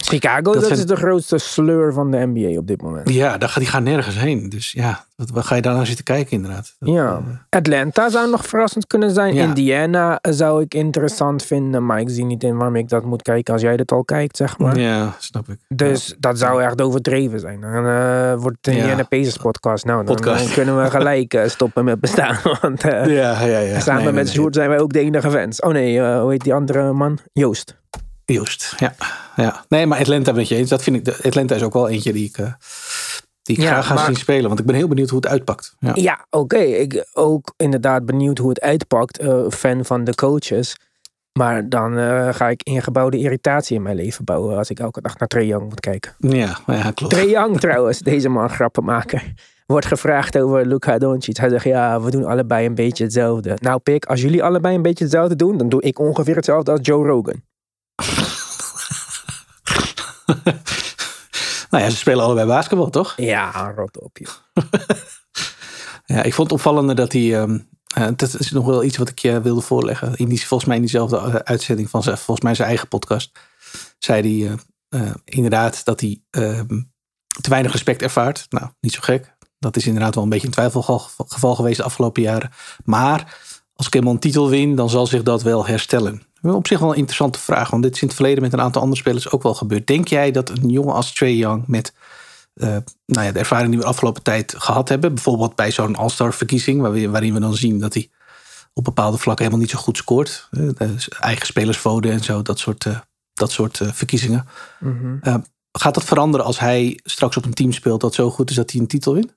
Chicago, 0.05 0.53
dat, 0.53 0.65
zijn- 0.65 0.79
is 0.79 0.87
de 0.87 0.97
grootste 0.97 1.39
sleur 1.39 1.93
van 1.93 2.11
de 2.11 2.27
NBA 2.35 2.59
op 2.59 2.67
dit 2.67 2.83
moment. 2.83 3.11
Ja, 3.11 3.39
daar 3.39 3.49
gaat- 3.49 3.63
die 3.63 3.71
gaan 3.73 3.83
nergens 3.83 4.19
heen. 4.19 4.49
Dus 4.49 4.73
ja, 4.73 5.05
wat, 5.17 5.31
wat 5.31 5.45
ga 5.45 5.55
je 5.55 5.63
daar 5.63 5.75
naar 5.75 5.87
zitten 5.87 6.05
kijken 6.05 6.33
inderdaad? 6.33 6.75
Dat, 6.79 6.95
Ja. 6.95 7.07
eh, 7.51 7.59
Atlanta 7.59 8.09
zou 8.11 8.31
nog 8.31 8.47
verrassend 8.47 8.87
kunnen 8.87 9.11
zijn. 9.11 9.35
Ja. 9.35 9.43
Indiana 9.45 10.19
zou 10.23 10.63
ik 10.63 10.75
interessant 10.75 11.43
vinden. 11.43 11.87
Maar 11.87 12.01
ik 12.01 12.09
zie 12.11 12.25
niet 12.25 12.43
in 12.43 12.57
waarom 12.57 12.77
ik 12.77 12.89
dat 12.89 13.05
moet 13.05 13.23
kijken 13.23 13.53
als 13.53 13.63
jij 13.63 13.77
dat 13.77 13.93
al 13.93 14.05
kijkt, 14.05 14.37
zeg 14.37 14.59
maar. 14.59 14.79
ja, 14.79 15.15
snap 15.19 15.49
ik. 15.49 15.59
Dus 15.69 16.17
dat 16.19 16.39
zou 16.39 16.63
echt 16.63 16.81
overdreven 16.83 17.41
zijn. 17.41 17.61
Dan 17.61 17.87
eh, 17.87 18.35
wordt 18.35 18.57
het 18.57 18.67
een 18.67 18.73
Ja. 18.75 18.79
Indiana 18.81 19.03
Pacers 19.05 19.37
podcast. 19.37 19.85
Nou, 19.85 20.05
dan, 20.05 20.15
Podcast. 20.15 20.45
dan 20.45 20.53
kunnen 20.65 20.83
we 20.83 20.91
gelijk 20.91 21.35
eh, 21.35 21.49
stoppen 21.49 21.85
met 21.85 22.01
bestaan. 22.01 22.37
Want 22.61 22.85
eh, 22.85 23.07
Ja, 23.07 23.43
ja, 23.45 23.59
ja. 23.59 23.81
samen 23.81 24.03
Nee, 24.05 24.13
met 24.13 24.25
nee, 24.25 24.33
Sjoerd 24.33 24.55
zijn 24.55 24.69
wij 24.69 24.79
ook 24.79 24.93
de 24.93 25.01
enige 25.01 25.31
fans. 25.31 25.61
Oh 25.61 25.73
nee, 25.73 26.01
hoe 26.21 26.31
heet 26.31 26.43
die 26.45 26.55
andere 26.55 26.93
man? 26.93 27.19
Joost. 27.33 27.77
Joost, 28.27 28.75
ja. 28.79 28.95
ja. 29.37 29.65
Nee, 29.69 29.87
maar 29.87 29.99
Atlanta 29.99 30.33
met 30.33 30.49
je 30.49 30.55
eens. 30.55 30.69
Dat 30.69 30.83
vind 30.83 31.09
ik, 31.09 31.25
Atlanta 31.27 31.55
is 31.55 31.62
ook 31.62 31.73
wel 31.73 31.89
eentje 31.89 32.12
die 32.12 32.29
ik, 32.29 32.39
eh, 32.39 32.53
die 33.43 33.57
ik 33.57 33.62
Ja, 33.62 33.69
graag 33.69 33.87
ga 33.87 33.95
maar- 33.95 34.05
zien 34.05 34.17
spelen. 34.17 34.47
Want 34.49 34.61
ik 34.61 34.67
ben 34.67 34.75
heel 34.75 34.89
benieuwd 34.89 35.09
hoe 35.11 35.19
het 35.21 35.29
uitpakt. 35.29 35.75
Ja. 35.79 35.93
Ja, 35.95 36.27
oké. 36.31 36.57
Ik 36.59 37.07
ook 37.12 37.53
inderdaad 37.57 38.07
benieuwd 38.07 38.39
hoe 38.39 38.49
het 38.49 38.61
uitpakt. 38.61 39.18
eh, 39.18 39.49
fan 39.51 39.85
van 39.85 40.05
de 40.05 40.14
coaches. 40.14 40.77
Maar 41.39 41.68
dan 41.68 41.99
eh, 41.99 42.29
ga 42.35 42.49
ik 42.49 42.62
ingebouwde 42.62 43.18
irritatie 43.18 43.77
in 43.77 43.83
mijn 43.83 43.97
leven 43.97 44.24
bouwen. 44.24 44.57
Als 44.57 44.70
ik 44.70 44.79
elke 44.81 45.01
dag 45.01 45.18
naar 45.18 45.29
Trae 45.29 45.47
Young 45.47 45.68
moet 45.68 45.81
kijken. 45.81 46.14
Ja, 46.18 46.59
ja 46.66 46.91
klopt. 46.91 47.12
Trae 47.14 47.29
Young 47.29 47.61
trouwens, 47.61 47.99
deze 47.99 48.29
man 48.29 48.51
grappenmaker. 48.57 49.33
Wordt 49.66 49.87
gevraagd 49.87 50.39
over 50.39 50.66
Luka 50.66 50.99
Doncic. 50.99 51.37
Hij 51.37 51.49
zegt, 51.49 51.64
ja, 51.64 52.01
we 52.01 52.11
doen 52.11 52.24
allebei 52.24 52.66
een 52.66 52.74
beetje 52.74 53.05
hetzelfde. 53.05 53.57
Nou 53.61 53.79
pik, 53.79 54.05
als 54.05 54.20
jullie 54.20 54.43
allebei 54.43 54.74
een 54.77 54.83
beetje 54.83 55.05
hetzelfde 55.05 55.37
doen... 55.37 55.57
dan 55.57 55.68
doe 55.68 55.83
ik 55.83 55.99
ongeveer 55.99 56.37
hetzelfde 56.37 56.70
als 56.70 56.81
Joe 56.83 57.07
Rogan. 57.07 57.43
nou 61.70 61.84
ja, 61.84 61.90
ze 61.90 61.97
spelen 61.97 62.24
allebei 62.24 62.47
basketbal, 62.47 62.90
toch? 62.90 63.14
Ja, 63.16 63.72
rot 63.76 64.01
op 64.01 64.18
je. 64.18 64.28
Ja, 66.07 66.22
ik 66.22 66.34
vond 66.34 66.51
het 66.51 66.59
opvallende 66.59 66.94
dat 66.94 67.12
hij... 67.12 67.40
ehm, 67.40 67.59
eh, 67.94 68.09
dat 68.16 68.38
is 68.38 68.51
nog 68.51 68.66
wel 68.66 68.84
iets 68.84 68.97
wat 68.97 69.09
ik 69.09 69.18
je 69.18 69.40
wilde 69.40 69.61
voorleggen. 69.61 70.16
In 70.16 70.28
die, 70.28 70.47
volgens 70.47 70.64
mij 70.68 70.76
in 70.76 70.82
diezelfde 70.82 71.16
eh, 71.16 71.34
uitzending 71.34 71.90
van 71.90 72.03
zijn, 72.03 72.18
volgens 72.18 72.40
mij 72.47 72.55
zijn 72.55 72.68
eigen 72.68 72.88
podcast. 72.88 73.38
Zei 73.99 74.44
hij 74.44 74.59
eh, 74.88 75.14
inderdaad 75.24 75.84
dat 75.84 76.01
hij 76.01 76.22
ehm, 76.30 76.82
te 77.40 77.51
weinig 77.51 77.72
respect 77.72 78.03
ervaart. 78.03 78.47
Nou, 78.49 78.66
niet 78.80 78.92
zo 78.92 79.01
gek. 79.03 79.36
Dat 79.59 79.76
is 79.76 79.86
inderdaad 79.86 80.14
wel 80.14 80.24
een 80.24 80.30
beetje 80.30 80.47
een 80.47 80.53
twijfelgeval 80.53 81.26
geval 81.28 81.55
geweest 81.55 81.76
de 81.76 81.82
afgelopen 81.82 82.22
jaren. 82.22 82.51
Maar 82.84 83.38
als 83.74 83.86
ik 83.86 83.92
helemaal 83.92 84.14
een 84.14 84.20
titel 84.20 84.49
win, 84.49 84.76
dan 84.76 84.90
zal 84.90 85.07
zich 85.07 85.22
dat 85.22 85.42
wel 85.42 85.66
herstellen. 85.66 86.22
Op 86.55 86.66
zich 86.66 86.78
wel 86.78 86.90
een 86.90 86.97
interessante 86.97 87.38
vraag, 87.38 87.70
want 87.70 87.82
dit 87.82 87.94
is 87.94 88.01
in 88.01 88.07
het 88.07 88.16
verleden 88.16 88.42
met 88.42 88.53
een 88.53 88.61
aantal 88.61 88.82
andere 88.82 89.01
spelers 89.01 89.30
ook 89.30 89.42
wel 89.42 89.55
gebeurd. 89.55 89.86
Denk 89.86 90.09
jij 90.09 90.30
dat 90.30 90.49
een 90.49 90.68
jongen 90.68 90.94
als 90.94 91.12
Trey 91.12 91.34
Young 91.34 91.66
met 91.66 91.92
uh, 92.55 92.76
nou 93.07 93.26
ja, 93.26 93.32
de 93.32 93.38
ervaring 93.38 93.68
die 93.68 93.78
we 93.78 93.84
de 93.84 93.90
afgelopen 93.90 94.22
tijd 94.22 94.55
gehad 94.59 94.88
hebben, 94.88 95.14
bijvoorbeeld 95.14 95.55
bij 95.55 95.70
zo'n 95.70 95.97
All-Star 95.97 96.34
verkiezing, 96.34 96.80
waarin 97.11 97.34
we 97.34 97.40
dan 97.40 97.55
zien 97.55 97.78
dat 97.78 97.94
hij 97.94 98.11
op 98.72 98.84
bepaalde 98.84 99.18
vlakken 99.18 99.44
helemaal 99.44 99.66
niet 99.66 99.74
zo 99.74 99.82
goed 99.82 99.97
scoort. 99.97 100.49
eigen 101.20 101.47
spelersvoden 101.47 102.12
en 102.12 102.20
zo, 102.20 102.42
dat 102.42 102.59
soort, 102.59 102.84
uh, 102.84 102.99
dat 103.32 103.51
soort 103.51 103.80
uh, 103.80 103.92
verkiezingen. 103.92 104.47
Mm 104.80 105.20
-hmm. 105.22 105.44
gaat 105.72 105.94
dat 105.94 106.05
veranderen 106.05 106.47
als 106.47 106.59
hij 106.59 107.01
straks 107.03 107.36
op 107.36 107.44
een 107.44 107.55
team 107.55 107.72
speelt 107.72 108.01
dat 108.01 108.14
zo 108.14 108.30
goed 108.30 108.51
is 108.51 108.57
dat 108.57 108.70
hij 108.70 108.80
een 108.80 108.86
titel 108.86 109.14
wint? 109.14 109.36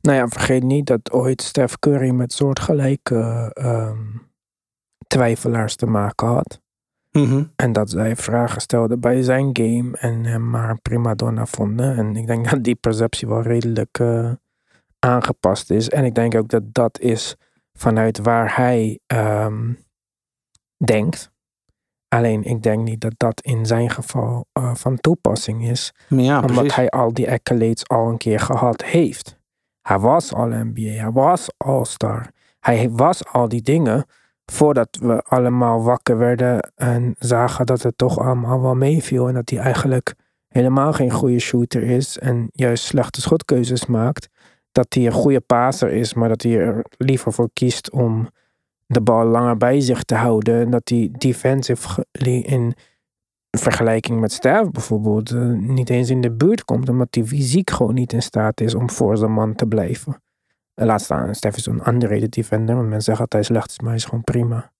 Nou 0.00 0.16
ja, 0.16 0.28
vergeet 0.28 0.62
niet 0.62 0.86
dat 0.86 1.12
ooit 1.12 1.42
Steph 1.42 1.78
Curry 1.78 2.10
met 2.10 2.32
soortgelijke 2.32 3.50
um, 3.54 4.26
twijfelaars 5.06 5.76
te 5.76 5.86
maken 5.86 6.26
had. 6.26 6.60
Mm 7.12 7.24
-hmm. 7.24 7.52
En 7.56 7.72
dat 7.72 7.90
zij 7.90 8.16
vragen 8.16 8.60
stelden 8.60 9.00
bij 9.00 9.22
zijn 9.22 9.50
game 9.52 9.96
en 9.98 10.24
hem 10.24 10.50
maar 10.50 10.78
prima 10.80 11.14
donna 11.14 11.46
vonden. 11.46 11.96
En 11.96 12.16
ik 12.16 12.26
denk 12.26 12.48
dat 12.50 12.64
die 12.64 12.74
perceptie 12.74 13.28
wel 13.28 13.42
redelijk 13.42 13.98
uh, 13.98 14.30
aangepast 14.98 15.70
is. 15.70 15.88
En 15.88 16.04
ik 16.04 16.14
denk 16.14 16.34
ook 16.34 16.48
dat 16.48 16.62
dat 16.72 17.00
is 17.00 17.36
vanuit 17.72 18.18
waar 18.18 18.56
hij 18.56 18.98
um, 19.06 19.78
denkt. 20.84 21.30
Alleen 22.08 22.44
ik 22.44 22.62
denk 22.62 22.84
niet 22.84 23.00
dat 23.00 23.14
dat 23.16 23.40
in 23.40 23.66
zijn 23.66 23.90
geval 23.90 24.46
uh, 24.58 24.74
van 24.74 24.96
toepassing 24.96 25.68
is. 25.68 25.92
Ja, 26.08 26.40
omdat 26.40 26.54
precies. 26.54 26.74
hij 26.74 26.90
al 26.90 27.12
die 27.12 27.30
accolades 27.30 27.88
al 27.88 28.08
een 28.08 28.16
keer 28.16 28.40
gehad 28.40 28.84
heeft. 28.84 29.38
Hij 29.82 29.98
was 29.98 30.32
al 30.32 30.48
NBA, 30.48 31.00
hij 31.00 31.10
was 31.10 31.48
All-Star. 31.56 32.30
Hij 32.60 32.90
was 32.90 33.26
al 33.26 33.48
die 33.48 33.62
dingen 33.62 34.06
voordat 34.52 34.98
we 35.00 35.22
allemaal 35.22 35.82
wakker 35.82 36.18
werden 36.18 36.72
en 36.74 37.14
zagen 37.18 37.66
dat 37.66 37.82
het 37.82 37.98
toch 37.98 38.18
allemaal 38.18 38.60
wel 38.60 38.74
meeviel. 38.74 39.28
En 39.28 39.34
dat 39.34 39.50
hij 39.50 39.58
eigenlijk 39.58 40.14
helemaal 40.48 40.92
geen 40.92 41.10
goede 41.10 41.38
shooter 41.38 41.82
is 41.82 42.18
en 42.18 42.48
juist 42.52 42.84
slechte 42.84 43.20
schotkeuzes 43.20 43.86
maakt. 43.86 44.28
Dat 44.72 44.94
hij 44.94 45.06
een 45.06 45.12
goede 45.12 45.40
passer 45.40 45.92
is, 45.92 46.14
maar 46.14 46.28
dat 46.28 46.42
hij 46.42 46.58
er 46.58 46.84
liever 46.96 47.32
voor 47.32 47.50
kiest 47.52 47.90
om 47.90 48.28
de 48.86 49.00
bal 49.00 49.24
langer 49.24 49.56
bij 49.56 49.80
zich 49.80 50.02
te 50.02 50.14
houden. 50.14 50.60
En 50.60 50.70
dat 50.70 50.88
hij 50.88 51.10
defensive 51.18 52.06
in 52.42 52.74
vergelijking 53.58 54.20
met 54.20 54.32
Stef 54.32 54.70
bijvoorbeeld 54.70 55.30
uh, 55.30 55.52
niet 55.52 55.90
eens 55.90 56.10
in 56.10 56.20
de 56.20 56.32
buurt 56.32 56.64
komt, 56.64 56.88
omdat 56.88 57.08
hij 57.10 57.24
fysiek 57.24 57.70
gewoon 57.70 57.94
niet 57.94 58.12
in 58.12 58.22
staat 58.22 58.60
is 58.60 58.74
om 58.74 58.90
voor 58.90 59.16
zijn 59.16 59.32
man 59.32 59.54
te 59.54 59.66
blijven. 59.66 60.20
Laat 60.84 61.00
staan, 61.00 61.34
Stef 61.34 61.56
is 61.56 61.66
een 61.66 61.88
underrated 61.88 62.32
defender, 62.32 62.74
want 62.74 62.88
mensen 62.88 63.04
zeggen 63.04 63.24
dat 63.24 63.32
hij 63.32 63.42
slecht 63.42 63.70
is, 63.70 63.78
maar 63.78 63.88
hij 63.88 63.96
is 63.96 64.04
gewoon 64.04 64.24
prima. 64.24 64.72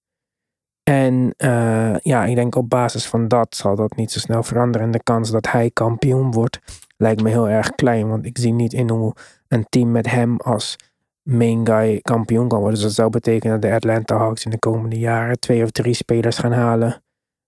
En 0.82 1.34
uh, 1.38 1.96
ja, 1.96 2.24
ik 2.24 2.34
denk 2.34 2.54
op 2.54 2.70
basis 2.70 3.06
van 3.06 3.28
dat 3.28 3.56
zal 3.56 3.76
dat 3.76 3.96
niet 3.96 4.12
zo 4.12 4.18
snel 4.18 4.42
veranderen. 4.42 4.86
En 4.86 4.92
de 4.92 5.02
kans 5.02 5.30
dat 5.30 5.50
hij 5.50 5.70
kampioen 5.70 6.32
wordt, 6.32 6.58
lijkt 6.96 7.22
me 7.22 7.28
heel 7.28 7.48
erg 7.48 7.70
klein. 7.70 8.08
Want 8.08 8.26
ik 8.26 8.38
zie 8.38 8.52
niet 8.52 8.72
in 8.72 8.90
hoe 8.90 9.14
een 9.48 9.66
team 9.68 9.90
met 9.90 10.10
hem 10.10 10.36
als 10.36 10.76
main 11.22 11.66
guy 11.66 12.00
kampioen 12.00 12.48
kan 12.48 12.58
worden. 12.58 12.74
Dus 12.74 12.86
dat 12.86 12.94
zou 12.94 13.10
betekenen 13.10 13.60
dat 13.60 13.70
de 13.70 13.76
Atlanta 13.76 14.16
Hawks 14.16 14.44
in 14.44 14.50
de 14.50 14.58
komende 14.58 14.98
jaren 14.98 15.40
twee 15.40 15.62
of 15.62 15.70
drie 15.70 15.94
spelers 15.94 16.38
gaan 16.38 16.52
halen 16.52 17.02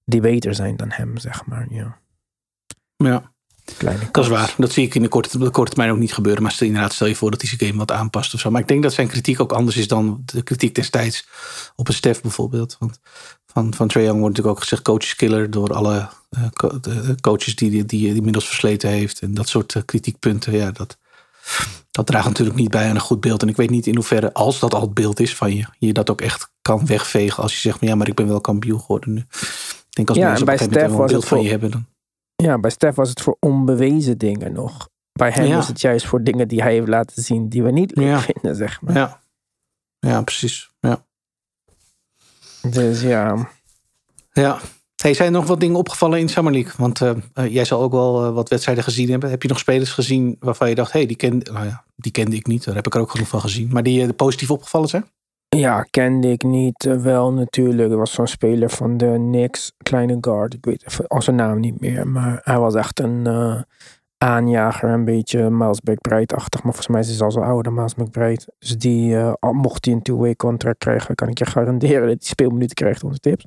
die 0.04 0.20
beter 0.20 0.54
zijn 0.54 0.76
dan 0.76 0.90
hem, 0.90 1.18
zeg 1.18 1.46
maar. 1.46 1.66
Ja. 1.70 1.98
Ja. 2.96 3.32
Kleine 3.76 4.08
dat 4.12 4.24
is 4.24 4.30
waar. 4.30 4.54
Dat 4.56 4.72
zie 4.72 4.86
ik 4.86 4.94
in 4.94 5.02
de 5.02 5.08
korte, 5.08 5.38
de 5.38 5.50
korte 5.50 5.70
termijn 5.70 5.92
ook 5.92 5.98
niet 5.98 6.14
gebeuren. 6.14 6.42
Maar 6.42 6.56
inderdaad, 6.58 6.92
stel 6.92 7.06
je 7.06 7.14
voor 7.14 7.30
dat 7.30 7.40
hij 7.40 7.50
zijn 7.50 7.70
game 7.70 7.78
wat 7.78 7.92
aanpast 7.92 8.34
of 8.34 8.40
zo. 8.40 8.50
Maar 8.50 8.60
ik 8.60 8.68
denk 8.68 8.82
dat 8.82 8.92
zijn 8.92 9.08
kritiek 9.08 9.40
ook 9.40 9.52
anders 9.52 9.76
is 9.76 9.88
dan 9.88 10.22
de 10.24 10.42
kritiek 10.42 10.74
destijds 10.74 11.26
op 11.76 11.88
een 11.88 11.94
Stef 11.94 12.20
bijvoorbeeld. 12.20 12.76
Want 12.78 13.00
van, 13.46 13.74
van 13.74 13.88
Trae 13.88 14.04
Young 14.04 14.20
wordt 14.20 14.36
natuurlijk 14.36 14.56
ook 14.56 14.62
gezegd 14.62 14.82
coacheskiller 14.82 15.50
door 15.50 15.74
alle 15.74 16.08
uh, 16.38 16.48
co 16.52 16.80
coaches 17.20 17.56
die, 17.56 17.70
die, 17.70 17.84
die, 17.84 18.00
die 18.06 18.14
inmiddels 18.14 18.46
versleten 18.46 18.88
heeft. 18.88 19.20
En 19.20 19.34
dat 19.34 19.48
soort 19.48 19.74
uh, 19.74 19.82
kritiekpunten, 19.84 20.52
ja, 20.52 20.70
dat, 20.70 20.98
dat 21.90 22.06
draagt 22.06 22.26
natuurlijk 22.26 22.56
niet 22.56 22.70
bij 22.70 22.88
aan 22.88 22.94
een 22.94 23.00
goed 23.00 23.20
beeld. 23.20 23.42
En 23.42 23.48
ik 23.48 23.56
weet 23.56 23.70
niet 23.70 23.86
in 23.86 23.94
hoeverre, 23.94 24.32
als 24.32 24.58
dat 24.58 24.74
al 24.74 24.80
het 24.80 24.94
beeld 24.94 25.20
is 25.20 25.34
van 25.34 25.56
je, 25.56 25.64
je 25.78 25.92
dat 25.92 26.10
ook 26.10 26.20
echt 26.20 26.50
kan 26.62 26.86
wegvegen 26.86 27.42
als 27.42 27.54
je 27.54 27.60
zegt, 27.60 27.80
maar 27.80 27.90
ja, 27.90 27.96
maar 27.96 28.08
ik 28.08 28.14
ben 28.14 28.28
wel 28.28 28.40
kampioen 28.40 28.80
geworden 28.80 29.12
nu. 29.12 29.20
Ik 29.20 29.86
denk 29.90 30.08
als 30.08 30.18
ja, 30.18 30.26
mensen 30.26 30.46
bij 30.46 30.54
op 30.54 30.60
een 30.60 30.68
gegeven 30.68 30.90
moment 30.90 30.90
Stef 30.90 30.98
was 30.98 31.00
een 31.00 31.06
beeld 31.06 31.22
het 31.22 31.28
van 31.28 31.42
je 31.42 31.48
hebben, 31.48 31.70
dan 31.70 31.86
Ja, 32.42 32.58
bij 32.58 32.70
Stef 32.70 32.94
was 32.94 33.08
het 33.08 33.20
voor 33.20 33.36
onbewezen 33.40 34.18
dingen 34.18 34.52
nog. 34.52 34.88
Bij 35.12 35.30
hem 35.30 35.44
Ja. 35.46 35.58
is 35.58 35.68
het 35.68 35.80
juist 35.80 36.06
voor 36.06 36.22
dingen 36.22 36.48
die 36.48 36.62
hij 36.62 36.72
heeft 36.72 36.88
laten 36.88 37.22
zien 37.22 37.48
die 37.48 37.62
we 37.62 37.70
niet 37.70 37.96
leuk 37.96 38.06
Ja. 38.06 38.20
vinden, 38.20 38.56
zeg 38.56 38.80
maar. 38.82 38.94
Ja, 38.94 39.20
ja 39.98 40.22
precies. 40.22 40.70
Ja. 40.80 41.04
Dus 42.70 43.02
ja. 43.02 43.48
ja. 44.32 44.58
Hey, 45.02 45.14
zijn 45.14 45.28
er 45.34 45.38
nog 45.38 45.46
wat 45.48 45.60
dingen 45.60 45.76
opgevallen 45.76 46.18
in 46.18 46.28
Summer 46.28 46.52
League? 46.52 46.72
Want 46.76 47.00
eh, 47.00 47.10
eh, 47.32 47.52
jij 47.52 47.64
zal 47.64 47.82
ook 47.82 47.92
wel 47.92 48.24
eh, 48.26 48.32
wat 48.32 48.48
wedstrijden 48.48 48.84
gezien 48.84 49.10
hebben. 49.10 49.30
Heb 49.30 49.42
je 49.42 49.48
nog 49.48 49.58
spelers 49.58 49.90
gezien 49.92 50.36
waarvan 50.40 50.68
je 50.68 50.74
dacht, 50.74 50.92
hé, 50.92 51.06
die, 51.06 51.16
kende, 51.16 51.52
nou 51.52 51.66
ja, 51.66 51.84
die 51.96 52.12
kende 52.12 52.36
ik 52.36 52.46
niet. 52.46 52.64
Daar 52.64 52.74
heb 52.74 52.86
ik 52.86 52.94
er 52.94 53.00
ook 53.00 53.10
genoeg 53.10 53.28
van 53.28 53.40
gezien. 53.40 53.68
Maar 53.72 53.82
die 53.82 54.12
positief 54.12 54.50
opgevallen 54.50 54.88
zijn? 54.88 55.04
Ja, 55.56 55.82
kende 55.90 56.30
ik 56.30 56.42
niet. 56.42 56.84
eh, 56.84 56.96
wel 56.96 57.32
natuurlijk. 57.32 57.90
Er 57.90 57.96
was 57.96 58.12
zo'n 58.12 58.26
speler 58.26 58.70
van 58.70 58.96
de 58.96 59.12
Knicks, 59.16 59.72
kleine 59.82 60.18
guard. 60.20 60.54
Ik 60.54 60.64
weet 60.64 60.84
even 60.86 61.06
al 61.06 61.22
zijn 61.22 61.36
naam 61.36 61.60
niet 61.60 61.80
meer. 61.80 62.08
Maar 62.08 62.40
hij 62.44 62.58
was 62.58 62.74
echt 62.74 63.00
een 63.00 63.26
eh, 63.26 63.60
aanjager. 64.18 64.90
Een 64.90 65.04
beetje 65.04 65.50
Miles 65.50 65.80
McBride-achtig. 65.80 66.62
Maar 66.62 66.72
volgens 66.72 66.86
mij 66.88 67.00
is 67.00 67.08
hij 67.16 67.20
al 67.26 67.32
zo 67.32 67.40
ouder, 67.40 67.72
Miles 67.72 67.94
McBride. 67.94 68.42
Dus 68.58 68.78
die, 68.78 69.16
al 69.18 69.52
mocht 69.52 69.84
hij 69.84 69.94
een 69.94 70.02
two-way 70.02 70.36
contract 70.36 70.78
krijgen, 70.78 71.14
kan 71.14 71.28
ik 71.28 71.38
je 71.38 71.46
garanderen 71.54 72.00
dat 72.00 72.08
hij 72.08 72.16
speelminuten 72.20 72.74
krijgt 72.74 73.04
onder 73.04 73.20
tips. 73.20 73.46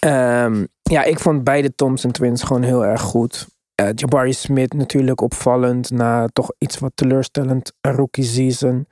Ehm, 0.00 0.64
ja, 0.82 1.04
ik 1.04 1.18
vond 1.18 1.44
beide 1.44 1.74
Thompson 1.74 2.10
Twins 2.10 2.42
gewoon 2.42 2.62
heel 2.62 2.84
erg 2.84 3.00
goed. 3.00 3.46
Jabari 3.94 4.32
Smith 4.32 4.72
natuurlijk 4.74 5.20
opvallend 5.20 5.90
na 5.90 6.26
toch 6.32 6.52
iets 6.58 6.78
wat 6.78 6.92
teleurstellend 6.94 7.72
rookie 7.80 8.24
season. 8.24 8.86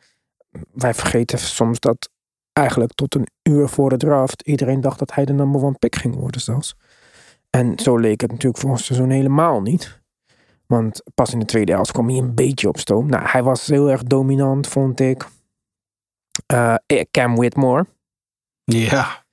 Wij 0.72 0.94
vergeten 0.94 1.38
soms 1.38 1.80
dat 1.80 2.10
eigenlijk 2.52 2.92
tot 2.92 3.14
een 3.14 3.26
uur 3.42 3.68
voor 3.68 3.88
de 3.90 3.96
draft 3.96 4.42
iedereen 4.42 4.80
dacht 4.80 4.98
dat 4.98 5.14
hij 5.14 5.24
de 5.24 5.32
number 5.32 5.62
one 5.62 5.76
pick 5.78 5.96
ging 5.96 6.14
worden 6.14 6.40
zelfs. 6.40 6.76
En 7.50 7.78
zo 7.78 7.96
leek 7.96 8.20
het 8.20 8.30
natuurlijk 8.30 8.60
voor 8.60 8.70
ons 8.70 8.84
seizoen 8.84 9.10
helemaal 9.10 9.60
niet. 9.62 10.00
Want 10.66 11.02
pas 11.14 11.32
in 11.32 11.38
de 11.38 11.44
tweede 11.44 11.72
helft 11.72 11.92
kwam 11.92 12.08
hij 12.08 12.18
een 12.18 12.34
beetje 12.34 12.68
op 12.68 12.78
stoom. 12.78 13.06
Nou, 13.06 13.28
hij 13.28 13.42
was 13.42 13.66
heel 13.66 13.90
erg 13.90 14.02
dominant, 14.02 14.66
vond 14.66 15.00
ik. 15.00 15.26
Eh, 16.46 16.74
Cam 17.10 17.36
Whitmore 17.36 17.86
Ja. 18.64 19.24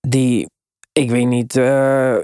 die, 0.00 0.50
ik 0.92 1.10
weet 1.10 1.26
niet, 1.26 1.56
eh, 1.56 2.18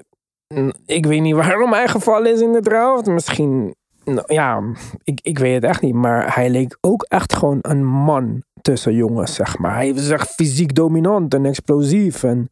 ik 0.86 1.06
weet 1.06 1.20
niet 1.20 1.34
waarom 1.34 1.72
hij 1.72 1.88
gevallen 1.88 2.32
is 2.32 2.40
in 2.40 2.52
de 2.52 2.60
draft. 2.60 3.06
Misschien, 3.06 3.74
nou, 4.04 4.34
ja, 4.34 4.62
ik, 5.02 5.20
ik 5.22 5.38
weet 5.38 5.54
het 5.54 5.64
echt 5.64 5.82
niet. 5.82 5.94
Maar 5.94 6.34
hij 6.34 6.50
leek 6.50 6.78
ook 6.80 7.02
echt 7.02 7.34
gewoon 7.34 7.58
een 7.60 7.86
man 7.86 8.42
tussen 8.62 8.94
jongens, 8.94 9.34
zeg 9.34 9.58
maar. 9.58 9.74
Hij 9.74 9.94
was 9.94 10.08
echt 10.08 10.28
fysiek 10.28 10.74
dominant 10.74 11.34
en 11.34 11.46
explosief 11.46 12.22
en 12.22 12.50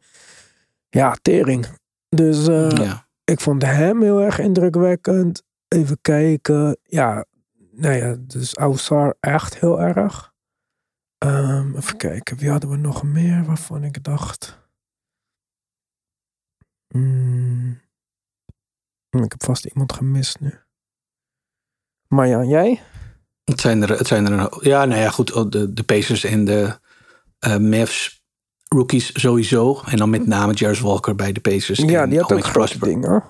ja, 0.89 1.17
tering. 1.23 1.67
Dus 2.09 2.49
eh, 2.49 2.71
ja. 2.71 3.07
ik 3.25 3.41
vond 3.41 3.63
hem 3.63 4.03
heel 4.03 4.21
erg 4.21 4.39
indrukwekkend. 4.39 5.43
Even 5.69 5.99
kijken. 6.01 6.79
Ja, 6.83 7.25
nou 7.71 7.95
ja, 7.95 8.17
dus 8.19 8.57
Ausar 8.57 9.17
echt 9.21 9.59
heel 9.59 9.81
erg. 9.81 10.33
Ehm, 11.19 11.77
even 11.77 11.97
kijken, 11.97 12.37
wie 12.37 12.51
hadden 12.51 12.71
we 12.71 12.77
nog 12.77 13.03
meer 13.03 13.45
waarvan 13.45 13.85
ik 13.85 14.05
dacht. 14.05 14.59
Hmm. 16.89 17.81
Ik 19.11 19.33
heb 19.33 19.45
vast 19.45 19.65
iemand 19.65 19.93
gemist 19.93 20.41
nu. 20.41 20.55
Maar 22.09 22.29
ja, 22.29 22.45
jij? 22.45 22.81
Het 23.45 23.61
zijn 23.61 23.83
er, 23.83 23.99
het 23.99 24.07
zijn 24.07 24.27
er 24.27 24.33
een, 24.33 24.49
ja, 24.61 24.85
nou 24.85 25.01
ja, 25.01 25.11
goed. 25.11 25.33
oh, 25.33 25.51
De, 25.51 25.73
de 25.73 25.83
Pacers 25.83 26.25
en 26.25 26.45
de 26.45 26.79
eh 27.39 27.57
Mavs 27.57 28.23
rookies 28.69 29.21
sowieso. 29.21 29.81
En 29.87 29.97
dan 29.97 30.11
met 30.11 30.27
name 30.27 30.53
Jarvis 30.53 30.81
Walker 30.81 31.15
bij 31.15 31.33
de 31.33 31.41
Pacers. 31.41 31.79
Ja, 31.79 32.07
die 32.07 32.21
had 32.21 32.33
ook 32.33 32.45
grote 32.45 32.79
dingen. 32.79 33.09
hoor. 33.09 33.25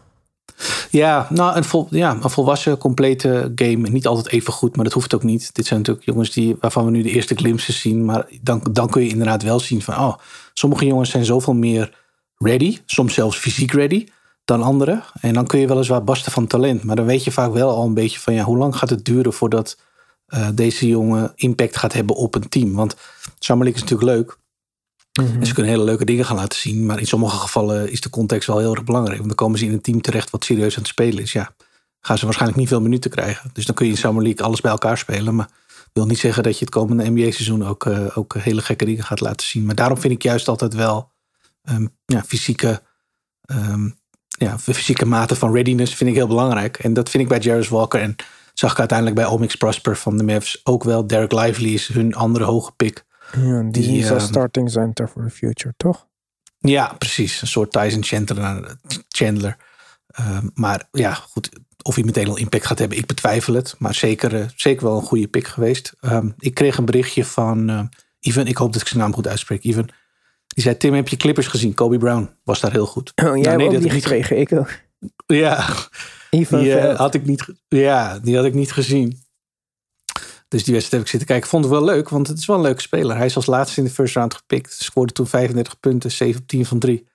Ja, 0.91 1.27
nou, 1.31 1.57
een, 1.57 1.65
vol, 1.65 1.87
ja, 1.91 2.19
een 2.23 2.31
volwassen, 2.31 2.79
complete 2.79 3.53
game. 3.55 3.89
Niet 3.89 4.07
altijd 4.07 4.29
even 4.29 4.53
goed, 4.53 4.77
maar 4.77 4.85
dat 4.85 4.95
hoeft 4.95 5.15
ook 5.15 5.23
niet. 5.23 5.55
Dit 5.55 5.67
zijn 5.67 5.79
natuurlijk 5.79 6.07
jongens 6.07 6.31
die, 6.31 6.57
waarvan 6.61 6.85
we 6.85 6.91
nu 6.91 7.03
de 7.03 7.11
eerste 7.11 7.35
glimpses 7.35 7.81
zien. 7.81 8.05
Maar 8.05 8.27
dan, 8.43 8.61
dan 8.73 8.89
kun 8.89 9.03
je 9.03 9.09
inderdaad 9.09 9.43
wel 9.43 9.61
zien 9.61 9.83
van... 9.83 9.95
Oh, 9.95 10.15
sommige 10.53 10.87
jongens 10.87 11.11
zijn 11.11 11.25
zoveel 11.25 11.55
meer 11.55 11.97
ready. 12.37 12.79
Soms 12.87 13.15
zelfs 13.15 13.39
fysiek 13.39 13.73
ready 13.73 14.07
dan 14.49 14.63
anderen. 14.63 15.05
En 15.21 15.35
dan 15.35 15.47
kun 15.47 15.61
je 15.61 15.67
weliswaar 15.67 16.05
barsten 16.05 16.33
van 16.33 16.47
talent. 16.47 16.85
Maar 16.85 16.97
dan 16.97 17.07
weet 17.07 17.25
je 17.25 17.31
vaak 17.33 17.53
wel 17.53 17.71
al 17.71 17.87
een 17.87 17.95
beetje 17.95 18.21
van... 18.21 18.35
Ja, 18.35 18.45
hoe 18.45 18.57
lang 18.57 18.77
gaat 18.77 18.91
het 18.91 19.05
duren 19.05 19.33
voordat 19.33 19.79
eh, 20.27 20.49
deze 20.55 20.89
jongen 20.89 21.33
impact 21.35 21.77
gaat 21.77 21.93
hebben 21.93 22.17
op 22.17 22.35
een 22.35 22.49
team? 22.49 22.75
Want 22.75 22.97
Summer 23.39 23.65
League 23.65 23.85
is 23.85 23.91
natuurlijk 23.91 24.19
leuk. 24.19 24.39
Mhm. 25.21 25.41
En 25.41 25.47
ze 25.47 25.55
kunnen 25.55 25.73
hele 25.73 25.85
leuke 25.85 26.05
dingen 26.05 26.25
gaan 26.25 26.37
laten 26.37 26.59
zien. 26.59 26.87
Maar 26.87 26.99
in 26.99 27.07
sommige 27.07 27.37
gevallen 27.37 27.91
is 27.91 28.01
de 28.01 28.11
context 28.11 28.47
wel 28.47 28.59
heel 28.59 28.75
erg 28.75 28.85
belangrijk. 28.85 29.17
Want 29.17 29.29
dan 29.29 29.39
komen 29.39 29.59
ze 29.59 29.65
in 29.65 29.73
een 29.73 29.81
team 29.81 30.01
terecht 30.01 30.31
wat 30.31 30.45
serieus 30.45 30.75
aan 30.75 30.83
het 30.83 30.91
spelen 30.91 31.23
is. 31.23 31.33
Ja, 31.33 31.55
gaan 32.01 32.19
ze 32.19 32.25
waarschijnlijk 32.25 32.61
niet 32.61 32.69
veel 32.69 32.81
minuten 32.81 33.11
krijgen. 33.11 33.51
Dus 33.53 33.67
dan 33.67 33.75
kun 33.75 33.87
je 33.87 33.93
in 33.93 33.99
Summer 33.99 34.23
League 34.23 34.45
alles 34.47 34.61
bij 34.61 34.71
elkaar 34.71 34.99
spelen. 34.99 35.35
Maar 35.35 35.49
wil 35.93 36.07
niet 36.07 36.19
zeggen 36.19 36.43
dat 36.43 36.59
je 36.59 36.65
het 36.65 36.75
komende 36.75 37.11
NBA-seizoen 37.11 37.65
ook, 37.67 37.85
uh, 37.85 38.19
ook 38.19 38.35
hele 38.35 38.63
gekke 38.63 38.85
dingen 38.85 39.05
gaat 39.05 39.21
laten 39.21 39.47
zien. 39.47 39.65
Maar 39.65 39.75
daarom 39.75 39.99
vind 39.99 40.13
ik 40.13 40.23
juist 40.23 40.49
altijd 40.49 40.75
wel 40.75 41.11
um, 41.71 41.97
ja, 42.07 42.25
fysieke, 42.25 42.83
um, 43.51 43.99
ja, 44.39 44.59
fysieke 44.59 45.07
mate 45.07 45.37
van 45.37 45.53
readiness 45.53 45.95
vind 45.95 46.11
ik 46.11 46.17
heel 46.17 46.27
belangrijk. 46.27 46.79
En 46.79 46.93
dat 46.93 47.11
vind 47.11 47.23
ik 47.23 47.29
bij 47.29 47.39
Jarvis 47.39 47.69
Walker. 47.69 48.01
En 48.01 48.17
zag 48.55 48.73
ik 48.73 48.79
uiteindelijk 48.79 49.19
bij 49.19 49.27
Omix 49.27 49.55
Prosper 49.55 49.97
van 49.97 50.17
de 50.17 50.25
Mavs 50.25 50.61
ook 50.65 50.85
wel. 50.85 51.07
Derek 51.07 51.33
Lively 51.33 51.75
is 51.75 51.89
hun 51.89 52.15
andere 52.15 52.45
hoge 52.45 52.73
pick. 52.73 53.05
Ja, 53.37 53.63
die, 53.63 53.71
die 53.71 53.99
is 53.99 54.11
als 54.11 54.25
starting 54.25 54.71
center 54.71 55.09
for 55.09 55.25
the 55.25 55.31
future, 55.31 55.75
toch? 55.77 56.07
Ja, 56.59 56.95
precies. 56.99 57.43
Een 57.43 57.49
soort 57.49 57.73
Tyson 57.73 58.05
Chandler. 58.05 58.77
Chandler. 59.09 59.57
Uh, 60.21 60.39
maar 60.55 60.89
ja, 60.93 61.15
goed. 61.15 61.49
Of 61.83 61.95
hij 61.95 62.05
meteen 62.05 62.29
al 62.29 62.37
impact 62.37 62.67
gaat 62.67 62.79
hebben, 62.79 62.99
ik 62.99 63.07
betwijfel 63.07 63.55
het. 63.55 63.75
Maar 63.79 63.95
zeker, 63.95 64.35
uh, 64.35 64.45
zeker 64.57 64.85
wel 64.85 64.97
een 64.97 65.07
goede 65.07 65.29
pick 65.29 65.47
geweest. 65.47 65.95
Um, 66.01 66.35
ik 66.39 66.55
kreeg 66.55 66.79
een 66.79 66.85
berichtje 66.85 67.25
van 67.25 67.71
uh, 67.71 67.81
Ivan. 68.21 68.47
Ik 68.47 68.57
hoop 68.57 68.73
dat 68.73 68.83
ik 68.83 68.89
zijn 68.89 69.01
naam 69.01 69.15
goed 69.15 69.29
uitspreek. 69.29 69.63
Ivan. 69.63 69.89
Die 70.59 70.67
zei, 70.67 70.79
Tim, 70.79 70.95
heb 70.95 71.09
je 71.09 71.17
Clippers 71.17 71.47
gezien? 71.47 71.75
Kobe 71.75 71.99
Brown 71.99 72.31
was 72.45 72.61
daar 72.61 72.73
heel 72.73 72.87
goed. 72.87 73.13
Oh, 73.15 73.37
jij 73.37 73.43
nou, 73.43 73.57
nee, 73.57 73.71
dat 73.71 73.83
niet 73.83 73.93
gekregen, 73.93 74.39
ik 74.39 74.53
ook. 74.53 74.71
Ja, 75.27 75.69
Ivan 76.31 76.61
die, 76.61 76.71
uh, 76.71 76.97
had 76.97 77.15
ik 77.15 77.27
niet, 77.27 77.47
ja, 77.69 78.19
die 78.19 78.37
had 78.37 78.45
ik 78.45 78.55
niet 78.55 78.73
gezien. 78.73 79.23
Dus 80.49 80.65
die 80.65 80.75
wedstrijd 80.75 80.91
heb 80.91 81.01
ik 81.01 81.09
zitten 81.09 81.29
kijken. 81.29 81.45
Ik 81.45 81.51
vond 81.51 81.65
het 81.65 81.73
wel 81.73 81.85
leuk, 81.85 82.09
want 82.09 82.29
het 82.29 82.39
is 82.39 82.47
wel 82.47 82.57
een 82.57 82.63
leuke 82.63 82.81
speler. 82.81 83.17
Hij 83.17 83.27
is 83.27 83.37
als 83.37 83.47
laatste 83.47 83.81
in 83.81 83.87
de 83.87 83.93
first 83.93 84.15
round 84.15 84.35
gepikt. 84.35 84.73
Scoorde 84.73 85.13
toen 85.13 85.27
35 85.27 85.81
punten, 85.81 86.11
7 86.11 86.41
op 86.41 86.47
10 86.47 86.67
van 86.67 86.79
3. 86.79 87.07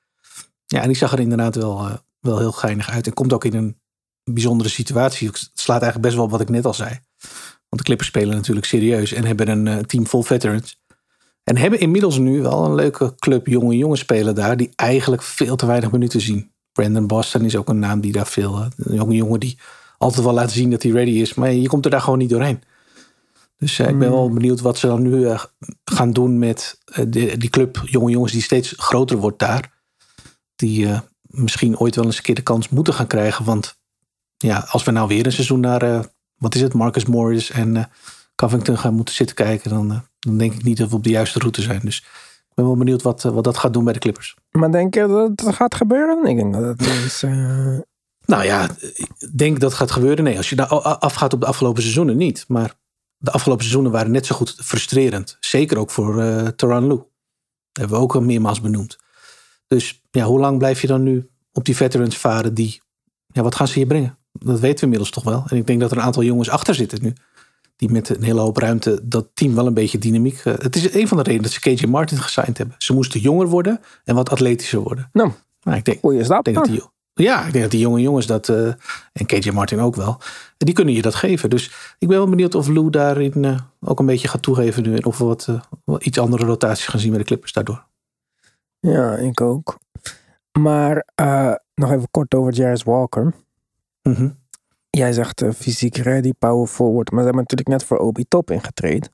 Ja, 0.66 0.82
en 0.82 0.88
die 0.88 0.98
zag 0.98 1.12
er 1.12 1.20
inderdaad 1.20 1.56
wel, 1.56 1.86
uh, 1.86 1.94
wel 2.20 2.38
heel 2.38 2.52
geinig 2.52 2.90
uit. 2.90 3.08
En 3.08 3.14
komt 3.14 3.34
ook 3.34 3.46
in 3.46 3.54
een 3.54 3.80
bijzondere 4.24 4.70
situatie. 4.70 5.28
Het 5.28 5.52
slaat 5.54 5.82
eigenlijk 5.82 6.02
best 6.02 6.16
wel 6.16 6.30
wat 6.30 6.42
ik 6.42 6.50
net 6.50 6.66
al 6.66 6.74
zei. 6.74 7.00
Want 7.70 7.82
de 7.82 7.84
Clippers 7.84 8.08
spelen 8.08 8.36
natuurlijk 8.36 8.66
serieus 8.66 9.12
en 9.12 9.26
hebben 9.26 9.48
een 9.48 9.66
uh, 9.66 9.78
team 9.78 10.08
vol 10.08 10.22
veterans. 10.22 10.82
En 11.44 11.58
hebben 11.58 11.80
inmiddels 11.80 12.18
nu 12.18 12.42
wel 12.42 12.66
een 12.66 12.76
leuke 12.76 13.16
club 13.16 13.48
jonge 13.48 13.78
jongens 13.78 14.00
spelen 14.00 14.36
daar. 14.36 14.58
Die 14.58 14.72
eigenlijk 14.76 15.22
veel 15.22 15.56
te 15.56 15.66
weinig 15.66 15.92
minuten 15.92 16.22
zien. 16.22 16.52
Brandon 16.72 17.08
Boston 17.08 17.46
is 17.46 17.56
ook 17.56 17.70
een 17.70 17.80
naam 17.80 18.02
die 18.02 18.12
daar 18.12 18.28
veel. 18.28 18.60
Uh, 18.60 18.66
een 18.78 18.96
jonge 18.96 19.16
jongen 19.16 19.40
die 19.40 19.58
altijd 19.98 20.24
wel 20.24 20.34
laat 20.34 20.52
zien 20.52 20.70
dat 20.70 20.84
hij 20.84 20.92
ready 20.92 21.12
is. 21.12 21.34
Maar 21.34 21.54
je 21.54 21.68
komt 21.68 21.86
er 21.86 21.92
daar 21.92 22.02
gewoon 22.02 22.20
niet 22.20 22.30
doorheen. 22.30 22.62
Dus 23.58 23.80
uh, 23.80 23.88
ik 23.88 24.00
ben 24.00 24.10
wel 24.10 24.26
hmm. 24.26 24.34
benieuwd 24.34 24.62
wat 24.62 24.78
ze 24.78 24.88
dan 24.88 25.02
nu 25.02 25.36
gaan 25.86 26.12
doen 26.12 26.40
met 26.40 26.78
die, 27.08 27.38
die 27.38 27.50
club 27.50 27.82
jonge 27.86 28.12
jongens 28.12 28.32
die 28.32 28.42
steeds 28.42 28.74
groter 28.78 29.18
wordt 29.18 29.40
daar. 29.40 29.72
Die 30.56 30.88
misschien 31.22 31.78
ooit 31.78 31.96
wel 31.96 32.06
eens 32.06 32.18
een 32.18 32.24
keer 32.24 32.36
de 32.36 32.42
kans 32.42 32.70
moeten 32.70 32.94
gaan 32.94 33.08
krijgen. 33.08 33.46
Want 33.46 33.78
ja, 34.38 34.68
als 34.70 34.84
we 34.84 34.92
nou 34.92 35.08
weer 35.08 35.26
een 35.26 35.32
seizoen 35.32 35.60
naar, 35.60 36.06
wat 36.36 36.56
is 36.56 36.62
het, 36.62 36.74
Marcus 36.74 37.06
Morris 37.06 37.50
en 37.50 37.90
Covington 38.36 38.78
gaan 38.78 38.94
moeten 38.94 39.16
zitten 39.16 39.36
kijken, 39.36 39.70
dan, 39.70 40.04
dan 40.24 40.38
denk 40.38 40.54
ik 40.54 40.64
niet 40.64 40.78
dat 40.78 40.90
we 40.90 40.96
op 40.96 41.04
de 41.04 41.10
juiste 41.10 41.40
route 41.40 41.62
zijn. 41.62 41.80
Dus 41.84 41.98
ik 42.50 42.54
ben 42.56 42.66
wel 42.66 42.78
benieuwd 42.78 43.02
wat, 43.02 43.24
wat 43.24 43.44
dat 43.44 43.58
gaat 43.58 43.74
doen 43.74 43.84
bij 43.84 43.94
de 43.94 44.00
Clippers. 44.00 44.36
Maar 44.52 44.72
denk 44.72 44.94
je 44.94 45.08
dat 45.08 45.46
het 45.46 45.56
gaat 45.56 45.76
gebeuren? 45.76 46.26
Ik 46.26 46.36
denk 46.36 46.54
dat 46.54 46.64
het 46.64 46.82
is. 47.06 47.22
Nou 48.26 48.44
ja, 48.44 48.70
ik 48.80 49.38
denk 49.38 49.60
dat 49.60 49.70
het 49.70 49.80
gaat 49.80 49.92
gebeuren. 49.92 50.24
Nee, 50.24 50.38
als 50.38 50.50
je 50.50 50.56
nou 50.56 50.70
afgaat 50.84 51.34
op 51.34 51.40
de 51.40 51.46
afgelopen 51.46 51.82
seizoenen 51.82 52.18
niet. 52.18 52.46
Maar 52.48 52.74
de 53.18 53.32
afgelopen 53.32 53.64
seizoenen 53.64 53.92
waren 53.92 54.12
net 54.12 54.26
zo 54.26 54.36
goed 54.36 54.56
frustrerend. 54.58 55.38
Zeker 55.40 55.78
ook 55.78 55.92
voor 55.92 56.24
uh, 56.24 56.48
Taran 56.48 56.88
Lou. 56.88 56.98
Dat 56.98 57.08
hebben 57.72 57.98
we 57.98 58.04
ook 58.04 58.16
al 58.16 58.22
meermaals 58.22 58.62
benoemd. 58.62 58.98
Dus 59.68 60.02
ja, 60.12 60.26
hoe 60.26 60.40
lang 60.40 60.58
blijf 60.58 60.82
je 60.82 60.88
dan 60.88 61.04
nu 61.04 61.30
op 61.52 61.66
die 61.66 61.76
veterans 61.76 62.18
varen 62.18 62.54
die... 62.54 62.82
Ja, 63.28 63.42
wat 63.42 63.56
gaan 63.56 63.68
ze 63.68 63.74
hier 63.74 63.88
brengen? 63.88 64.18
Dat 64.32 64.60
weten 64.60 64.76
we 64.76 64.84
inmiddels 64.84 65.10
toch 65.10 65.24
wel. 65.24 65.44
En 65.48 65.58
ik 65.58 65.68
denk 65.68 65.80
dat 65.80 65.92
er 65.92 65.98
een 65.98 66.04
aantal 66.04 66.24
jongens 66.24 66.50
achter 66.50 66.76
zitten 66.76 67.02
nu. 67.02 67.14
Die 67.76 67.92
met 67.92 68.10
een 68.10 68.24
hele 68.24 68.40
hoop 68.40 68.58
ruimte 68.58 69.00
dat 69.04 69.28
team 69.34 69.56
wel 69.56 69.68
een 69.68 69.74
beetje 69.74 69.98
dynamiek. 69.98 70.46
Uh, 70.46 70.54
het 70.58 70.76
is 70.76 70.94
een 70.94 71.08
van 71.08 71.18
de 71.18 71.24
redenen 71.24 71.44
dat 71.44 71.52
ze 71.52 71.60
KJ 71.60 71.86
Martin 71.86 72.18
gesigned 72.18 72.58
hebben. 72.58 72.76
Ze 72.78 72.94
moesten 72.94 73.20
jonger 73.20 73.48
worden 73.48 73.80
en 74.04 74.16
wat 74.16 74.30
atletischer 74.30 74.80
worden. 74.80 75.10
Nou, 75.12 75.32
maar 75.64 75.78
ik 75.78 75.86
denk, 75.86 76.00
goeie 76.00 76.24
stap. 76.24 76.44
Denk 76.44 76.58
dat 76.58 76.66
die, 76.66 76.82
ja, 77.14 77.46
ik 77.46 77.52
denk 77.52 77.64
dat 77.64 77.72
die 77.72 77.80
jonge 77.80 78.02
jongens 78.02 78.26
dat. 78.26 78.48
Uh, 78.48 78.74
en 79.14 79.26
KJ 79.26 79.50
Martin 79.50 79.80
ook 79.80 79.96
wel. 79.96 80.18
Die 80.58 80.74
kunnen 80.74 80.94
je 80.94 81.02
dat 81.02 81.16
geven. 81.16 81.50
Dus 81.50 81.96
ik 81.98 82.08
ben 82.08 82.18
wel 82.18 82.30
benieuwd 82.30 82.56
of 82.56 82.68
Lou 82.68 82.90
daarin 82.90 83.44
uh, 83.44 83.60
ook 83.80 84.00
een 84.00 84.06
beetje 84.06 84.28
gaat 84.28 84.42
toegeven 84.42 84.84
nu. 84.84 84.96
En 84.96 85.06
of 85.06 85.18
we 85.18 85.26
wat, 85.26 85.48
wat 85.84 86.06
iets 86.06 86.20
andere 86.20 86.46
rotaties 86.46 86.86
gaan 86.86 87.00
zien 87.00 87.10
bij 87.10 87.20
de 87.20 87.26
Clippers 87.26 87.54
daardoor. 87.54 87.86
Ja, 88.80 89.16
ik 89.16 89.42
ook. 89.42 89.78
Maar 90.60 91.06
nog 91.76 91.92
even 91.92 92.08
kort 92.12 92.34
over 92.34 92.54
Jarvis 92.54 92.84
Walker. 92.84 93.34
Mhm. 94.02 94.30
Jij 94.98 95.14
zegt 95.14 95.42
uh, 95.42 95.52
fysiek 95.52 95.98
ready, 95.98 96.32
power 96.40 96.68
forward. 96.68 97.12
Maar 97.12 97.20
ze 97.20 97.26
hebben 97.26 97.42
natuurlijk 97.42 97.70
net 97.70 97.84
voor 97.84 97.98
Obi 97.98 98.26
Top 98.28 98.52
ingetreden. 98.52 99.10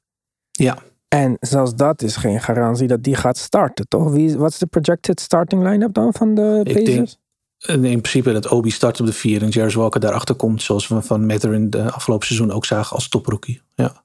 Ja. 0.52 0.78
En 1.08 1.38
zelfs 1.40 1.76
dat 1.76 2.02
is 2.02 2.16
geen 2.16 2.42
garantie 2.42 2.88
dat 2.88 3.04
die 3.04 3.16
gaat 3.16 3.38
starten, 3.38 3.88
toch? 3.88 4.12
Wie, 4.12 4.38
wat 4.38 4.52
is 4.52 4.58
de 4.58 4.66
projected 4.66 5.20
starting 5.20 5.64
line-up 5.64 5.94
dan 5.94 6.14
van 6.14 6.36
de 6.36 6.62
Pacers? 6.64 7.18
Ik 7.58 7.68
denk 7.68 7.84
in 7.84 8.02
principe 8.02 8.32
dat 8.32 8.48
Obi 8.48 8.70
start 8.70 9.00
op 9.00 9.06
de 9.06 9.14
vier 9.14 9.42
en 9.42 9.50
Jarvis 9.50 9.76
Walker 9.76 10.00
daarachter 10.00 10.36
komt. 10.36 10.62
Zoals 10.62 10.88
we 10.88 11.02
van 11.02 11.26
Matter 11.26 11.54
in 11.54 11.70
de 11.70 11.92
afgelopen 11.92 12.28
seizoen 12.28 12.52
ook 12.52 12.66
zagen 12.66 12.96
als 12.96 13.10
toprookie. 13.10 13.62
Ja. 13.76 14.04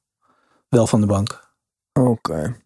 Wel 0.68 0.87
van 0.87 1.01
de 1.01 1.07
bank. 1.07 1.53
Oké. 1.93 2.57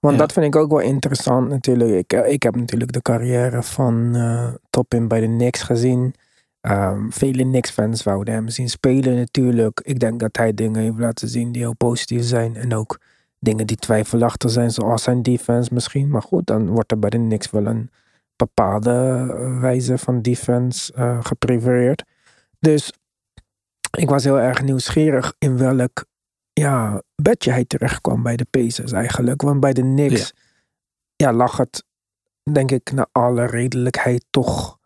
Want 0.00 0.18
dat 0.18 0.32
vind 0.32 0.46
ik 0.46 0.56
ook 0.56 0.70
wel 0.70 0.80
interessant 0.80 1.48
natuurlijk. 1.48 1.90
Ik, 1.90 2.12
eh, 2.12 2.32
ik 2.32 2.42
heb 2.42 2.56
natuurlijk 2.56 2.92
de 2.92 3.02
carrière 3.02 3.62
van 3.62 4.16
uh, 4.16 4.48
Topin 4.70 5.08
bij 5.08 5.20
de 5.20 5.26
Knicks 5.26 5.62
gezien. 5.62 6.14
Um, 6.70 7.12
vele 7.12 7.42
Knicks-fans 7.42 8.02
wouden 8.02 8.34
hem 8.34 8.48
zien 8.48 8.68
spelen 8.68 9.16
natuurlijk. 9.16 9.80
Ik 9.80 9.98
denk 10.00 10.20
dat 10.20 10.36
hij 10.36 10.54
dingen 10.54 10.82
heeft 10.82 10.98
laten 10.98 11.28
zien 11.28 11.52
die 11.52 11.62
heel 11.62 11.76
positief 11.76 12.24
zijn. 12.24 12.56
En 12.56 12.74
ook 12.74 13.00
dingen 13.38 13.66
die 13.66 13.76
twijfelachtig 13.76 14.50
zijn, 14.50 14.70
zoals 14.70 15.02
zijn 15.02 15.22
defense 15.22 15.74
misschien. 15.74 16.08
Maar 16.08 16.22
goed, 16.22 16.46
dan 16.46 16.68
wordt 16.68 16.90
er 16.90 16.98
bij 16.98 17.10
de 17.10 17.16
Knicks 17.16 17.50
wel 17.50 17.66
een 17.66 17.90
bepaalde 18.36 18.90
eh, 18.90 19.60
wijze 19.60 19.98
van 19.98 20.22
defense 20.22 20.92
uh, 20.96 21.24
geprefereerd. 21.24 22.04
Dus 22.58 22.92
ik 23.90 24.08
was 24.08 24.24
heel 24.24 24.40
erg 24.40 24.62
nieuwsgierig 24.62 25.34
in 25.38 25.58
welk 25.58 26.04
ja, 26.52 27.02
bedje 27.14 27.50
hij 27.50 27.64
terecht 27.64 28.00
kwam 28.00 28.22
bij 28.22 28.36
de 28.36 28.46
Pacers 28.50 28.92
eigenlijk. 28.92 29.42
Want 29.42 29.60
bij 29.60 29.72
de 29.72 29.80
Knicks 29.80 30.32
ja. 31.16 31.28
ja 31.28 31.32
lag 31.32 31.56
het, 31.56 31.84
denk 32.52 32.70
ik, 32.70 32.92
naar 32.92 33.08
alle 33.12 33.46
redelijkheid 33.46 34.24
toch 34.30 34.78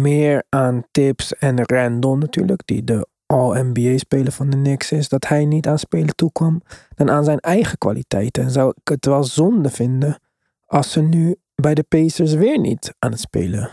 meer 0.00 0.44
aan 0.48 0.84
tips 0.90 1.34
en 1.34 1.64
Randall 1.64 2.16
natuurlijk, 2.16 2.62
die 2.64 2.84
de 2.84 3.06
All-NBA-speler 3.26 4.32
van 4.32 4.50
de 4.50 4.56
Knicks 4.56 4.92
is, 4.92 5.08
dat 5.08 5.28
hij 5.28 5.44
niet 5.44 5.66
aan 5.66 5.78
spelen 5.78 6.14
toekwam, 6.14 6.62
dan 6.94 7.10
aan 7.10 7.24
zijn 7.24 7.38
eigen 7.38 7.78
kwaliteiten. 7.78 8.42
En 8.42 8.50
zou 8.50 8.72
ik 8.82 8.88
het 8.88 9.06
wel 9.06 9.24
zonde 9.24 9.70
vinden 9.70 10.18
als 10.66 10.90
ze 10.90 11.00
nu 11.00 11.36
bij 11.54 11.74
de 11.74 11.82
Pacers 11.82 12.34
weer 12.34 12.58
niet 12.58 12.94
aan 12.98 13.10
het 13.10 13.20
spelen. 13.20 13.70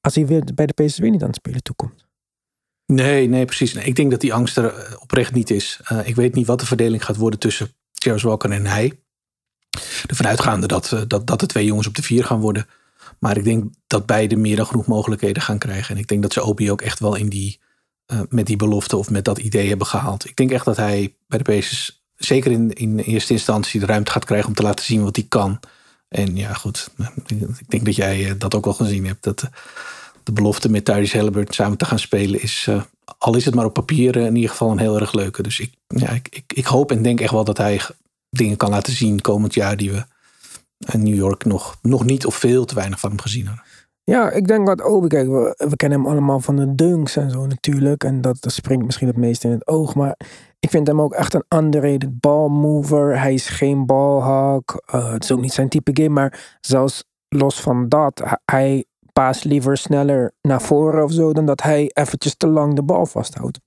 Als 0.00 0.14
hij 0.14 0.26
weer 0.26 0.44
bij 0.54 0.66
de 0.66 0.72
Pacers 0.72 0.98
weer 0.98 1.10
niet 1.10 1.22
aan 1.22 1.28
het 1.28 1.36
spelen 1.36 1.62
toekomt. 1.62 2.04
Nee, 2.86 3.28
nee, 3.28 3.44
precies. 3.44 3.74
ik 3.74 3.96
denk 3.96 4.10
dat 4.10 4.20
die 4.20 4.34
angst 4.34 4.56
er 4.56 4.74
eh, 4.74 4.96
oprecht 5.00 5.32
niet 5.32 5.50
is. 5.50 5.80
Uh, 5.92 6.08
ik 6.08 6.14
weet 6.14 6.34
niet 6.34 6.46
wat 6.46 6.60
de 6.60 6.66
verdeling 6.66 7.04
gaat 7.04 7.16
worden 7.16 7.38
tussen 7.38 7.72
Charles 7.92 8.22
Walker 8.22 8.50
en 8.50 8.66
hij. 8.66 8.98
Ervan 10.06 10.26
uitgaande 10.26 10.66
dat, 10.66 10.90
uh, 10.94 11.00
dat, 11.06 11.26
dat 11.26 11.40
de 11.40 11.46
twee 11.46 11.64
jongens 11.64 11.86
op 11.86 11.94
de 11.94 12.02
vier 12.02 12.24
gaan 12.24 12.40
worden. 12.40 12.66
Maar 13.20 13.36
ik 13.36 13.44
denk 13.44 13.72
dat 13.86 14.06
beide 14.06 14.36
meer 14.36 14.56
dan 14.56 14.66
genoeg 14.66 14.86
mogelijkheden 14.86 15.42
gaan 15.42 15.58
krijgen. 15.58 15.94
En 15.94 16.00
ik 16.00 16.08
denk 16.08 16.22
dat 16.22 16.32
ze 16.32 16.42
Obi 16.42 16.70
ook 16.70 16.82
echt 16.82 16.98
wel 16.98 17.14
in 17.14 17.28
die, 17.28 17.60
uh, 18.12 18.20
met 18.28 18.46
die 18.46 18.56
belofte 18.56 18.96
of 18.96 19.10
met 19.10 19.24
dat 19.24 19.38
idee 19.38 19.68
hebben 19.68 19.86
gehaald. 19.86 20.28
Ik 20.28 20.36
denk 20.36 20.50
echt 20.50 20.64
dat 20.64 20.76
hij 20.76 21.14
bij 21.26 21.38
de 21.38 21.44
Pacers 21.44 22.02
zeker 22.16 22.50
in, 22.50 22.72
in 22.72 22.98
eerste 22.98 23.32
instantie 23.32 23.80
de 23.80 23.86
ruimte 23.86 24.10
gaat 24.10 24.24
krijgen 24.24 24.48
om 24.48 24.54
te 24.54 24.62
laten 24.62 24.84
zien 24.84 25.02
wat 25.02 25.16
hij 25.16 25.26
kan. 25.28 25.60
En 26.08 26.36
ja, 26.36 26.52
goed. 26.52 26.90
Ik 27.26 27.70
denk 27.70 27.84
dat 27.84 27.96
jij 27.96 28.28
eh, 28.28 28.34
dat 28.38 28.54
ook 28.54 28.66
al 28.66 28.72
gezien 28.72 29.06
hebt. 29.06 29.22
Dat 29.22 29.48
de 30.22 30.32
belofte 30.32 30.70
met 30.70 30.84
Tyrese 30.84 31.16
Halliburton 31.16 31.54
samen 31.54 31.78
te 31.78 31.84
gaan 31.84 31.98
spelen 31.98 32.42
is, 32.42 32.68
al 33.18 33.36
is 33.36 33.44
het 33.44 33.54
maar 33.54 33.64
op 33.64 33.74
papier, 33.74 34.16
in 34.16 34.34
ieder 34.34 34.50
geval 34.50 34.70
een 34.70 34.78
heel 34.78 35.00
erg 35.00 35.12
leuke. 35.12 35.42
Dus 35.42 35.60
ik, 35.60 35.72
ja, 35.86 36.10
ik, 36.10 36.28
ik, 36.30 36.52
ik 36.54 36.66
hoop 36.66 36.90
en 36.90 37.02
denk 37.02 37.20
echt 37.20 37.32
wel 37.32 37.44
dat 37.44 37.58
hij 37.58 37.80
dingen 38.30 38.56
kan 38.56 38.70
laten 38.70 38.92
zien 38.92 39.20
komend 39.20 39.54
jaar 39.54 39.76
die 39.76 39.90
we 39.90 40.04
en 40.86 41.02
New 41.02 41.14
York 41.14 41.44
nog, 41.44 41.78
nog 41.82 42.04
niet 42.04 42.26
of 42.26 42.34
veel 42.34 42.64
te 42.64 42.74
weinig 42.74 43.00
van 43.00 43.10
hem 43.10 43.20
gezien 43.20 43.46
hadden. 43.46 43.64
Ja, 44.04 44.30
ik 44.30 44.46
denk 44.46 44.66
dat 44.66 44.84
Obi, 44.84 45.06
kijk, 45.06 45.28
we, 45.28 45.76
kennen 45.76 45.98
hem 45.98 46.08
allemaal 46.08 46.40
van 46.40 46.56
de 46.56 46.74
dunks 46.74 47.16
en 47.16 47.30
zo 47.30 47.46
natuurlijk. 47.46 48.04
En 48.04 48.20
dat, 48.20 48.36
dat 48.40 48.52
springt 48.52 48.84
misschien 48.84 49.06
het 49.06 49.16
meest 49.16 49.44
in 49.44 49.50
het 49.50 49.66
oog. 49.66 49.94
Maar 49.94 50.16
ik 50.60 50.70
vind 50.70 50.86
hem 50.86 51.00
ook 51.00 51.12
echt 51.12 51.34
een 51.34 51.44
underrated 51.48 52.20
ballmover. 52.20 53.20
Hij 53.20 53.34
is 53.34 53.48
geen 53.48 53.86
ballhawk. 53.86 54.82
Uh, 54.94 55.12
het 55.12 55.24
is 55.24 55.32
ook 55.32 55.40
niet 55.40 55.52
zijn 55.52 55.68
type 55.68 55.90
game. 56.02 56.14
Maar 56.14 56.56
zelfs 56.60 57.04
los 57.28 57.60
van 57.60 57.88
dat, 57.88 58.22
hij 58.44 58.84
paast 59.12 59.44
liever 59.44 59.76
sneller 59.76 60.32
naar 60.42 60.62
voren 60.62 61.04
of 61.04 61.12
zo. 61.12 61.32
Dan 61.32 61.46
dat 61.46 61.62
hij 61.62 61.90
eventjes 61.92 62.36
te 62.36 62.46
lang 62.46 62.74
de 62.74 62.82
bal 62.82 63.06
vasthoudt. 63.06 63.60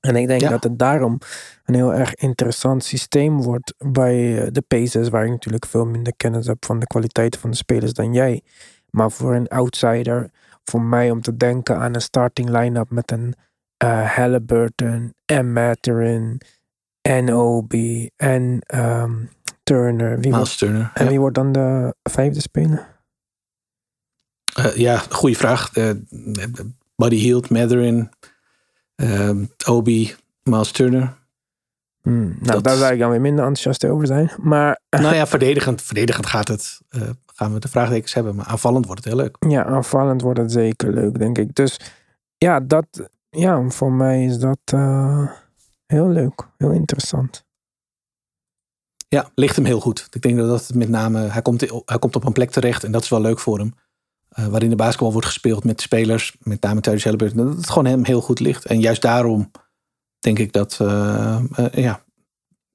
En 0.00 0.16
ik 0.16 0.26
denk 0.26 0.40
dat 0.40 0.62
het 0.62 0.78
daarom 0.78 1.18
een 1.64 1.74
heel 1.74 1.94
erg 1.94 2.14
interessant 2.14 2.84
systeem 2.84 3.42
wordt 3.42 3.74
bij 3.78 4.42
eh, 4.42 4.48
de 4.52 4.62
Pacers, 4.62 5.08
waar 5.08 5.24
ik 5.24 5.30
natuurlijk 5.30 5.66
veel 5.66 5.86
minder 5.86 6.12
kennis 6.16 6.46
heb 6.46 6.64
van 6.64 6.78
de 6.78 6.86
kwaliteiten 6.86 7.40
van 7.40 7.50
de 7.50 7.56
spelers 7.56 7.92
dan 7.92 8.12
jij. 8.12 8.42
Maar 8.90 9.10
voor 9.10 9.34
een 9.34 9.48
outsider, 9.48 10.30
voor 10.64 10.82
mij 10.82 11.10
om 11.10 11.20
te 11.20 11.36
denken 11.36 11.78
aan 11.78 11.94
een 11.94 12.00
starting 12.00 12.48
line-up 12.48 12.90
met 12.90 13.10
een 13.10 13.34
uh, 13.84 14.14
Halliburton 14.14 15.14
en 15.24 15.52
Matterin 15.52 16.40
En 17.00 17.34
Obi. 17.34 18.10
En 18.16 18.58
ehm, 18.66 19.12
Turner. 19.62 20.18
Wie 20.20 20.32
wordt, 20.32 20.58
Turner. 20.58 20.90
en 20.94 21.04
ja. 21.04 21.10
wie 21.10 21.20
wordt 21.20 21.34
dan 21.34 21.52
de 21.52 21.94
vijfde 22.02 22.40
speler? 22.40 22.96
Eh, 24.54 24.76
ja, 24.76 24.96
goede 24.96 25.36
vraag. 25.36 25.72
Eh, 25.72 25.90
Buddy 26.96 27.16
Hield, 27.16 27.50
Matherin, 27.50 28.10
Obi, 29.66 30.14
Miles 30.42 30.70
Turner. 30.72 31.16
Hmm, 32.02 32.26
nou, 32.28 32.38
Dat- 32.52 32.64
daar 32.64 32.76
zou 32.76 32.92
ik 32.92 32.98
dan 32.98 33.10
weer 33.10 33.20
minder 33.20 33.44
enthousiast 33.44 33.84
over 33.84 34.06
zijn. 34.06 34.30
Maar 34.40 34.80
nou 34.90 35.14
ja, 35.14 35.26
verdedigend, 35.26 35.82
verdedigend 35.82 36.26
gaat 36.26 36.48
het, 36.48 36.80
eh, 36.88 37.02
gaan 37.26 37.52
we 37.52 37.58
de 37.60 37.68
vraagtekens 37.68 38.14
hebben. 38.14 38.34
Maar 38.34 38.46
aanvallend 38.46 38.86
wordt 38.86 39.04
het 39.04 39.12
heel 39.14 39.22
leuk. 39.22 39.36
ja, 39.48 39.64
aanvallend 39.64 40.22
wordt 40.22 40.38
het 40.38 40.52
zeker 40.52 40.92
leuk, 40.92 41.18
denk 41.18 41.38
ik. 41.38 41.54
Dus 41.54 41.80
ja, 42.38 42.60
dat, 42.60 42.86
ja 43.30 43.68
voor 43.68 43.92
mij 43.92 44.24
is 44.24 44.38
dat 44.38 44.58
eh, 44.64 45.30
heel 45.86 46.08
leuk. 46.08 46.48
Heel 46.56 46.70
interessant. 46.70 47.46
Ja, 49.08 49.30
ligt 49.34 49.56
hem 49.56 49.64
heel 49.64 49.80
goed. 49.80 50.08
Ik 50.10 50.22
denk 50.22 50.36
dat 50.36 50.48
dat 50.48 50.74
met 50.74 50.88
name, 50.88 51.18
hij 51.18 51.42
komt, 51.42 51.60
hij 51.84 51.98
komt 51.98 52.16
op 52.16 52.24
een 52.24 52.32
plek 52.32 52.50
terecht 52.50 52.84
en 52.84 52.92
dat 52.92 53.02
is 53.02 53.08
wel 53.08 53.20
leuk 53.20 53.38
voor 53.38 53.58
hem. 53.58 53.74
Eh, 54.28 54.46
waarin 54.46 54.70
de 54.70 54.76
basketbal 54.76 55.12
wordt 55.12 55.26
gespeeld 55.26 55.64
met 55.64 55.76
de 55.76 55.82
spelers, 55.82 56.36
met 56.40 56.62
name 56.62 56.80
tijdens 56.80 57.04
Halliburton. 57.04 57.46
Dat 57.46 57.56
het 57.56 57.68
gewoon 57.70 57.86
hem 57.86 58.04
heel 58.04 58.20
goed 58.20 58.40
ligt. 58.40 58.64
En 58.64 58.80
juist 58.80 59.02
daarom 59.02 59.50
denk 60.18 60.38
ik 60.38 60.52
dat, 60.52 60.78
eh, 60.80 61.36
eh, 61.54 61.72
ja, 61.72 62.04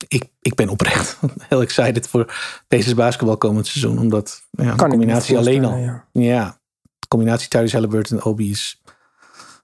ik, 0.08 0.24
ik 0.42 0.56
ben 0.56 0.70
oprecht 0.70 1.20
heel 1.50 1.62
excited 1.62 2.08
voor 2.08 2.34
deze 2.68 2.96
basketbal 2.96 3.38
komend 3.38 3.68
seizoen. 3.68 4.00
Omdat 4.00 4.42
ja, 4.52 4.76
de 4.76 4.88
combinatie 4.88 5.38
alleen 5.38 5.66
al. 5.66 5.78
ja. 5.78 6.08
Ja, 6.12 6.60
de 7.00 7.08
combinatie 7.08 7.48
thuis 7.50 7.74
Halliburton 7.74 8.18
en 8.18 8.24
Obi 8.26 8.50
is, 8.50 8.82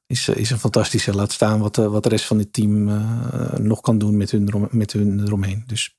is, 0.06 0.30
is 0.30 0.50
een 0.50 0.60
fantastische. 0.60 1.14
Laat 1.16 1.32
staan 1.32 1.60
wat, 1.60 1.76
de- 1.76 1.90
wat 1.90 2.04
de 2.04 2.10
rest 2.10 2.26
van 2.26 2.38
dit 2.38 2.54
team 2.54 2.84
nog 3.62 3.82
kan 3.82 3.98
doen 3.98 4.18
met 4.18 4.32
hun, 4.32 4.68
met 4.72 4.92
hun 4.92 5.20
eromheen. 5.26 5.64
Dus 5.68 5.98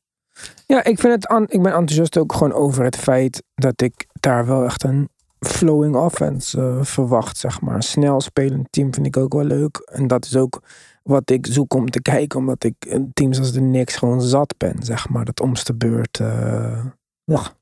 Ja, 0.67 0.85
ik, 0.85 1.01
vind 1.01 1.13
het 1.25 1.53
ik 1.53 1.63
ben 1.63 1.73
enthousiast 1.73 2.19
ook 2.19 2.33
gewoon 2.33 2.53
over 2.53 2.85
het 2.85 2.97
feit 2.97 3.43
dat 3.55 3.83
ik 3.83 4.07
daar 4.21 4.47
wel 4.47 4.65
echt 4.65 4.83
een 4.85 5.09
flowing 5.41 5.95
offense 5.97 6.61
eh, 6.61 6.85
verwacht, 6.85 7.37
zeg 7.37 7.61
maar. 7.61 7.83
Snel 7.83 8.21
spelend 8.21 8.67
team 8.71 8.95
vind 8.95 9.07
ik 9.07 9.17
ook 9.17 9.33
wel 9.33 9.45
leuk. 9.45 9.77
En 9.93 10.07
dat 10.07 10.25
is 10.25 10.37
ook 10.37 10.63
wat 11.03 11.31
ik 11.31 11.47
zoek 11.47 11.75
om 11.75 11.91
te 11.91 12.03
kijken, 12.03 12.39
omdat 12.39 12.65
ik 12.65 12.99
teams 13.13 13.39
als 13.39 13.53
de 13.53 13.59
Knicks 13.59 13.97
gewoon 13.97 14.23
zat 14.23 14.55
ben, 14.59 14.77
zeg 14.83 15.09
maar. 15.09 15.25
Dat 15.25 15.41
omste 15.41 15.75
beurt. 15.75 16.21
eh, 16.21 16.85
ja. 17.25 17.53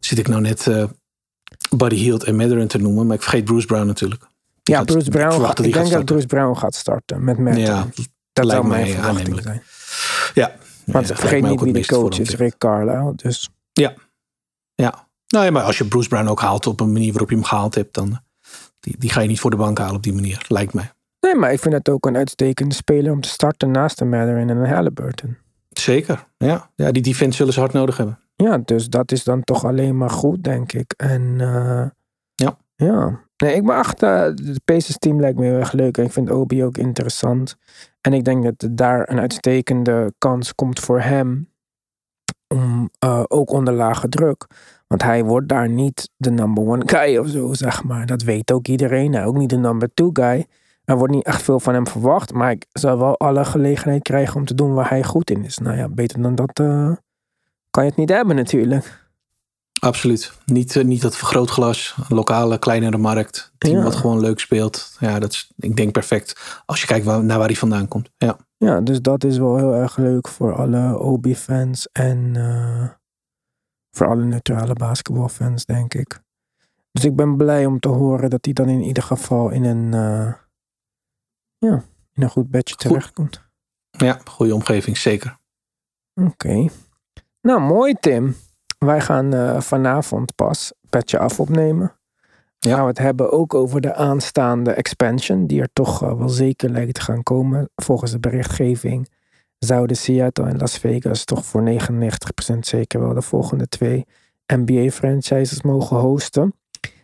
zit 0.00 0.18
ik 0.18 0.28
nou 0.28 0.40
net 0.40 0.66
eh, 0.66 0.84
Buddy 1.76 1.96
Hield 1.96 2.24
en 2.24 2.36
Matherin 2.36 2.68
te 2.68 2.78
noemen. 2.78 3.06
Maar 3.06 3.16
ik 3.16 3.22
vergeet 3.22 3.44
Bruce 3.44 3.66
Brown 3.66 3.86
natuurlijk. 3.86 4.26
Ja, 4.62 4.82
Bruce 4.84 5.06
ik 5.06 5.12
Brown. 5.12 5.40
gaat- 5.40 5.58
ik 5.58 5.64
die 5.64 5.72
denk 5.72 5.90
dat 5.90 6.04
Bruce 6.04 6.26
Brown 6.26 6.56
gaat 6.58 6.74
starten 6.74 7.24
met 7.24 7.38
Matt. 7.38 7.56
Ja, 7.56 7.86
dat 8.32 8.44
lijkt 8.44 8.50
zou 8.62 8.66
mij 8.66 8.80
mijn 8.82 8.94
verwachting 8.94 9.42
zijn. 9.42 9.62
ja. 10.34 10.54
Want 10.84 11.08
Ja, 11.08 11.16
vergeet 11.16 11.42
niet 11.42 11.60
wie 11.60 11.72
de 11.72 11.86
coach 11.86 12.18
is. 12.18 12.34
Rick 12.34 12.58
Carlisle. 12.58 13.12
Dus 13.16 13.50
Ja. 13.72 13.94
Nou 15.28 15.44
ja, 15.44 15.50
maar 15.50 15.62
als 15.62 15.78
je 15.78 15.84
Bruce 15.88 16.08
Brown 16.08 16.28
ook 16.28 16.40
haalt 16.40 16.66
op 16.66 16.80
een 16.80 16.92
manier 16.92 17.10
waarop 17.10 17.28
je 17.30 17.34
hem 17.36 17.44
gehaald 17.44 17.74
hebt, 17.74 17.94
dan 17.94 18.20
die, 18.80 18.94
die 18.98 19.10
ga 19.10 19.20
je 19.20 19.28
niet 19.28 19.40
voor 19.40 19.50
de 19.50 19.56
bank 19.56 19.78
halen 19.78 19.96
op 19.96 20.02
die 20.02 20.14
manier, 20.14 20.44
lijkt 20.48 20.74
mij. 20.74 20.90
nee, 21.20 21.34
maar 21.34 21.52
ik 21.52 21.60
vind 21.60 21.74
het 21.74 21.88
ook 21.88 22.06
een 22.06 22.16
uitstekende 22.16 22.74
speler 22.74 23.12
om 23.12 23.20
te 23.20 23.28
starten 23.28 23.70
naast 23.70 23.98
de 23.98 24.04
Matherin 24.04 24.50
en 24.50 24.62
de 24.62 24.68
Halliburton. 24.68 25.36
Zeker. 25.70 26.26
Ja, 26.36 26.70
ja 26.74 26.90
die 26.92 27.02
defense 27.02 27.36
zullen 27.36 27.52
ze 27.52 27.60
hard 27.60 27.72
nodig 27.72 27.96
hebben. 27.96 28.18
Ja, 28.36 28.58
dus 28.58 28.88
dat 28.88 29.12
is 29.12 29.24
dan 29.24 29.42
toch 29.44 29.64
alleen 29.64 29.96
maar 29.96 30.10
goed, 30.10 30.44
denk 30.44 30.72
ik. 30.72 30.94
En 30.96 31.36
eh, 31.40 31.86
Ja. 32.34 32.56
Ja. 32.76 33.24
Nee, 33.36 33.54
ik 33.54 33.64
ben 33.66 33.76
achter. 33.76 34.08
Het 34.24 34.64
Pacers 34.64 34.98
team 34.98 35.20
lijkt 35.20 35.38
me 35.38 35.44
heel 35.44 35.58
erg 35.58 35.72
leuk. 35.72 35.98
En 35.98 36.04
ik 36.04 36.12
vind 36.12 36.30
Obi 36.30 36.64
ook 36.64 36.78
interessant. 36.78 37.56
En 38.00 38.12
ik 38.12 38.24
denk 38.24 38.44
dat 38.44 38.76
daar 38.76 39.10
een 39.10 39.20
uitstekende 39.20 40.12
kans 40.18 40.54
komt 40.54 40.80
voor 40.80 41.00
hem. 41.00 41.48
Om 42.48 42.90
eh, 42.98 43.22
ook 43.28 43.50
onder 43.50 43.74
lage 43.74 44.08
druk. 44.08 44.46
Want 44.86 45.02
hij 45.02 45.24
wordt 45.24 45.48
daar 45.48 45.68
niet 45.68 46.10
de 46.16 46.30
number 46.30 46.64
one 46.66 46.82
guy 46.86 47.16
of 47.16 47.28
zo, 47.28 47.54
zeg 47.54 47.84
maar. 47.84 48.06
Dat 48.06 48.22
weet 48.22 48.52
ook 48.52 48.66
iedereen. 48.66 49.12
Hij 49.14 49.24
ook 49.24 49.36
niet 49.36 49.50
de 49.50 49.56
number 49.56 49.90
two 49.94 50.10
guy. 50.12 50.46
Er 50.84 50.96
wordt 50.98 51.12
niet 51.14 51.24
echt 51.26 51.42
veel 51.42 51.60
van 51.60 51.74
hem 51.74 51.86
verwacht. 51.86 52.32
Maar 52.32 52.50
ik 52.50 52.66
zal 52.72 52.98
wel 52.98 53.18
alle 53.18 53.44
gelegenheid 53.44 54.02
krijgen 54.02 54.36
om 54.36 54.44
te 54.44 54.54
doen 54.54 54.74
waar 54.74 54.88
hij 54.88 55.04
goed 55.04 55.30
in 55.30 55.44
is. 55.44 55.58
Nou 55.58 55.76
ja, 55.76 55.88
beter 55.88 56.22
dan 56.22 56.34
dat 56.34 56.58
eh, 56.60 56.92
kan 57.70 57.82
je 57.84 57.88
het 57.88 57.98
niet 57.98 58.08
hebben 58.08 58.36
natuurlijk. 58.36 59.04
Absoluut. 59.80 60.32
Niet, 60.44 60.76
eh, 60.76 60.84
niet 60.84 61.02
dat 61.02 61.16
vergrootglas, 61.16 61.96
lokale, 62.08 62.58
kleinere 62.58 62.96
markt. 62.98 63.52
Team 63.58 63.76
Ja. 63.76 63.82
wat 63.82 63.94
gewoon 63.94 64.20
leuk 64.20 64.40
speelt. 64.40 64.96
Ja, 65.00 65.18
dat 65.18 65.32
is, 65.32 65.52
ik 65.56 65.76
denk 65.76 65.92
perfect. 65.92 66.60
Als 66.66 66.80
je 66.80 66.86
kijkt 66.86 67.04
waar, 67.06 67.24
naar 67.24 67.38
waar 67.38 67.46
hij 67.46 67.56
vandaan 67.56 67.88
komt. 67.88 68.10
Ja. 68.18 68.36
Ja, 68.58 68.80
dus 68.80 69.00
dat 69.02 69.24
is 69.24 69.38
wel 69.38 69.56
heel 69.56 69.74
erg 69.74 69.96
leuk 69.96 70.28
voor 70.28 70.54
alle 70.54 70.98
Obi-fans 70.98 71.88
en 71.92 72.30
eh, 72.36 72.88
voor 73.96 74.06
alle 74.06 74.24
neutrale 74.24 74.72
basketbalfans, 74.72 75.64
denk 75.64 75.94
ik. 75.94 76.20
Dus 76.92 77.04
ik 77.04 77.16
ben 77.16 77.36
blij 77.36 77.66
om 77.66 77.80
te 77.80 77.88
horen 77.88 78.30
dat 78.30 78.44
hij 78.44 78.54
dan 78.54 78.68
in 78.68 78.82
ieder 78.82 79.02
geval 79.02 79.50
in 79.50 79.64
een, 79.64 79.94
eh, 79.94 80.32
ja, 81.58 81.84
in 82.12 82.22
een 82.22 82.30
goed 82.30 82.50
bedje 82.50 82.74
terechtkomt. 82.74 83.44
ja, 83.90 84.20
goede 84.24 84.54
omgeving, 84.54 84.96
zeker. 84.96 85.38
Oké. 86.14 86.68
Nou, 87.40 87.60
mooi 87.60 87.94
Tim. 88.00 88.36
Wij 88.78 89.00
gaan 89.00 89.34
eh, 89.34 89.60
vanavond 89.60 90.34
pas 90.34 90.72
Petje 90.90 91.18
Af 91.18 91.40
opnemen. 91.40 91.98
Ja. 92.58 92.74
Gaan 92.74 92.82
we 92.82 92.88
het 92.88 92.98
hebben 92.98 93.32
ook 93.32 93.54
over 93.54 93.80
de 93.80 93.94
aanstaande 93.94 94.72
expansion, 94.72 95.46
die 95.46 95.60
er 95.60 95.72
toch 95.72 96.02
eh, 96.02 96.18
wel 96.18 96.28
zeker 96.28 96.70
lijkt 96.70 96.94
te 96.94 97.00
gaan 97.00 97.22
komen. 97.22 97.70
Volgens 97.74 98.10
de 98.10 98.20
berichtgeving 98.20 99.08
zouden 99.58 99.96
Seattle 99.96 100.46
en 100.46 100.58
Las 100.58 100.78
Vegas 100.78 101.24
toch 101.24 101.44
voor 101.44 101.62
99% 102.52 102.58
zeker 102.60 103.00
wel 103.00 103.14
de 103.14 103.22
volgende 103.22 103.68
twee 103.68 104.06
NBA-franchises 104.46 105.62
mogen 105.62 105.96
hosten. 105.96 106.54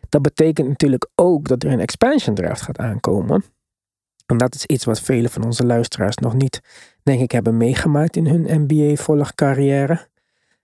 Dat 0.09 0.23
betekent 0.23 0.69
natuurlijk 0.69 1.09
ook 1.15 1.49
dat 1.49 1.63
er 1.63 1.71
een 1.73 1.81
expansion 1.81 2.35
draft 2.35 2.63
gaat 2.63 2.79
aankomen. 2.79 3.45
En 4.27 4.37
dat 4.39 4.55
is 4.55 4.67
iets 4.67 4.85
wat 4.85 5.01
vele 5.01 5.29
van 5.29 5.45
onze 5.45 5.67
luisteraars 5.67 6.17
nog 6.17 6.35
niet, 6.35 6.61
denk 7.03 7.21
ik, 7.21 7.33
hebben 7.33 7.57
meegemaakt 7.57 8.17
in 8.17 8.27
hun 8.27 8.67
NBA-volgcarrière. 8.67 10.07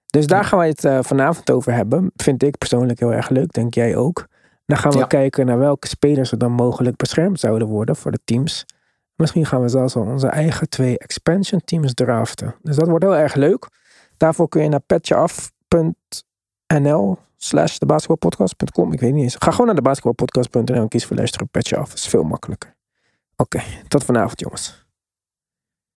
Dus 0.06 0.26
daar 0.26 0.44
gaan 0.44 0.58
wij 0.58 0.68
het 0.68 0.84
eh, 0.84 0.98
vanavond 1.02 1.50
over 1.50 1.72
hebben. 1.72 2.10
Vind 2.16 2.42
ik 2.42 2.58
persoonlijk 2.58 2.98
heel 2.98 3.12
erg 3.12 3.28
leuk, 3.28 3.52
denk 3.52 3.74
jij 3.74 3.96
ook. 3.96 4.26
Dan 4.66 4.78
gaan 4.78 4.92
we 4.92 4.98
Ja. 4.98 5.06
kijken 5.06 5.46
naar 5.46 5.58
welke 5.58 5.88
spelers 5.88 6.32
er 6.32 6.38
dan 6.38 6.52
mogelijk 6.52 6.96
beschermd 6.96 7.40
zouden 7.40 7.68
worden 7.68 7.96
voor 7.96 8.10
de 8.10 8.18
teams. 8.24 8.64
Misschien 9.18 9.46
gaan 9.46 9.60
we 9.60 9.68
zelfs 9.68 9.96
al 9.96 10.02
onze 10.02 10.26
eigen 10.26 10.68
twee 10.68 10.98
expansion 10.98 11.60
teams 11.64 11.94
draften. 11.94 12.54
Dus 12.62 12.76
dat 12.76 12.88
wordt 12.88 13.04
heel 13.04 13.16
erg 13.16 13.34
leuk. 13.34 13.68
Daarvoor 14.16 14.48
kun 14.48 14.62
je 14.62 14.68
naar 14.68 14.80
petjeaf.nl 14.80 15.98
slash 17.36 17.78
de. 17.78 18.92
Ik 18.92 19.00
weet 19.00 19.12
niet 19.12 19.22
eens. 19.22 19.36
Ga 19.38 19.50
gewoon 19.50 19.66
naar 19.66 19.74
de 19.74 19.82
basketbalpodcast.nl 19.82 20.74
en 20.74 20.88
kies 20.88 21.04
voor 21.06 21.16
luisteren 21.16 21.46
op 21.46 21.52
Petje 21.52 21.76
Af. 21.76 21.88
Dat 21.88 21.98
is 21.98 22.06
veel 22.08 22.22
makkelijker. 22.22 22.76
Oké, 23.36 23.62
tot 23.88 24.04
vanavond 24.04 24.40
jongens. 24.40 24.87